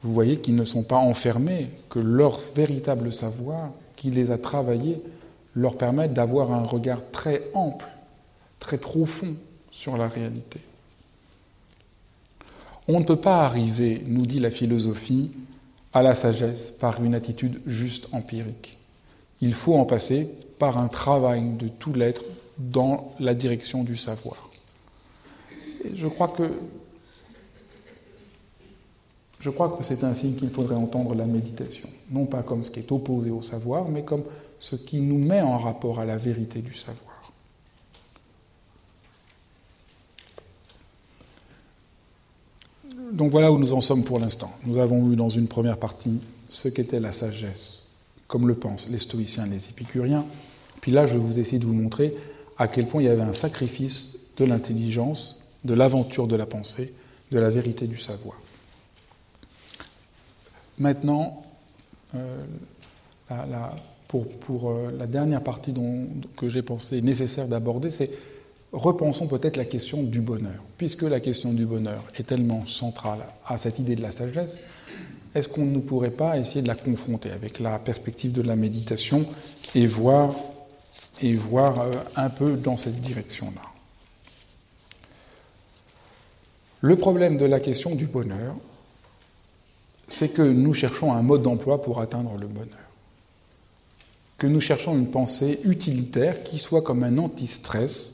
vous 0.01 0.13
voyez 0.13 0.39
qu'ils 0.39 0.57
ne 0.57 0.65
sont 0.65 0.83
pas 0.83 0.97
enfermés, 0.97 1.69
que 1.89 1.99
leur 1.99 2.41
véritable 2.53 3.13
savoir, 3.13 3.71
qui 3.95 4.11
les 4.11 4.31
a 4.31 4.37
travaillés, 4.37 5.01
leur 5.55 5.77
permet 5.77 6.09
d'avoir 6.09 6.51
un 6.51 6.63
regard 6.63 6.99
très 7.13 7.43
ample, 7.53 7.85
très 8.59 8.77
profond 8.77 9.33
sur 9.71 9.95
la 9.95 10.09
réalité. 10.09 10.59
On 12.89 12.99
ne 12.99 13.05
peut 13.05 13.21
pas 13.21 13.45
arriver, 13.45 14.03
nous 14.05 14.25
dit 14.25 14.39
la 14.39 14.51
philosophie, 14.51 15.31
à 15.93 16.01
la 16.01 16.15
sagesse 16.15 16.71
par 16.71 17.01
une 17.01 17.15
attitude 17.15 17.61
juste 17.65 18.13
empirique. 18.13 18.77
Il 19.39 19.53
faut 19.53 19.75
en 19.75 19.85
passer 19.85 20.27
par 20.59 20.77
un 20.77 20.89
travail 20.89 21.53
de 21.53 21.69
tout 21.69 21.93
l'être 21.93 22.23
dans 22.57 23.13
la 23.19 23.33
direction 23.33 23.83
du 23.83 23.95
savoir. 23.97 24.49
Je 25.95 26.07
crois 26.07 26.29
que 26.29 26.49
je 29.39 29.49
crois 29.49 29.75
que 29.77 29.83
c'est 29.83 30.05
ainsi 30.05 30.35
qu'il 30.35 30.49
faudrait 30.51 30.75
entendre 30.75 31.15
la 31.15 31.25
méditation, 31.25 31.89
non 32.09 32.25
pas 32.25 32.43
comme 32.43 32.63
ce 32.63 32.71
qui 32.71 32.79
est 32.79 32.89
opposé 32.93 33.29
au 33.29 33.41
savoir, 33.41 33.89
mais 33.89 34.03
comme 34.03 34.23
ce 34.57 34.77
qui 34.77 35.01
nous 35.01 35.17
met 35.17 35.41
en 35.41 35.57
rapport 35.57 35.99
à 35.99 36.05
la 36.05 36.17
vérité 36.17 36.61
du 36.61 36.73
savoir. 36.73 37.33
Donc 43.11 43.31
voilà 43.31 43.51
où 43.51 43.57
nous 43.57 43.73
en 43.73 43.81
sommes 43.81 44.05
pour 44.05 44.17
l'instant. 44.17 44.51
Nous 44.65 44.77
avons 44.77 45.05
vu 45.05 45.17
dans 45.17 45.27
une 45.27 45.47
première 45.49 45.77
partie 45.77 46.21
ce 46.47 46.69
qu'était 46.69 47.01
la 47.01 47.11
sagesse, 47.11 47.83
comme 48.27 48.47
le 48.47 48.55
pensent 48.55 48.89
les 48.89 48.97
stoïciens 48.97 49.45
et 49.45 49.49
les 49.49 49.69
épicuriens. 49.69 50.25
Puis 50.79 50.91
là, 50.93 51.05
je 51.05 51.17
vous 51.17 51.37
essayer 51.37 51.59
de 51.59 51.65
vous 51.65 51.73
montrer 51.73 52.15
à 52.57 52.67
quel 52.67 52.87
point 52.87 53.01
il 53.01 53.05
y 53.05 53.09
avait 53.09 53.21
un 53.21 53.33
sacrifice 53.33 54.19
de 54.37 54.45
l'intelligence, 54.45 55.43
de 55.63 55.73
l'aventure 55.73 56.27
de 56.27 56.35
la 56.35 56.45
pensée, 56.45 56.93
de 57.31 57.39
la 57.39 57.49
vérité 57.49 57.87
du 57.87 57.97
savoir. 57.97 58.39
Maintenant, 60.79 61.43
euh, 62.15 62.43
pour, 64.07 64.69
euh, 64.69 64.91
la 64.97 65.07
dernière 65.07 65.41
partie 65.41 65.73
que 66.37 66.49
j'ai 66.49 66.61
pensé 66.61 67.01
nécessaire 67.01 67.47
d'aborder, 67.47 67.89
c'est 67.89 68.11
repensons 68.71 69.27
peut-être 69.27 69.57
la 69.57 69.65
question 69.65 70.03
du 70.03 70.21
bonheur. 70.21 70.61
Puisque 70.77 71.03
la 71.03 71.19
question 71.19 71.53
du 71.53 71.65
bonheur 71.65 72.03
est 72.15 72.27
tellement 72.27 72.65
centrale 72.65 73.19
à 73.45 73.57
cette 73.57 73.79
idée 73.79 73.95
de 73.95 74.01
la 74.01 74.11
sagesse, 74.11 74.57
est-ce 75.35 75.47
qu'on 75.47 75.65
ne 75.65 75.79
pourrait 75.79 76.11
pas 76.11 76.37
essayer 76.37 76.61
de 76.61 76.67
la 76.67 76.75
confronter 76.75 77.31
avec 77.31 77.59
la 77.59 77.79
perspective 77.79 78.31
de 78.31 78.41
la 78.41 78.55
méditation 78.55 79.25
et 79.73 79.87
voir, 79.87 80.35
et 81.21 81.35
voir 81.35 81.81
euh, 81.81 81.91
un 82.15 82.29
peu 82.29 82.55
dans 82.55 82.77
cette 82.77 83.01
direction-là 83.01 83.61
Le 86.81 86.97
problème 86.97 87.37
de 87.37 87.45
la 87.45 87.61
question 87.61 87.95
du 87.95 88.07
bonheur, 88.07 88.55
c'est 90.09 90.33
que 90.33 90.41
nous 90.41 90.73
cherchons 90.73 91.13
un 91.13 91.21
mode 91.21 91.41
d'emploi 91.41 91.81
pour 91.81 92.01
atteindre 92.01 92.37
le 92.37 92.47
bonheur. 92.47 92.67
Que 94.37 94.47
nous 94.47 94.59
cherchons 94.59 94.93
une 94.93 95.09
pensée 95.09 95.61
utilitaire 95.63 96.43
qui 96.43 96.59
soit 96.59 96.81
comme 96.81 97.03
un 97.03 97.17
anti-stress 97.17 98.13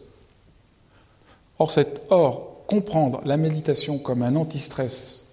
Or, 1.57 1.73
or, 2.09 2.65
comprendre 2.67 3.21
la 3.25 3.35
méditation 3.35 3.97
comme 3.97 4.21
un 4.21 4.35
anti-stress 4.35 5.31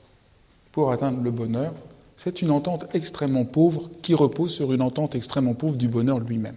pour 0.73 0.91
atteindre 0.91 1.23
le 1.23 1.31
bonheur, 1.31 1.73
c'est 2.17 2.43
une 2.43 2.51
entente 2.51 2.87
extrêmement 2.95 3.45
pauvre 3.45 3.91
qui 4.03 4.14
repose 4.14 4.53
sur 4.53 4.73
une 4.73 4.83
entente 4.83 5.14
extrêmement 5.14 5.55
pauvre 5.55 5.77
du 5.77 5.87
bonheur 5.87 6.19
lui-même. 6.19 6.57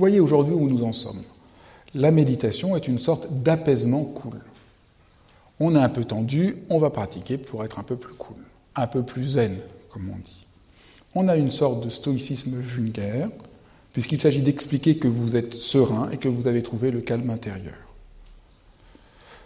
Voyez 0.00 0.18
aujourd'hui 0.18 0.54
où 0.54 0.66
nous 0.66 0.82
en 0.82 0.94
sommes. 0.94 1.20
La 1.94 2.10
méditation 2.10 2.74
est 2.74 2.88
une 2.88 2.98
sorte 2.98 3.30
d'apaisement 3.42 4.02
cool. 4.02 4.40
On 5.60 5.76
est 5.76 5.78
un 5.78 5.90
peu 5.90 6.04
tendu, 6.06 6.56
on 6.70 6.78
va 6.78 6.88
pratiquer 6.88 7.36
pour 7.36 7.66
être 7.66 7.78
un 7.78 7.82
peu 7.82 7.96
plus 7.96 8.14
cool, 8.14 8.38
un 8.76 8.86
peu 8.86 9.02
plus 9.02 9.32
zen, 9.32 9.58
comme 9.90 10.08
on 10.08 10.16
dit. 10.16 10.46
On 11.14 11.28
a 11.28 11.36
une 11.36 11.50
sorte 11.50 11.84
de 11.84 11.90
stoïcisme 11.90 12.58
vulgaire, 12.58 13.28
puisqu'il 13.92 14.18
s'agit 14.18 14.40
d'expliquer 14.40 14.96
que 14.96 15.06
vous 15.06 15.36
êtes 15.36 15.52
serein 15.52 16.08
et 16.10 16.16
que 16.16 16.28
vous 16.28 16.46
avez 16.46 16.62
trouvé 16.62 16.90
le 16.90 17.02
calme 17.02 17.28
intérieur. 17.28 17.76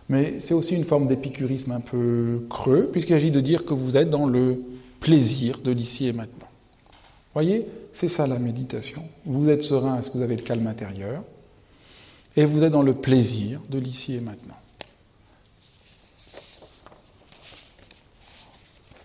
Mais 0.08 0.34
c'est 0.38 0.54
aussi 0.54 0.76
une 0.76 0.84
forme 0.84 1.08
d'épicurisme 1.08 1.72
un 1.72 1.80
peu 1.80 2.46
creux, 2.48 2.88
puisqu'il 2.92 3.14
s'agit 3.14 3.32
de 3.32 3.40
dire 3.40 3.64
que 3.64 3.74
vous 3.74 3.96
êtes 3.96 4.08
dans 4.08 4.26
le 4.26 4.62
plaisir 5.00 5.58
de 5.64 5.72
l'ici 5.72 6.06
et 6.06 6.12
maintenant. 6.12 6.46
Voyez, 7.34 7.66
c'est 7.92 8.08
ça 8.08 8.26
la 8.26 8.38
méditation. 8.38 9.02
Vous 9.24 9.48
êtes 9.48 9.62
serein 9.62 9.94
parce 9.94 10.08
que 10.08 10.18
vous 10.18 10.22
avez 10.22 10.36
le 10.36 10.42
calme 10.42 10.66
intérieur, 10.66 11.24
et 12.36 12.44
vous 12.44 12.62
êtes 12.62 12.72
dans 12.72 12.82
le 12.82 12.94
plaisir 12.94 13.60
de 13.68 13.78
l'ici 13.78 14.14
et 14.14 14.20
maintenant. 14.20 14.56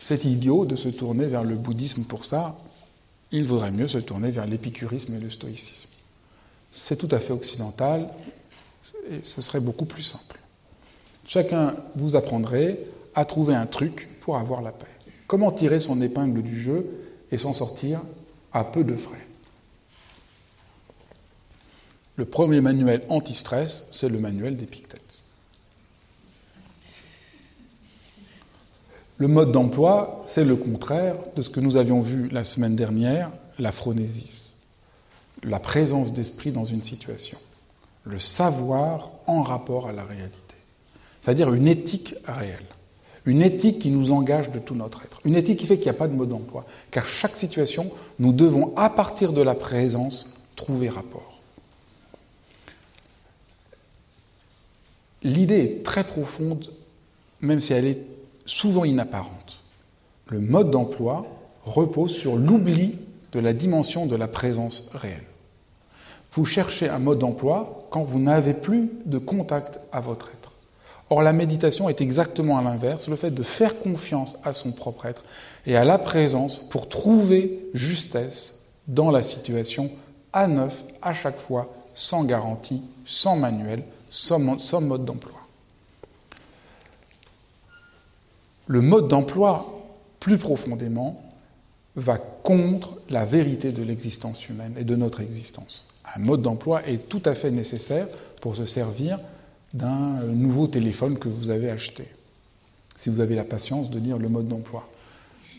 C'est 0.02 0.26
idiot 0.26 0.66
de 0.66 0.76
se 0.76 0.90
tourner 0.90 1.26
vers 1.26 1.44
le 1.44 1.56
bouddhisme 1.56 2.04
pour 2.04 2.26
ça, 2.26 2.58
il 3.32 3.44
vaudrait 3.44 3.72
mieux 3.72 3.88
se 3.88 4.00
tourner 4.00 4.32
vers 4.32 4.48
l'épicurisme 4.48 5.16
et 5.16 5.20
le 5.20 5.30
stoïcisme. 5.30 5.90
C'est 6.72 6.96
tout 6.96 7.10
à 7.12 7.20
fait 7.20 7.34
occidental 7.34 8.10
et 9.12 9.20
ce 9.24 9.44
serait 9.44 9.60
beaucoup 9.60 9.86
plus 9.86 10.02
simple. 10.02 10.40
Chacun 11.28 11.76
vous 11.96 12.16
apprendrait 12.16 12.80
à 13.14 13.26
trouver 13.26 13.54
un 13.54 13.68
truc 13.68 14.08
pour 14.22 14.38
avoir 14.38 14.64
la 14.64 14.72
paix. 14.72 14.88
Comment 15.28 15.52
tirer 15.52 15.80
son 15.80 16.02
épingle 16.02 16.42
du 16.42 16.60
jeu 16.60 16.88
et 17.32 17.38
s'en 17.38 17.54
sortir 17.54 18.02
à 18.54 18.64
peu 18.64 18.84
de 18.84 18.96
frais. 18.96 19.26
Le 22.16 22.26
premier 22.26 22.60
manuel 22.62 23.04
anti-stress, 23.10 23.90
c'est 23.92 24.10
le 24.10 24.20
manuel 24.20 24.58
d'Épictète. 24.58 25.20
Le 29.18 29.28
mode 29.28 29.52
d'emploi, 29.52 30.26
c'est 30.28 30.46
le 30.46 30.56
contraire 30.56 31.16
de 31.36 31.42
ce 31.42 31.50
que 31.50 31.60
nous 31.60 31.76
avions 31.76 32.02
vu 32.02 32.30
la 32.30 32.46
semaine 32.46 32.76
dernière, 32.76 33.32
la 33.58 33.72
phronésis, 33.72 34.52
la 35.44 35.60
présence 35.60 36.14
d'esprit 36.14 36.52
dans 36.52 36.64
une 36.66 36.82
situation. 36.82 37.38
le 38.06 38.18
savoir 38.18 39.12
en 39.28 39.44
rapport 39.44 39.88
à 39.88 39.92
la 39.92 40.04
réalité. 40.04 40.56
C'est-à-dire 41.22 41.54
une 41.54 41.68
éthique 41.68 42.16
réelle. 42.26 42.66
Une 43.30 43.44
éthique 43.44 43.78
qui 43.78 43.92
nous 43.92 44.12
engage 44.12 44.50
de 44.50 44.58
tout 44.58 44.74
notre 44.74 45.04
être. 45.04 45.22
Une 45.24 45.36
éthique 45.36 45.60
qui 45.60 45.68
fait 45.68 45.76
qu'il 45.76 45.86
n'y 45.86 45.96
a 45.96 46.00
pas 46.00 46.08
de 46.08 46.16
mode 46.16 46.30
d'emploi. 46.30 46.66
Car 46.90 47.06
chaque 47.06 47.36
situation, 47.36 47.92
nous 48.18 48.34
devons, 48.34 48.76
à 48.76 48.90
partir 48.90 49.34
de 49.34 49.44
la 49.44 49.54
présence, 49.54 50.34
trouver 50.56 50.90
rapport. 50.90 51.40
L'idée 55.22 55.60
est 55.60 55.84
très 55.84 56.04
profonde, 56.04 56.72
même 57.42 57.60
si 57.60 57.72
elle 57.72 57.86
est 57.86 58.02
souvent 58.48 58.84
inapparente. 58.84 59.60
Le 60.30 60.40
mode 60.40 60.72
d'emploi 60.72 61.28
repose 61.66 62.16
sur 62.16 62.36
l'oubli 62.36 62.98
de 63.32 63.40
la 63.40 63.54
dimension 63.54 64.08
de 64.08 64.16
la 64.16 64.28
présence 64.28 64.90
réelle. 64.96 65.28
Vous 66.32 66.46
cherchez 66.46 66.90
un 66.90 66.98
mode 66.98 67.20
d'emploi 67.20 67.88
quand 67.92 68.02
vous 68.02 68.20
n'avez 68.20 68.56
plus 68.56 68.90
de 69.06 69.20
contact 69.20 69.80
à 69.92 70.00
votre 70.00 70.30
être. 70.30 70.39
Or, 71.10 71.24
la 71.24 71.34
méditation 71.34 71.90
est 71.90 72.02
exactement 72.02 72.58
à 72.60 72.62
l'inverse, 72.62 73.08
le 73.08 73.16
fait 73.16 73.32
de 73.32 73.42
faire 73.42 73.80
confiance 73.80 74.36
à 74.44 74.54
son 74.54 74.72
propre 74.72 75.08
être 75.08 75.24
et 75.66 75.76
à 75.76 75.84
la 75.84 75.98
présence 75.98 76.60
pour 76.60 76.88
trouver 76.88 77.68
justesse 77.74 78.66
dans 78.88 79.10
la 79.10 79.24
situation 79.24 79.90
à 80.34 80.48
neuf, 80.48 80.84
à 81.02 81.14
chaque 81.14 81.40
fois, 81.40 81.74
sans 81.96 82.24
garantie, 82.24 82.84
sans 83.06 83.38
manuel, 83.38 83.84
sans 84.10 84.40
mode 84.40 85.06
d'emploi. 85.06 85.40
Le 88.68 88.82
mode 88.82 89.08
d'emploi, 89.08 89.66
plus 90.20 90.38
profondément, 90.38 91.24
va 91.96 92.18
contre 92.18 93.00
la 93.10 93.26
vérité 93.26 93.72
de 93.72 93.82
l'existence 93.82 94.48
humaine 94.48 94.76
et 94.78 94.84
de 94.84 94.96
notre 94.96 95.22
existence. 95.22 95.88
Un 96.16 96.20
mode 96.20 96.44
d'emploi 96.44 96.88
est 96.88 97.10
tout 97.10 97.22
à 97.26 97.34
fait 97.34 97.50
nécessaire 97.50 98.08
pour 98.42 98.56
se 98.56 98.66
servir 98.66 99.20
d'un 99.74 100.24
nouveau 100.24 100.68
téléphone 100.68 101.18
que 101.18 101.28
vous 101.28 101.50
avez 101.50 101.70
acheté, 101.70 102.06
si 102.96 103.10
vous 103.10 103.20
avez 103.20 103.36
la 103.36 103.44
patience 103.44 103.90
de 103.90 104.00
lire 104.00 104.18
le 104.18 104.30
mode 104.30 104.48
d'emploi. 104.48 104.90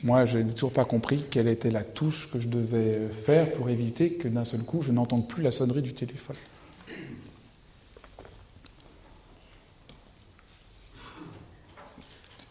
Moi, 0.02 0.24
je 0.24 0.38
n'ai 0.38 0.52
toujours 0.52 0.72
pas 0.72 0.84
compris 0.84 1.24
quelle 1.30 1.48
était 1.48 1.70
la 1.70 1.84
touche 1.84 2.32
que 2.32 2.40
je 2.40 2.48
devais 2.48 3.08
faire 3.08 3.52
pour 3.52 3.68
éviter 3.68 4.14
que 4.14 4.28
d'un 4.28 4.44
seul 4.44 4.62
coup, 4.62 4.82
je 4.82 4.92
n'entende 4.92 5.28
plus 5.28 5.42
la 5.42 5.50
sonnerie 5.50 5.82
du 5.82 5.92
téléphone. 5.92 6.36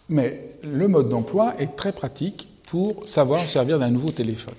Mais 0.10 0.56
le 0.64 0.88
mode 0.88 1.10
d'emploi 1.10 1.60
est 1.60 1.76
très 1.76 1.92
pratique 1.92 2.48
pour 2.68 3.08
savoir 3.08 3.48
servir 3.48 3.80
d'un 3.80 3.90
nouveau 3.90 4.10
téléphone. 4.10 4.56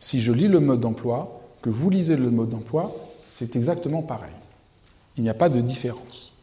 Si 0.00 0.20
je 0.20 0.32
lis 0.32 0.48
le 0.48 0.60
mode 0.60 0.80
d'emploi, 0.80 1.40
que 1.62 1.70
vous 1.70 1.88
lisez 1.88 2.16
le 2.16 2.30
mode 2.30 2.50
d'emploi, 2.50 2.94
c'est 3.30 3.56
exactement 3.56 4.02
pareil. 4.02 4.34
Il 5.16 5.22
n'y 5.22 5.30
a 5.30 5.34
pas 5.34 5.48
de 5.48 5.60
différence. 5.60 6.33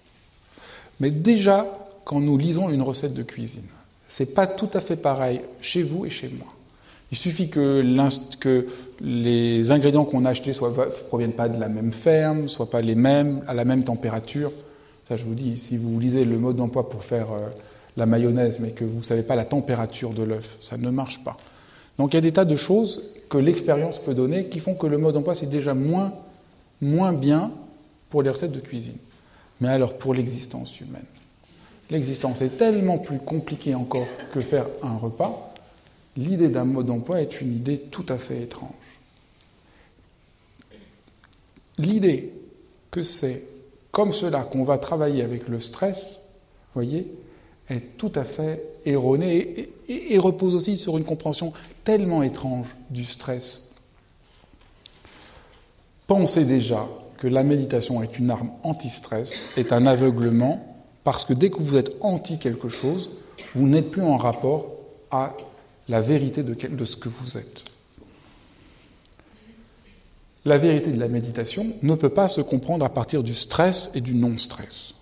Mais 1.02 1.10
déjà, 1.10 1.66
quand 2.06 2.20
nous 2.20 2.38
lisons 2.38 2.70
une 2.70 2.84
recette 2.84 3.16
de 3.16 3.24
cuisine, 3.24 3.66
c'est 4.08 4.36
pas 4.36 4.46
tout 4.46 4.70
à 4.76 4.80
fait 4.80 4.96
pareil 4.96 5.42
chez 5.60 5.82
vous 5.82 6.06
et 6.06 6.12
chez 6.12 6.30
moi. 6.30 6.46
Il 7.12 7.18
suffit 7.18 7.50
que, 7.50 7.84
les 9.02 9.72
ingrédients 9.72 10.06
qu'on 10.06 10.26
a 10.26 10.30
achetés 10.30 10.52
ne 10.52 11.08
proviennent 11.08 11.34
pas 11.34 11.50
de 11.50 11.60
la 11.60 11.70
même 11.70 11.92
ferme, 11.92 12.48
soient 12.48 12.70
pas 12.70 12.82
les 12.82 12.94
mêmes, 12.94 13.44
à 13.48 13.56
la 13.56 13.66
même 13.66 13.84
température. 13.84 14.52
Ça, 15.10 15.16
je 15.16 15.24
vous 15.24 15.34
dis, 15.34 15.58
si 15.58 15.76
vous 15.76 16.00
lisez 16.00 16.24
le 16.24 16.38
mode 16.38 16.58
d'emploi 16.58 16.88
pour 16.88 17.04
faire 17.04 17.32
euh, 17.32 17.50
la 17.98 18.06
mayonnaise, 18.06 18.60
mais 18.60 18.70
que 18.70 18.86
vous 18.86 19.00
ne 19.00 19.04
savez 19.04 19.24
pas 19.24 19.36
la 19.36 19.46
température 19.46 20.12
de 20.12 20.22
l'œuf, 20.22 20.58
ça 20.62 20.78
ne 20.78 20.92
marche 20.92 21.24
pas. 21.24 21.36
Donc 21.98 22.14
il 22.14 22.18
y 22.18 22.20
a 22.20 22.22
des 22.22 22.32
tas 22.32 22.46
de 22.46 22.56
choses 22.56 23.10
que 23.28 23.40
l'expérience 23.40 23.98
peut 23.98 24.14
donner 24.14 24.50
qui 24.50 24.60
font 24.60 24.76
que 24.76 24.86
le 24.86 25.00
mode 25.00 25.16
d'emploi, 25.16 25.34
c'est 25.34 25.50
déjà 25.50 25.74
moins, 25.74 26.14
moins 26.80 27.12
bien 27.12 27.52
pour 28.12 28.22
les 28.22 28.30
recettes 28.30 28.52
de 28.52 28.60
cuisine. 28.60 28.98
Mais 29.62 29.70
alors 29.70 29.98
pour 29.98 30.14
l'existence 30.14 30.80
humaine 30.82 31.06
L'existence 31.92 32.42
est 32.42 32.58
tellement 32.58 32.98
plus 32.98 33.20
compliquée 33.20 33.76
encore 33.76 34.08
que 34.32 34.40
faire 34.40 34.66
un 34.82 34.96
repas. 34.96 35.54
L'idée 36.16 36.48
d'un 36.48 36.64
mode 36.64 36.86
d'emploi 36.86 37.22
est 37.22 37.42
une 37.42 37.54
idée 37.54 37.80
tout 37.80 38.06
à 38.08 38.18
fait 38.18 38.42
étrange. 38.44 38.72
L'idée 41.78 42.32
que 42.92 43.02
c'est 43.02 43.44
comme 43.92 44.14
cela 44.14 44.44
qu'on 44.44 44.64
va 44.64 44.78
travailler 44.78 45.22
avec 45.22 45.50
le 45.50 45.60
stress, 45.60 46.20
voyez, 46.74 47.14
est 47.70 47.98
tout 47.98 48.12
à 48.16 48.24
fait 48.24 48.64
erronée 48.86 49.70
et, 49.90 50.18
repose 50.18 50.56
aussi 50.56 50.78
sur 50.78 50.98
une 50.98 51.04
compréhension 51.04 51.52
tellement 51.84 52.24
étrange 52.24 52.74
du 52.90 53.04
stress. 53.04 53.74
Pensez 56.08 56.46
déjà 56.46 56.88
que 57.22 57.28
la 57.28 57.44
méditation 57.44 58.02
est 58.02 58.18
une 58.18 58.32
arme 58.32 58.50
anti-stress, 58.64 59.32
est 59.56 59.74
un 59.74 59.86
aveuglement, 59.86 60.66
parce 61.04 61.24
que 61.24 61.34
dès 61.34 61.52
que 61.52 61.62
vous 61.62 61.78
êtes 61.78 61.92
anti 62.02 62.40
quelque 62.40 62.68
chose, 62.68 63.12
vous 63.54 63.68
n'êtes 63.68 63.92
plus 63.92 64.02
en 64.02 64.18
rapport 64.18 64.66
à 65.12 65.34
la 65.88 66.02
vérité 66.02 66.42
de, 66.42 66.84
ce 66.84 66.96
que 66.96 67.10
vous 67.10 67.38
êtes. 67.38 67.64
La 70.46 70.58
vérité 70.58 70.90
de 70.90 71.00
la 71.00 71.08
méditation 71.08 71.68
ne 71.84 71.94
peut 71.94 72.10
pas 72.10 72.28
se 72.28 72.42
comprendre 72.42 72.84
à 72.84 72.90
partir 72.90 73.22
du 73.22 73.36
stress 73.36 73.92
et 73.94 74.02
du 74.02 74.16
non-stress. 74.16 74.96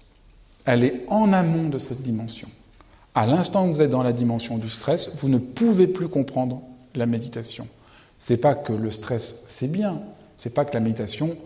Elle 0.66 0.84
est 0.84 1.06
en 1.08 1.32
amont 1.32 1.70
de 1.70 1.78
cette 1.78 2.02
dimension. 2.02 2.50
À 3.16 3.28
l'instant 3.28 3.66
où 3.66 3.72
vous 3.72 3.82
êtes 3.82 3.92
dans 3.92 4.04
la 4.04 4.12
dimension 4.12 4.58
du 4.58 4.68
stress, 4.68 5.16
vous 5.22 5.30
ne 5.30 5.38
pouvez 5.38 5.88
plus 5.88 6.10
comprendre 6.10 6.62
la 6.96 7.06
méditation. 7.06 7.66
C'est 8.20 8.42
pas 8.42 8.56
que 8.56 8.74
le 8.74 8.92
stress 8.92 9.46
c'est 9.48 9.72
bien, 9.72 10.02
c'est 10.38 10.54
pas 10.54 10.66
que 10.66 10.74
la 10.74 10.82
méditation, 10.82 11.38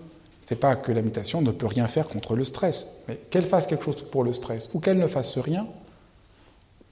c'est 0.48 0.56
pas 0.56 0.76
que 0.76 0.92
la 0.92 1.02
méditation 1.02 1.42
ne 1.42 1.52
peut 1.52 1.68
rien 1.68 1.88
faire 1.88 2.08
contre 2.08 2.36
le 2.36 2.44
stress, 2.44 2.96
mais 3.08 3.18
qu'elle 3.30 3.46
fasse 3.46 3.68
quelque 3.68 3.86
chose 3.86 4.02
pour 4.04 4.24
le 4.24 4.34
stress 4.34 4.70
ou 4.74 4.80
qu'elle 4.80 5.00
ne 5.00 5.08
fasse 5.08 5.38
rien, 5.38 5.66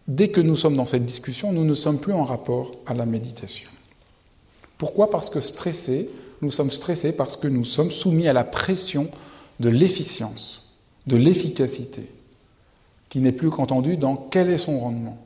dès 0.07 0.29
que 0.29 0.41
nous 0.41 0.55
sommes 0.55 0.75
dans 0.75 0.85
cette 0.85 1.05
discussion, 1.05 1.51
nous 1.51 1.65
ne 1.65 1.73
sommes 1.73 1.99
plus 1.99 2.13
en 2.13 2.23
rapport 2.23 2.71
à 2.85 2.93
la 2.93 3.05
méditation. 3.05 3.69
Pourquoi? 4.77 5.09
Parce 5.09 5.29
que 5.29 5.41
stressés, 5.41 6.09
nous 6.41 6.51
sommes 6.51 6.71
stressés 6.71 7.11
parce 7.11 7.37
que 7.37 7.47
nous 7.47 7.65
sommes 7.65 7.91
soumis 7.91 8.27
à 8.27 8.33
la 8.33 8.43
pression 8.43 9.07
de 9.59 9.69
l'efficience, 9.69 10.71
de 11.05 11.17
l'efficacité 11.17 12.09
qui 13.09 13.19
n'est 13.19 13.33
plus 13.33 13.49
qu'entendu 13.49 13.97
dans 13.97 14.15
quel 14.15 14.49
est 14.49 14.57
son 14.57 14.79
rendement. 14.79 15.17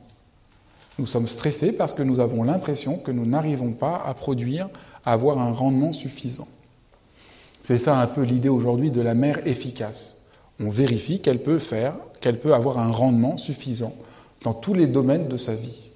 Nous 0.98 1.06
sommes 1.06 1.28
stressés 1.28 1.72
parce 1.72 1.92
que 1.92 2.02
nous 2.02 2.20
avons 2.20 2.42
l'impression 2.42 2.98
que 2.98 3.12
nous 3.12 3.24
n'arrivons 3.24 3.72
pas 3.72 4.02
à 4.04 4.12
produire, 4.12 4.68
à 5.04 5.12
avoir 5.12 5.38
un 5.38 5.52
rendement 5.52 5.92
suffisant. 5.92 6.48
C'est 7.66 7.78
ça 7.78 7.98
un 7.98 8.06
peu 8.06 8.22
l'idée 8.22 8.48
aujourd'hui 8.48 8.92
de 8.92 9.00
la 9.00 9.14
mère 9.14 9.44
efficace. 9.44 10.22
On 10.60 10.70
vérifie 10.70 11.18
qu'elle 11.18 11.42
peut 11.42 11.58
faire, 11.58 11.96
qu'elle 12.20 12.38
peut 12.38 12.54
avoir 12.54 12.78
un 12.78 12.92
rendement 12.92 13.38
suffisant 13.38 13.92
dans 14.42 14.54
tous 14.54 14.72
les 14.72 14.86
domaines 14.86 15.26
de 15.26 15.36
sa 15.36 15.56
vie. 15.56 15.90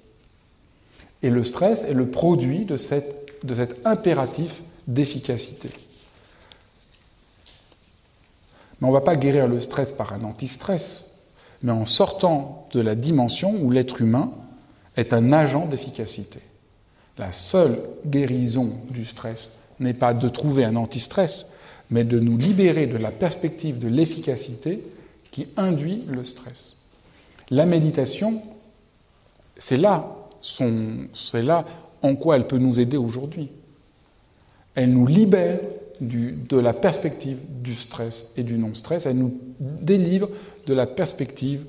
Et 1.23 1.29
le 1.29 1.45
stress 1.45 1.85
est 1.85 1.93
le 1.93 2.07
produit 2.07 2.65
de, 2.65 2.75
de 2.75 3.55
cet 3.55 3.85
impératif 3.85 4.63
d'efficacité. 4.85 5.69
Mais 8.81 8.87
on 8.87 8.91
ne 8.91 8.93
va 8.93 8.99
pas 8.99 9.15
guérir 9.15 9.47
le 9.47 9.61
stress 9.61 9.93
par 9.93 10.11
un 10.11 10.25
anti-stress 10.25 11.11
mais 11.63 11.71
en 11.71 11.85
sortant 11.85 12.67
de 12.73 12.81
la 12.81 12.95
dimension 12.95 13.53
où 13.61 13.71
l'être 13.71 14.01
humain 14.01 14.31
est 14.97 15.13
un 15.13 15.31
agent 15.31 15.67
d'efficacité. 15.67 16.39
La 17.17 17.31
seule 17.31 17.79
guérison 18.05 18.73
du 18.89 19.05
stress 19.05 19.57
n'est 19.79 19.93
pas 19.93 20.13
de 20.13 20.27
trouver 20.27 20.65
un 20.65 20.75
anti-stress, 20.75 21.45
mais 21.91 22.03
de 22.03 22.19
nous 22.19 22.37
libérer 22.37 22.87
de 22.87 22.97
la 22.97 23.11
perspective 23.11 23.77
de 23.77 23.87
l'efficacité 23.87 24.81
qui 25.31 25.47
induit 25.57 26.05
le 26.07 26.23
stress. 26.23 26.77
La 27.49 27.65
méditation, 27.65 28.41
c'est 29.57 29.77
là, 29.77 30.15
c'est 30.41 31.43
là 31.43 31.65
en 32.01 32.15
quoi 32.15 32.37
elle 32.37 32.47
peut 32.47 32.57
nous 32.57 32.79
aider 32.79 32.97
aujourd'hui. 32.97 33.49
Elle 34.73 34.93
nous 34.93 35.05
libère 35.05 35.59
de 35.99 36.57
la 36.57 36.73
perspective 36.73 37.37
du 37.61 37.75
stress 37.75 38.33
et 38.35 38.43
du 38.43 38.57
non-stress, 38.57 39.05
elle 39.05 39.17
nous 39.17 39.39
délivre 39.59 40.29
de 40.65 40.73
la 40.73 40.87
perspective 40.87 41.63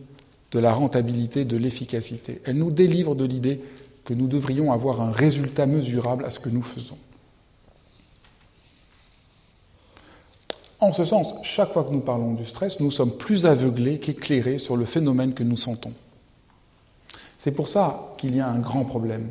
de 0.53 0.59
la 0.59 0.73
rentabilité, 0.73 1.45
de 1.45 1.57
l'efficacité. 1.57 2.41
Elle 2.45 2.57
nous 2.57 2.71
délivre 2.71 3.15
de 3.15 3.25
l'idée 3.25 3.61
que 4.05 4.15
nous 4.15 4.29
devrions 4.29 4.73
avoir 4.73 5.01
un 5.01 5.11
résultat 5.11 5.67
mesurable 5.67 6.25
à 6.25 6.31
ce 6.31 6.39
que 6.39 6.49
nous 6.49 6.63
faisons. 6.63 6.99
En 10.83 10.93
ce 10.93 11.05
sens, 11.05 11.35
chaque 11.45 11.73
fois 11.73 11.85
que 11.85 11.93
nous 11.93 12.01
parlons 12.01 12.33
du 12.33 12.45
stress, 12.45 12.81
nous 12.81 12.91
sommes 12.91 13.17
plus 13.17 13.47
aveuglés 13.47 14.01
qu'éclairés 14.01 14.59
sur 14.59 14.77
le 14.77 14.85
phénomène 14.85 15.33
que 15.33 15.45
nous 15.45 15.57
sentons. 15.57 15.93
C'est 17.39 17.55
pour 17.55 17.69
ça 17.69 18.15
qu'il 18.19 18.37
y 18.37 18.41
a 18.41 18.49
un 18.49 18.59
grand 18.59 18.85
problème 18.85 19.31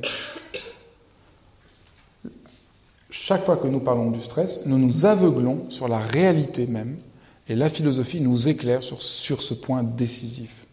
chaque 3.32 3.43
fois 3.43 3.58
que 3.58 3.68
nous 3.68 3.80
parlons 3.80 4.10
du 4.10 4.20
stress, 4.20 4.66
nous 4.66 4.80
nous 4.80 5.06
aveuglons 5.06 5.70
sur 5.70 5.88
la 5.88 5.99
réalité 5.99 6.66
même, 6.66 6.97
et 7.47 7.56
la 7.56 7.70
philosophie 7.70 8.20
nous 8.20 8.47
éclaire 8.47 8.82
sur, 8.82 9.02
sur 9.02 9.41
ce 9.41 9.54
point 9.54 9.84
décisif. 9.84 10.66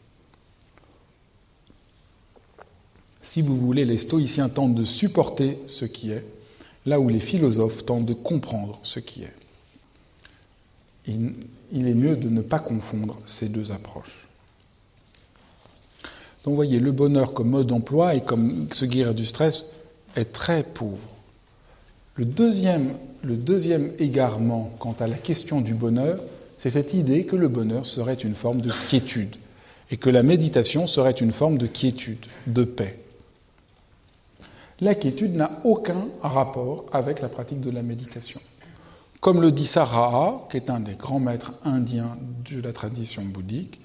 Si 3.20 3.42
vous 3.42 3.56
voulez, 3.56 3.84
les 3.84 3.98
stoïciens 3.98 4.48
tentent 4.48 4.74
de 4.74 4.84
supporter 4.84 5.58
ce 5.66 5.84
qui 5.84 6.10
est, 6.10 6.24
là 6.86 6.98
où 6.98 7.08
les 7.08 7.20
philosophes 7.20 7.84
tentent 7.84 8.06
de 8.06 8.14
comprendre 8.14 8.78
ce 8.82 8.98
qui 8.98 9.24
est. 9.24 9.34
il, 11.08 11.88
est 11.88 11.94
mieux 11.94 12.16
de 12.16 12.28
ne 12.28 12.40
pas 12.40 12.58
confondre 12.58 13.18
ces 13.26 13.48
deux 13.48 13.72
approches. 13.72 14.28
Donc 16.44 16.52
vous 16.52 16.56
voyez, 16.56 16.78
le 16.78 16.92
bonheur 16.92 17.34
comme 17.34 17.50
mode 17.50 17.66
d'emploi 17.66 18.14
et 18.14 18.20
comme 18.20 18.68
se 18.72 18.84
guérir 18.84 19.14
du 19.14 19.26
stress 19.26 19.66
est 20.16 20.32
très 20.32 20.62
pauvre. 20.62 21.08
Le 22.14 22.24
deuxième, 22.24 22.94
le 23.22 23.36
deuxième 23.36 23.92
égarement 23.98 24.72
quant 24.78 24.94
à 25.00 25.06
la 25.06 25.16
question 25.16 25.60
du 25.60 25.74
bonheur, 25.74 26.20
c'est 26.58 26.70
cette 26.70 26.94
idée 26.94 27.24
que 27.24 27.36
le 27.36 27.48
bonheur 27.48 27.86
serait 27.86 28.14
une 28.14 28.34
forme 28.34 28.60
de 28.60 28.72
quiétude 28.88 29.36
et 29.90 29.96
que 29.96 30.10
la 30.10 30.22
méditation 30.22 30.86
serait 30.86 31.12
une 31.12 31.32
forme 31.32 31.58
de 31.58 31.66
quiétude, 31.66 32.26
de 32.46 32.64
paix. 32.64 32.98
La 34.80 34.94
quiétude 34.94 35.34
n'a 35.34 35.60
aucun 35.64 36.08
rapport 36.22 36.86
avec 36.92 37.20
la 37.20 37.28
pratique 37.28 37.60
de 37.60 37.70
la 37.70 37.82
méditation. 37.82 38.40
Comme 39.20 39.40
le 39.40 39.50
dit 39.50 39.66
Saraha, 39.66 40.46
qui 40.50 40.58
est 40.58 40.70
un 40.70 40.78
des 40.78 40.94
grands 40.94 41.18
maîtres 41.18 41.52
indiens 41.64 42.16
de 42.48 42.60
la 42.62 42.72
tradition 42.72 43.22
bouddhique, 43.24 43.80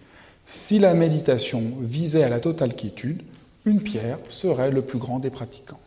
si 0.48 0.78
la 0.78 0.94
méditation 0.94 1.64
visait 1.82 2.24
à 2.24 2.30
la 2.30 2.40
totale 2.40 2.76
quiétude, 2.76 3.24
une 3.66 3.82
pierre 3.82 4.20
serait 4.28 4.70
le 4.70 4.84
plus 4.84 5.00
grand 5.00 5.18
des 5.20 5.32
pratiquants. 5.32 5.80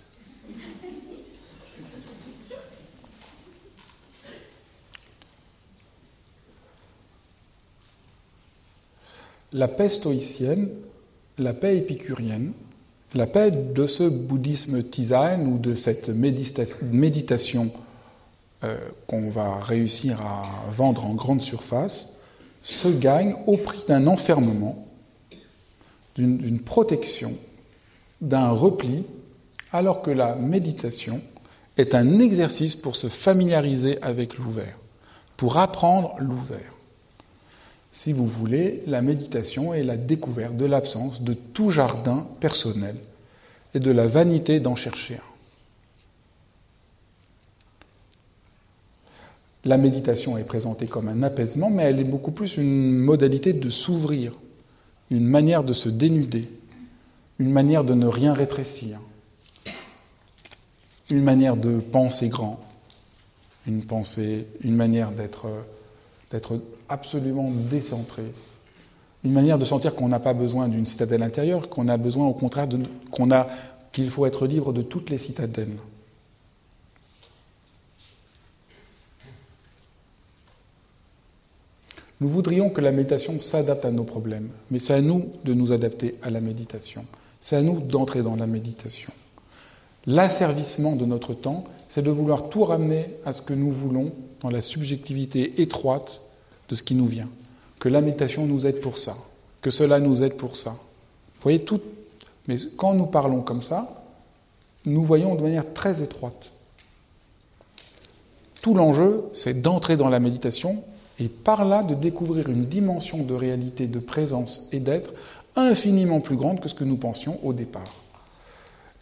La 9.53 9.69
paix 9.69 9.89
stoïcienne, 9.89 10.69
la 11.39 11.55
paix 11.55 11.79
épicurienne, 11.79 12.53
la 13.15 13.27
paix 13.27 13.53
de 13.53 13.87
ce 13.87 14.03
bouddhisme 14.03 14.83
tisane 14.83 15.47
ou 15.47 15.59
de 15.59 15.77
cette 15.77 16.09
méditation 16.09 17.71
euh, 18.65 18.79
qu'on 19.07 19.29
va 19.29 19.61
réussir 19.61 20.21
à 20.21 20.71
vendre 20.71 21.05
en 21.05 21.15
grande 21.15 21.43
surface 21.43 22.15
se 22.63 22.89
gagne 22.89 23.37
au 23.47 23.57
prix 23.57 23.85
d'un 23.87 24.07
enfermement, 24.07 24.87
d'une 26.17 26.61
protection, 26.61 27.35
d'un 28.21 28.51
repli, 28.51 29.05
alors 29.73 30.03
que 30.03 30.11
la 30.11 30.35
méditation 30.35 31.21
est 31.77 31.95
un 31.95 32.19
exercice 32.19 32.75
pour 32.75 32.97
se 32.97 33.09
familiariser 33.09 34.03
avec 34.03 34.37
l'ouvert, 34.39 34.79
pour 35.37 35.59
apprendre 35.59 36.17
l'ouvert. 36.19 36.73
Si 37.93 38.13
vous 38.13 38.27
voulez, 38.27 38.83
la 38.87 39.03
méditation 39.03 39.75
est 39.75 39.83
la 39.83 39.97
découverte 39.97 40.57
de 40.57 40.67
l'absence 40.67 41.23
de 41.23 41.35
tout 41.35 41.71
jardin 41.71 42.27
personnel 42.41 42.97
et 43.75 43.81
de 43.81 43.91
la 43.91 44.07
vanité 44.07 44.61
d'en 44.61 44.77
chercher 44.77 45.15
un. 45.15 45.36
La 49.67 49.79
méditation 49.79 50.39
est 50.39 50.45
présentée 50.45 50.87
comme 50.87 51.09
un 51.09 51.25
apaisement, 51.25 51.71
mais 51.71 51.83
elle 51.83 51.99
est 51.99 52.05
beaucoup 52.05 52.31
plus 52.31 52.57
une 52.57 52.97
modalité 52.99 53.53
de 53.53 53.69
s'ouvrir, 53.69 54.33
une 55.11 55.27
manière 55.27 55.65
de 55.65 55.73
se 55.73 55.89
dénuder, 55.89 56.49
une 57.41 57.51
manière 57.51 57.83
de 57.83 57.93
ne 57.95 58.07
rien 58.07 58.33
rétrécir, 58.33 59.01
une 61.11 61.25
manière 61.25 61.57
de 61.57 61.81
penser 61.81 62.29
grand, 62.29 62.61
une 63.67 63.85
pensée, 63.85 64.47
une 64.63 64.77
manière 64.77 65.11
d'être, 65.11 65.49
absolument 66.89 67.51
décentré, 67.69 68.23
une 69.25 69.33
manière 69.33 69.59
de 69.59 69.65
sentir 69.65 69.97
qu'on 69.97 70.09
n'a 70.09 70.21
pas 70.21 70.35
besoin 70.35 70.69
d'une 70.69 70.87
citadelle 70.87 71.25
intérieure, 71.25 71.69
qu'on 71.69 71.89
a 71.89 71.97
besoin 71.97 72.27
au 72.29 72.35
contraire 72.35 72.69
qu'il 73.91 74.11
faut 74.11 74.27
être 74.27 74.47
libre 74.47 74.73
de 74.73 74.83
toutes 74.83 75.11
les 75.11 75.19
citadelles. 75.19 75.77
Nous 82.21 82.29
voudrions 82.29 82.71
que 82.71 82.81
la 82.81 82.93
méditation 82.93 83.39
s'adapte 83.39 83.85
à 83.85 83.91
nos 83.91 84.05
problèmes, 84.05 84.49
mais 84.71 84.79
c'est 84.79 84.95
à 84.95 85.03
nous 85.03 85.33
de 85.45 85.53
nous 85.53 85.73
adapter 85.73 86.15
à 86.23 86.31
la 86.31 86.41
méditation. 86.41 87.05
C'est 87.41 87.57
à 87.57 87.63
nous 87.63 87.81
d'entrer 87.81 88.23
dans 88.23 88.37
la 88.37 88.47
méditation. 88.47 89.13
L'asservissement 90.07 90.97
de 90.97 91.05
notre 91.05 91.35
temps, 91.35 91.65
c'est 91.91 92.03
de 92.03 92.11
vouloir 92.11 92.49
tout 92.49 92.65
ramener 92.65 93.07
à 93.27 93.33
ce 93.33 93.43
que 93.43 93.53
nous 93.53 93.71
voulons 93.71 94.13
dans 94.41 94.51
la 94.51 94.63
subjectivité 94.63 95.61
étroite 95.61 96.21
de 96.69 96.75
ce 96.75 96.83
qui 96.83 96.95
nous 96.95 97.07
vient. 97.07 97.29
Que 97.81 97.89
la 97.89 98.01
méditation 98.01 98.47
nous 98.47 98.67
aide 98.67 98.81
pour 98.81 98.97
ça, 98.97 99.15
que 99.61 99.71
cela 99.71 100.01
nous 100.01 100.23
aide 100.23 100.37
pour 100.37 100.57
ça. 100.57 100.71
Vous 100.71 101.43
voyez 101.43 101.65
tout. 101.65 101.81
Mais 102.49 102.57
quand 102.77 102.95
nous 102.95 103.07
parlons 103.07 103.43
comme 103.43 103.63
ça, 103.63 104.05
nous 104.87 105.05
voyons 105.05 105.35
de 105.35 105.43
manière 105.43 105.75
très 105.75 106.03
étroite. 106.03 106.51
Tout 108.63 108.75
l'enjeu, 108.75 109.25
c'est 109.33 109.61
d'entrer 109.61 109.97
dans 109.97 110.09
la 110.09 110.21
méditation 110.21 110.83
et 111.19 111.29
par 111.29 111.65
là 111.65 111.83
de 111.83 111.95
découvrir 111.95 112.49
une 112.49 112.65
dimension 112.65 113.23
de 113.23 113.35
réalité, 113.35 113.87
de 113.87 113.99
présence 113.99 114.69
et 114.73 114.81
d'être 114.81 115.13
infiniment 115.57 116.21
plus 116.21 116.37
grande 116.37 116.61
que 116.61 116.69
ce 116.69 116.75
que 116.75 116.85
nous 116.85 116.97
pensions 116.97 117.39
au 117.43 117.53
départ. 117.53 117.85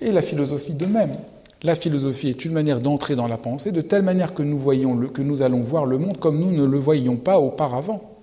Et 0.01 0.13
la 0.13 0.23
philosophie 0.23 0.75
de 0.75 0.87
même. 0.87 1.17
La 1.63 1.75
philosophie 1.75 2.29
est 2.29 2.45
une 2.45 2.53
manière 2.53 2.81
d'entrer 2.81 3.17
dans 3.17 3.27
la 3.27 3.39
pensée 3.39 3.73
de 3.73 3.81
telle 3.81 4.03
manière 4.03 4.35
que 4.35 4.43
nous, 4.43 5.43
allons 5.43 5.63
voir 5.63 5.87
le 5.87 5.99
monde 5.99 6.19
comme 6.19 6.39
nous 6.39 6.53
ne 6.53 6.65
le 6.65 6.79
voyions 6.79 7.17
pas 7.17 7.41
auparavant. 7.41 8.19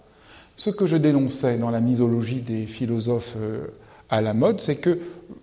Ce 0.56 0.70
que 0.70 0.86
je 0.86 0.96
dénonçais 0.96 1.58
dans 1.58 1.72
la 1.72 1.80
misologie 1.80 2.42
des 2.42 2.68
philosophes 2.68 3.36
euh, 3.40 3.68
à 4.10 4.22
la 4.22 4.34
mode, 4.34 4.62
c'est 4.62 4.76
que 4.76 5.00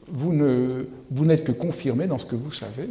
vous 0.07 0.33
n'êtes 0.33 1.45
que 1.45 1.53
confirmé 1.53 2.07
dans 2.07 2.19
ce 2.19 2.27
que 2.27 2.37
vous 2.37 2.53
savez. 2.53 2.89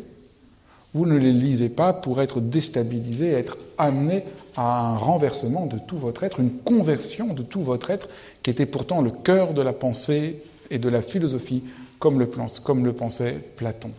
Vous 0.98 1.06
ne 1.06 1.16
les 1.16 1.32
lisez 1.32 1.70
pas 1.70 1.94
pour 1.94 2.24
être 2.24 2.42
déstabilisé, 2.42 3.30
être 3.30 3.60
amené 3.78 4.24
à 4.56 4.94
un 4.94 4.98
renversement 4.98 5.68
de 5.68 5.78
tout 5.78 5.96
votre 5.96 6.24
être, 6.24 6.40
une 6.40 6.58
conversion 6.58 7.36
de 7.36 7.44
tout 7.44 7.62
votre 7.62 7.92
être, 7.92 8.10
qui 8.42 8.50
était 8.50 8.66
pourtant 8.66 9.04
le 9.04 9.12
cœur 9.12 9.54
de 9.54 9.62
la 9.62 9.74
pensée 9.74 10.42
et 10.72 10.80
de 10.80 10.90
la 10.90 11.04
philosophie, 11.04 11.64
comme 12.00 12.18
le, 12.18 12.94
pensait 12.94 13.36
Platon. 13.58 13.92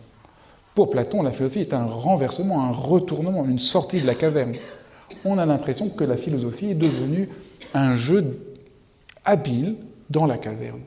Pour 0.75 0.91
Platon, 0.91 1.23
la 1.23 1.31
philosophie 1.31 1.61
est 1.61 1.73
un 1.73 1.85
renversement, 1.85 2.65
un 2.65 2.73
retournement, 2.73 3.45
une 3.45 3.61
sortie 3.61 4.01
de 4.01 4.07
la 4.09 4.17
caverne. 4.17 4.55
On 5.25 5.39
a 5.39 5.47
l'impression 5.47 5.91
que 5.91 6.03
la 6.03 6.17
philosophie 6.17 6.73
est 6.73 6.75
devenue 6.75 7.29
un 7.75 7.95
jeu 7.95 8.57
habile 9.25 9.77
dans 10.11 10.27
la 10.27 10.37
caverne. 10.37 10.81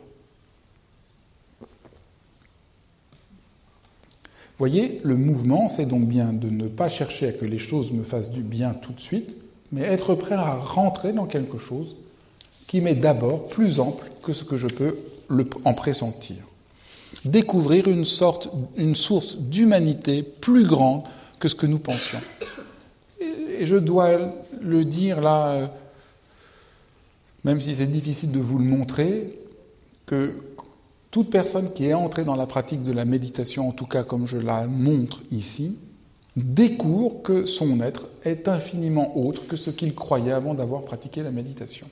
Voyez, 4.61 5.01
le 5.03 5.15
mouvement, 5.15 5.67
c'est 5.67 5.87
donc 5.87 6.03
bien 6.03 6.33
de 6.33 6.47
ne 6.47 6.67
pas 6.67 6.87
chercher 6.87 7.29
à 7.29 7.31
que 7.31 7.45
les 7.45 7.57
choses 7.57 7.91
me 7.93 8.03
fassent 8.03 8.29
du 8.29 8.43
bien 8.43 8.75
tout 8.75 8.93
de 8.93 8.99
suite, 8.99 9.27
mais 9.71 9.81
être 9.81 10.13
prêt 10.13 10.35
à 10.35 10.53
rentrer 10.53 11.13
dans 11.13 11.25
quelque 11.25 11.57
chose 11.57 11.95
qui 12.67 12.79
m'est 12.79 12.93
d'abord 12.93 13.47
plus 13.47 13.79
ample 13.79 14.11
que 14.21 14.33
ce 14.33 14.43
que 14.43 14.57
je 14.57 14.67
peux 14.67 14.99
en 15.65 15.73
pressentir. 15.73 16.35
Découvrir 17.25 17.87
une 17.87 18.05
sorte, 18.05 18.51
une 18.77 18.93
source 18.93 19.39
d'humanité 19.39 20.21
plus 20.21 20.67
grande 20.67 21.05
que 21.39 21.47
ce 21.47 21.55
que 21.55 21.65
nous 21.65 21.79
pensions. 21.79 22.21
Et 23.19 23.65
je 23.65 23.77
dois 23.77 24.31
le 24.61 24.85
dire 24.85 25.21
là, 25.21 25.73
même 27.45 27.61
si 27.61 27.73
c'est 27.73 27.91
difficile 27.91 28.31
de 28.31 28.39
vous 28.39 28.59
le 28.59 28.65
montrer, 28.65 29.39
que 30.05 30.35
toute 31.11 31.29
personne 31.29 31.73
qui 31.73 31.87
est 31.87 31.93
entrée 31.93 32.23
dans 32.23 32.37
la 32.37 32.47
pratique 32.47 32.83
de 32.83 32.93
la 32.93 33.03
méditation, 33.03 33.67
en 33.67 33.73
tout 33.73 33.85
cas 33.85 34.03
comme 34.03 34.25
je 34.25 34.37
la 34.37 34.65
montre 34.65 35.19
ici, 35.31 35.77
découvre 36.37 37.21
que 37.21 37.45
son 37.45 37.81
être 37.81 38.07
est 38.23 38.47
infiniment 38.47 39.17
autre 39.17 39.45
que 39.45 39.57
ce 39.57 39.69
qu'il 39.69 39.93
croyait 39.93 40.31
avant 40.31 40.53
d'avoir 40.53 40.83
pratiqué 40.83 41.21
la 41.21 41.31
méditation. 41.31 41.87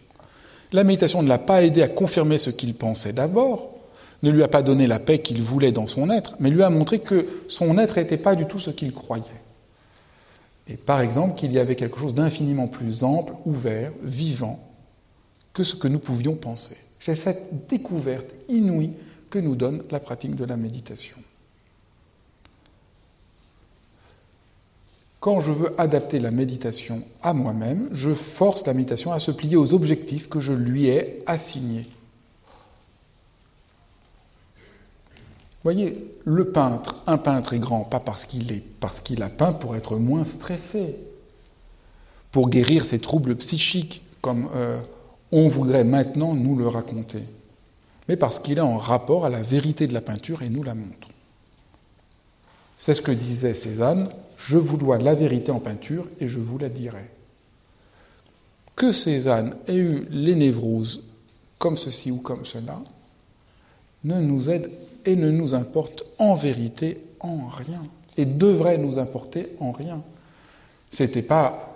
La 0.72 0.86
méditation 0.86 1.22
ne 1.22 1.28
l'a 1.28 1.38
pas 1.38 1.64
aidé 1.64 1.82
à 1.82 1.90
confirmer 1.90 2.38
ce 2.38 2.50
qu'il 2.50 2.74
pensait 2.76 3.12
d'abord, 3.12 3.76
ne 4.24 4.32
lui 4.32 4.44
a 4.44 4.48
pas 4.48 4.62
donné 4.62 4.88
la 4.88 5.00
paix 5.00 5.20
qu'il 5.20 5.42
voulait 5.42 5.72
dans 5.74 5.88
son 5.88 6.10
être, 6.10 6.36
mais 6.40 6.50
lui 6.50 6.64
a 6.64 6.70
montré 6.70 7.00
que 7.00 7.26
son 7.50 7.78
être 7.78 7.98
n'était 7.98 8.18
pas 8.18 8.36
du 8.36 8.46
tout 8.46 8.60
ce 8.60 8.70
qu'il 8.70 8.94
croyait. 8.94 9.24
Et 10.70 10.76
par 10.76 11.02
exemple 11.02 11.38
qu'il 11.38 11.52
y 11.52 11.60
avait 11.60 11.76
quelque 11.76 12.00
chose 12.00 12.14
d'infiniment 12.14 12.68
plus 12.68 13.04
ample, 13.04 13.34
ouvert, 13.46 13.92
vivant, 14.02 14.60
que 15.52 15.64
ce 15.64 15.76
que 15.76 15.88
nous 15.88 16.00
pouvions 16.00 16.36
penser. 16.36 16.78
C'est 17.00 17.16
cette 17.16 17.68
découverte 17.68 18.28
inouïe 18.48 18.92
que 19.30 19.40
nous 19.40 19.56
donne 19.56 19.84
la 19.92 20.00
pratique 20.00 20.36
de 20.36 20.46
la 20.46 20.58
méditation. 20.58 21.18
Quand 25.20 25.42
je 25.42 25.52
veux 25.52 25.80
adapter 25.80 26.20
la 26.20 26.32
méditation 26.32 27.04
à 27.22 27.34
moi-même, 27.34 27.90
je 27.92 28.14
force 28.14 28.66
la 28.66 28.74
méditation 28.74 29.12
à 29.12 29.20
se 29.20 29.32
plier 29.32 29.58
aux 29.58 29.74
objectifs 29.74 30.30
que 30.30 30.40
je 30.40 30.54
lui 30.54 30.88
ai 30.88 31.22
assignés. 31.26 31.88
Voyez, 35.64 36.16
le 36.24 36.52
peintre, 36.52 37.04
un 37.06 37.18
peintre 37.18 37.54
est 37.54 37.60
grand 37.60 37.84
pas 37.84 38.00
parce 38.00 38.26
qu'il 38.26 38.52
est, 38.54 38.64
parce 38.80 39.02
qu'il 39.02 39.22
a 39.22 39.30
peint 39.30 39.52
pour 39.52 39.76
être 39.76 39.98
moins 39.98 40.24
stressé, 40.24 40.96
pour 42.32 42.50
guérir 42.50 42.86
ses 42.86 43.00
troubles 43.00 43.36
psychiques, 43.36 44.04
comme 44.22 44.50
euh, 44.56 44.80
on 45.34 45.50
voudrait 45.50 45.84
maintenant 45.84 46.34
nous 46.34 46.56
le 46.56 46.68
raconter, 46.68 47.24
mais 48.10 48.18
parce 48.18 48.40
qu'il 48.40 48.58
est 48.58 48.62
en 48.62 48.78
rapport 48.78 49.24
à 49.24 49.30
la 49.30 49.44
vérité 49.44 49.86
de 49.86 49.94
la 49.94 50.02
peinture 50.02 50.42
et 50.42 50.50
nous 50.50 50.64
la 50.64 50.74
montre. 50.74 51.10
C'est 52.80 52.96
ce 52.96 53.04
que 53.04 53.12
disait 53.12 53.54
Cézanne, 53.54 54.10
je 54.36 54.58
vous 54.58 54.78
dois 54.78 54.98
la 54.98 55.14
vérité 55.14 55.52
en 55.52 55.60
peinture 55.60 56.08
et 56.20 56.28
je 56.28 56.40
vous 56.40 56.58
la 56.58 56.70
dirai. 56.70 57.06
que 58.76 58.94
Cézanne 58.94 59.56
ait 59.68 59.76
eu 59.76 60.06
les 60.10 60.36
névroses 60.36 61.04
comme 61.60 61.78
ceci 61.78 62.10
ou 62.10 62.18
comme 62.18 62.46
cela, 62.46 62.80
ne 64.06 64.20
nous 64.20 64.50
aide 64.50 64.72
et 65.06 65.16
ne 65.16 65.30
nous 65.30 65.54
importe 65.54 66.04
en 66.18 66.34
vérité 66.34 67.04
en 67.20 67.48
rien, 67.48 67.84
et 68.18 68.26
devrait 68.26 68.78
nous 68.78 68.98
importer 68.98 69.56
en 69.60 69.72
rien. 69.72 70.02
C'était 70.92 71.22
pas 71.22 71.76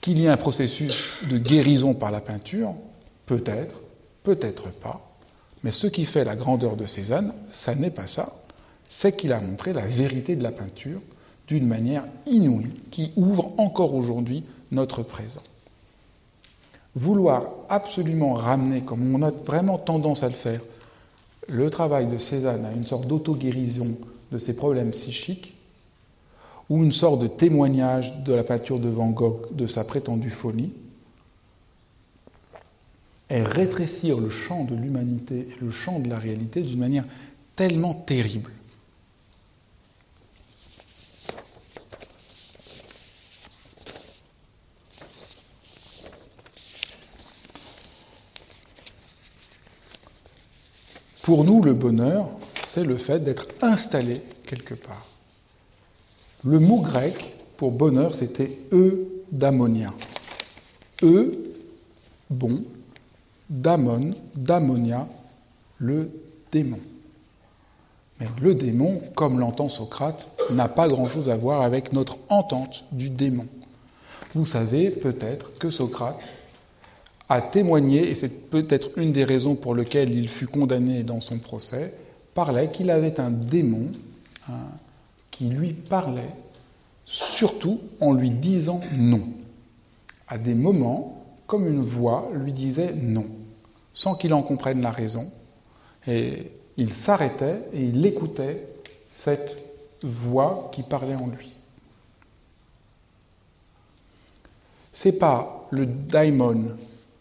qu'il 0.00 0.18
y 0.18 0.24
ait 0.24 0.28
un 0.28 0.36
processus 0.36 1.10
de 1.28 1.36
guérison 1.36 1.92
par 1.94 2.10
la 2.10 2.20
peinture, 2.20 2.72
peut-être, 3.26 3.74
peut-être 4.22 4.70
pas, 4.70 5.11
mais 5.64 5.72
ce 5.72 5.86
qui 5.86 6.04
fait 6.04 6.24
la 6.24 6.36
grandeur 6.36 6.76
de 6.76 6.86
Cézanne, 6.86 7.32
ça 7.50 7.74
n'est 7.74 7.90
pas 7.90 8.06
ça, 8.06 8.34
c'est 8.88 9.16
qu'il 9.16 9.32
a 9.32 9.40
montré 9.40 9.72
la 9.72 9.86
vérité 9.86 10.36
de 10.36 10.42
la 10.42 10.52
peinture 10.52 11.00
d'une 11.48 11.66
manière 11.66 12.04
inouïe, 12.26 12.70
qui 12.90 13.12
ouvre 13.16 13.52
encore 13.58 13.94
aujourd'hui 13.94 14.44
notre 14.70 15.02
présent. 15.02 15.42
Vouloir 16.94 17.44
absolument 17.68 18.34
ramener, 18.34 18.82
comme 18.82 19.14
on 19.14 19.22
a 19.22 19.30
vraiment 19.30 19.78
tendance 19.78 20.22
à 20.22 20.28
le 20.28 20.34
faire, 20.34 20.60
le 21.48 21.70
travail 21.70 22.06
de 22.06 22.18
Cézanne 22.18 22.64
à 22.64 22.72
une 22.72 22.84
sorte 22.84 23.06
d'auto-guérison 23.06 23.96
de 24.30 24.38
ses 24.38 24.56
problèmes 24.56 24.90
psychiques, 24.90 25.54
ou 26.68 26.82
une 26.82 26.92
sorte 26.92 27.20
de 27.20 27.26
témoignage 27.26 28.22
de 28.22 28.32
la 28.32 28.44
peinture 28.44 28.78
de 28.78 28.88
Van 28.88 29.10
Gogh 29.10 29.52
de 29.52 29.66
sa 29.66 29.84
prétendue 29.84 30.30
folie, 30.30 30.72
est 33.32 33.42
rétrécir 33.42 34.18
le 34.18 34.28
champ 34.28 34.64
de 34.64 34.74
l'humanité 34.74 35.48
et 35.48 35.64
le 35.64 35.70
champ 35.70 35.98
de 35.98 36.08
la 36.08 36.18
réalité 36.18 36.60
d'une 36.60 36.78
manière 36.78 37.04
tellement 37.56 37.94
terrible. 37.94 38.50
Pour 51.22 51.44
nous, 51.44 51.62
le 51.62 51.72
bonheur, 51.72 52.28
c'est 52.66 52.84
le 52.84 52.98
fait 52.98 53.20
d'être 53.20 53.46
installé 53.62 54.20
quelque 54.44 54.74
part. 54.74 55.06
Le 56.44 56.58
mot 56.58 56.80
grec 56.80 57.36
pour 57.56 57.70
bonheur, 57.70 58.14
c'était 58.14 58.58
e 58.72 59.06
d'ammonia. 59.30 59.94
E, 61.02 61.54
bon, 62.28 62.64
d'amon, 63.52 64.14
d'ammonia, 64.34 65.06
le 65.78 66.10
démon. 66.50 66.78
Mais 68.18 68.26
le 68.40 68.54
démon, 68.54 69.02
comme 69.14 69.38
l'entend 69.38 69.68
Socrate, 69.68 70.26
n'a 70.52 70.68
pas 70.68 70.88
grand-chose 70.88 71.28
à 71.28 71.36
voir 71.36 71.60
avec 71.62 71.92
notre 71.92 72.16
entente 72.30 72.84
du 72.92 73.10
démon. 73.10 73.46
Vous 74.34 74.46
savez 74.46 74.90
peut-être 74.90 75.58
que 75.58 75.68
Socrate 75.68 76.18
a 77.28 77.42
témoigné, 77.42 78.08
et 78.10 78.14
c'est 78.14 78.50
peut-être 78.50 78.96
une 78.96 79.12
des 79.12 79.24
raisons 79.24 79.54
pour 79.54 79.74
lesquelles 79.74 80.14
il 80.14 80.28
fut 80.28 80.46
condamné 80.46 81.02
dans 81.02 81.20
son 81.20 81.38
procès, 81.38 81.94
parlait 82.34 82.70
qu'il 82.70 82.90
avait 82.90 83.20
un 83.20 83.30
démon 83.30 83.88
qui 85.30 85.48
lui 85.48 85.74
parlait, 85.74 86.34
surtout 87.04 87.80
en 88.00 88.14
lui 88.14 88.30
disant 88.30 88.80
non. 88.96 89.24
À 90.26 90.38
des 90.38 90.54
moments, 90.54 91.22
comme 91.46 91.68
une 91.68 91.82
voix 91.82 92.30
lui 92.34 92.52
disait 92.52 92.94
non, 92.94 93.26
sans 93.94 94.14
qu'il 94.14 94.34
en 94.34 94.42
comprenne 94.42 94.80
la 94.80 94.90
raison. 94.90 95.30
Et 96.06 96.50
il 96.76 96.92
s'arrêtait 96.92 97.60
et 97.72 97.82
il 97.82 98.04
écoutait 98.04 98.66
cette 99.08 99.56
voix 100.02 100.70
qui 100.72 100.82
parlait 100.82 101.14
en 101.14 101.28
lui. 101.28 101.52
C'est 104.92 105.18
pas 105.18 105.66
le 105.70 105.86
daimon 105.86 106.72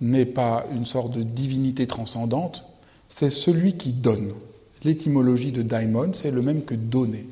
n'est 0.02 0.26
pas 0.26 0.66
une 0.74 0.86
sorte 0.86 1.12
de 1.12 1.24
divinité 1.24 1.88
transcendante, 1.88 2.64
c'est 3.08 3.30
celui 3.30 3.78
qui 3.78 3.92
donne. 3.92 4.34
L'étymologie 4.84 5.52
de 5.52 5.62
daimon, 5.62 6.14
c'est 6.14 6.32
le 6.32 6.42
même 6.42 6.64
que 6.64 6.74
donner. 6.74 7.28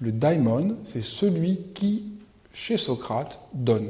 Le 0.00 0.12
daimon, 0.12 0.76
c'est 0.82 1.02
celui 1.02 1.60
qui, 1.74 2.04
chez 2.52 2.78
Socrate, 2.78 3.38
donne. 3.52 3.88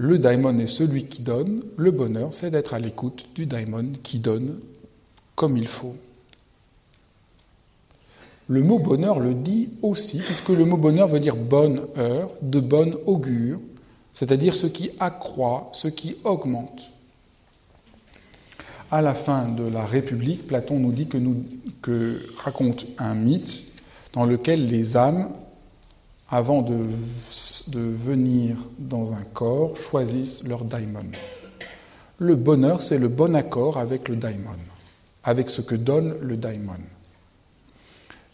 Le 0.00 0.20
daimon 0.20 0.56
est 0.60 0.68
celui 0.68 1.06
qui 1.06 1.22
donne. 1.22 1.64
Le 1.76 1.90
bonheur, 1.90 2.32
c'est 2.32 2.52
d'être 2.52 2.72
à 2.72 2.78
l'écoute 2.78 3.26
du 3.34 3.46
daimon 3.46 3.94
qui 4.04 4.20
donne 4.20 4.60
comme 5.34 5.56
il 5.56 5.66
faut. 5.66 5.96
Le 8.46 8.62
mot 8.62 8.78
bonheur 8.78 9.18
le 9.18 9.34
dit 9.34 9.70
aussi, 9.82 10.20
puisque 10.20 10.50
le 10.50 10.64
mot 10.64 10.76
bonheur 10.76 11.08
veut 11.08 11.18
dire 11.18 11.34
bonne 11.34 11.80
heure, 11.96 12.30
de 12.42 12.60
bonne 12.60 12.96
augure, 13.06 13.58
c'est-à-dire 14.12 14.54
ce 14.54 14.68
qui 14.68 14.92
accroît, 15.00 15.68
ce 15.72 15.88
qui 15.88 16.14
augmente. 16.22 16.92
À 18.92 19.02
la 19.02 19.14
fin 19.14 19.48
de 19.48 19.64
la 19.64 19.84
République, 19.84 20.46
Platon 20.46 20.78
nous 20.78 20.92
dit 20.92 21.08
que, 21.08 21.18
nous, 21.18 21.44
que 21.82 22.20
raconte 22.36 22.86
un 22.98 23.14
mythe 23.14 23.72
dans 24.12 24.26
lequel 24.26 24.68
les 24.68 24.96
âmes, 24.96 25.30
avant 26.30 26.62
de, 26.62 26.76
venir 27.74 28.56
dans 28.78 29.14
un 29.14 29.22
corps, 29.32 29.76
choisissent 29.76 30.46
leur 30.46 30.64
daimon. 30.64 31.06
Le 32.18 32.34
bonheur, 32.34 32.82
c'est 32.82 32.98
le 32.98 33.08
bon 33.08 33.34
accord 33.34 33.78
avec 33.78 34.08
le 34.08 34.16
daimon, 34.16 34.50
avec 35.24 35.48
ce 35.48 35.62
que 35.62 35.74
donne 35.74 36.16
le 36.20 36.36
daimon. 36.36 36.72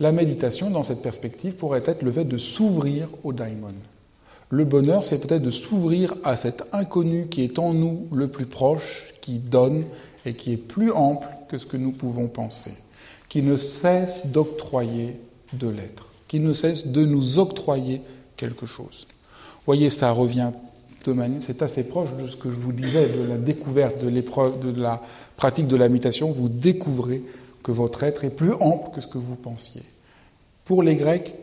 La 0.00 0.10
méditation, 0.10 0.70
dans 0.70 0.82
cette 0.82 1.02
perspective, 1.02 1.54
pourrait 1.54 1.84
être 1.86 2.02
le 2.02 2.10
fait 2.10 2.24
de 2.24 2.36
s'ouvrir 2.36 3.08
au 3.22 3.32
daimon. 3.32 3.74
Le 4.50 4.64
bonheur, 4.64 5.04
c'est 5.04 5.20
peut-être 5.20 5.42
de 5.42 5.50
s'ouvrir 5.50 6.14
à 6.24 6.36
cet 6.36 6.64
inconnu 6.72 7.28
qui 7.28 7.42
est 7.44 7.58
en 7.58 7.74
nous 7.74 8.08
le 8.12 8.28
plus 8.28 8.46
proche, 8.46 9.12
qui 9.20 9.38
donne 9.38 9.84
et 10.26 10.34
qui 10.34 10.52
est 10.52 10.56
plus 10.56 10.90
ample 10.90 11.28
que 11.48 11.58
ce 11.58 11.66
que 11.66 11.76
nous 11.76 11.92
pouvons 11.92 12.28
penser, 12.28 12.74
qui 13.28 13.42
ne 13.42 13.56
cesse 13.56 14.26
d'octroyer 14.26 15.20
de 15.52 15.68
l'être, 15.68 16.13
qui 16.34 16.40
ne 16.40 16.52
cesse 16.52 16.88
de 16.88 17.06
nous 17.06 17.38
octroyer 17.38 18.00
quelque 18.36 18.66
chose. 18.66 19.06
Voyez, 19.66 19.88
ça 19.88 20.10
revient 20.10 20.50
de 21.04 21.12
manière, 21.12 21.40
c'est 21.40 21.62
assez 21.62 21.86
proche 21.86 22.12
de 22.16 22.26
ce 22.26 22.36
que 22.36 22.50
je 22.50 22.58
vous 22.58 22.72
disais, 22.72 23.08
de 23.08 23.22
la 23.22 23.36
découverte, 23.36 24.02
de 24.02 24.08
l'épreuve, 24.08 24.58
de 24.58 24.80
la 24.80 25.00
pratique 25.36 25.68
de 25.68 25.76
la 25.76 25.88
méditation. 25.88 26.32
Vous 26.32 26.48
découvrez 26.48 27.22
que 27.62 27.70
votre 27.70 28.02
être 28.02 28.24
est 28.24 28.34
plus 28.34 28.52
ample 28.52 28.92
que 28.92 29.00
ce 29.00 29.06
que 29.06 29.16
vous 29.16 29.36
pensiez. 29.36 29.84
Pour 30.64 30.82
les 30.82 30.96
Grecs, 30.96 31.34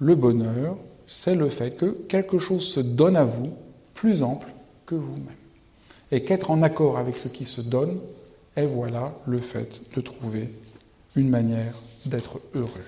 le 0.00 0.14
bonheur, 0.14 0.76
c'est 1.06 1.34
le 1.34 1.48
fait 1.48 1.74
que 1.74 1.96
quelque 2.06 2.36
chose 2.36 2.68
se 2.68 2.80
donne 2.80 3.16
à 3.16 3.24
vous 3.24 3.54
plus 3.94 4.22
ample 4.22 4.48
que 4.84 4.96
vous-même. 4.96 5.32
Et 6.12 6.24
qu'être 6.24 6.50
en 6.50 6.62
accord 6.62 6.98
avec 6.98 7.16
ce 7.16 7.28
qui 7.28 7.46
se 7.46 7.62
donne 7.62 8.00
est 8.54 8.66
voilà 8.66 9.14
le 9.24 9.38
fait 9.38 9.80
de 9.94 10.02
trouver 10.02 10.50
une 11.14 11.30
manière 11.30 11.72
d'être 12.04 12.38
heureux. 12.54 12.84